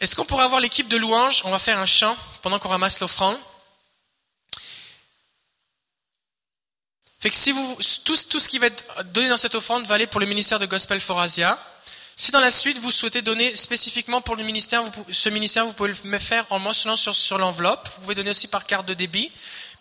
Est-ce 0.00 0.14
qu'on 0.14 0.24
pourrait 0.24 0.44
avoir 0.44 0.60
l'équipe 0.60 0.88
de 0.88 0.96
louanges? 0.96 1.42
On 1.44 1.50
va 1.50 1.58
faire 1.58 1.78
un 1.78 1.86
chant 1.86 2.16
pendant 2.42 2.58
qu'on 2.58 2.68
ramasse 2.68 3.00
l'offrande. 3.00 3.38
Fait 7.18 7.28
que 7.28 7.36
si 7.36 7.52
vous, 7.52 7.78
tout, 8.04 8.16
tout 8.30 8.40
ce 8.40 8.48
qui 8.48 8.58
va 8.58 8.68
être 8.68 9.04
donné 9.12 9.28
dans 9.28 9.36
cette 9.36 9.54
offrande 9.54 9.84
va 9.84 9.96
aller 9.96 10.06
pour 10.06 10.20
le 10.20 10.26
ministère 10.26 10.58
de 10.58 10.64
Gospel 10.64 11.00
for 11.00 11.20
Asia. 11.20 11.58
Si 12.20 12.32
dans 12.32 12.40
la 12.40 12.50
suite 12.50 12.76
vous 12.76 12.90
souhaitez 12.90 13.22
donner 13.22 13.56
spécifiquement 13.56 14.20
pour 14.20 14.36
le 14.36 14.44
ministère, 14.44 14.82
vous, 14.82 15.06
ce 15.10 15.30
ministère, 15.30 15.64
vous 15.64 15.72
pouvez 15.72 15.90
le 16.04 16.18
faire 16.18 16.44
en 16.50 16.58
mentionnant 16.58 16.94
sur, 16.94 17.16
sur 17.16 17.38
l'enveloppe. 17.38 17.88
Vous 17.94 18.02
pouvez 18.02 18.14
donner 18.14 18.28
aussi 18.28 18.46
par 18.46 18.66
carte 18.66 18.84
de 18.84 18.92
débit. 18.92 19.32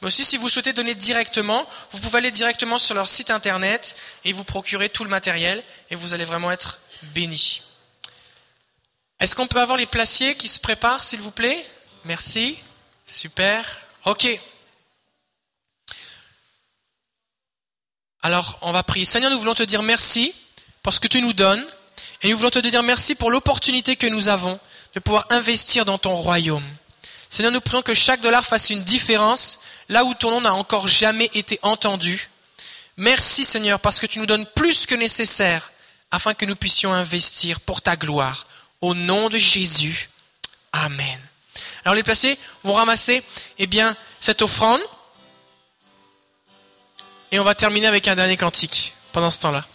Mais 0.01 0.07
aussi, 0.07 0.23
si 0.23 0.37
vous 0.37 0.47
souhaitez 0.47 0.71
donner 0.71 0.95
directement, 0.95 1.67
vous 1.91 1.99
pouvez 1.99 2.19
aller 2.19 2.31
directement 2.31 2.77
sur 2.77 2.95
leur 2.95 3.09
site 3.09 3.29
internet 3.29 3.97
et 4.23 4.31
vous 4.31 4.45
procurer 4.45 4.87
tout 4.87 5.03
le 5.03 5.09
matériel 5.09 5.61
et 5.89 5.95
vous 5.95 6.13
allez 6.13 6.23
vraiment 6.23 6.49
être 6.49 6.79
béni. 7.13 7.61
Est-ce 9.19 9.35
qu'on 9.35 9.47
peut 9.47 9.59
avoir 9.59 9.77
les 9.77 9.85
placiers 9.85 10.35
qui 10.35 10.47
se 10.47 10.61
préparent, 10.61 11.03
s'il 11.03 11.19
vous 11.19 11.31
plaît? 11.31 11.61
Merci. 12.05 12.57
Super. 13.05 13.65
Ok. 14.05 14.25
Alors, 18.21 18.57
on 18.61 18.71
va 18.71 18.83
prier. 18.83 19.03
Seigneur, 19.03 19.29
nous 19.29 19.39
voulons 19.39 19.55
te 19.55 19.63
dire 19.63 19.83
merci 19.83 20.33
pour 20.83 20.93
ce 20.93 21.01
que 21.01 21.09
tu 21.09 21.21
nous 21.21 21.33
donnes. 21.33 21.67
Et 22.21 22.29
nous 22.29 22.37
voulons 22.37 22.49
te 22.49 22.59
dire 22.59 22.83
merci 22.83 23.15
pour 23.15 23.31
l'opportunité 23.31 23.95
que 23.95 24.07
nous 24.07 24.27
avons 24.27 24.59
de 24.93 24.99
pouvoir 24.99 25.25
investir 25.29 25.85
dans 25.85 25.97
ton 25.97 26.15
royaume. 26.15 26.63
Seigneur, 27.29 27.51
nous 27.51 27.61
prions 27.61 27.81
que 27.81 27.93
chaque 27.93 28.21
dollar 28.21 28.45
fasse 28.45 28.69
une 28.71 28.83
différence 28.83 29.59
là 29.87 30.03
où 30.03 30.13
ton 30.13 30.31
nom 30.31 30.41
n'a 30.41 30.53
encore 30.53 30.87
jamais 30.87 31.29
été 31.33 31.59
entendu. 31.61 32.29
Merci 32.97 33.45
Seigneur 33.45 33.79
parce 33.79 33.99
que 33.99 34.05
tu 34.05 34.19
nous 34.19 34.25
donnes 34.25 34.45
plus 34.47 34.85
que 34.85 34.95
nécessaire 34.95 35.71
afin 36.11 36.33
que 36.33 36.45
nous 36.45 36.55
puissions 36.55 36.91
investir 36.91 37.59
pour 37.61 37.81
ta 37.81 37.95
gloire. 37.95 38.47
Au 38.81 38.93
nom 38.93 39.29
de 39.29 39.37
Jésus. 39.37 40.09
Amen. 40.71 41.19
Alors 41.85 41.95
les 41.95 42.03
placés 42.03 42.37
vont 42.63 42.73
ramasser 42.73 43.23
eh 43.57 43.67
bien, 43.67 43.95
cette 44.19 44.41
offrande 44.41 44.81
et 47.31 47.39
on 47.39 47.43
va 47.43 47.55
terminer 47.55 47.87
avec 47.87 48.07
un 48.07 48.15
dernier 48.15 48.37
cantique 48.37 48.93
pendant 49.13 49.31
ce 49.31 49.41
temps-là. 49.41 49.65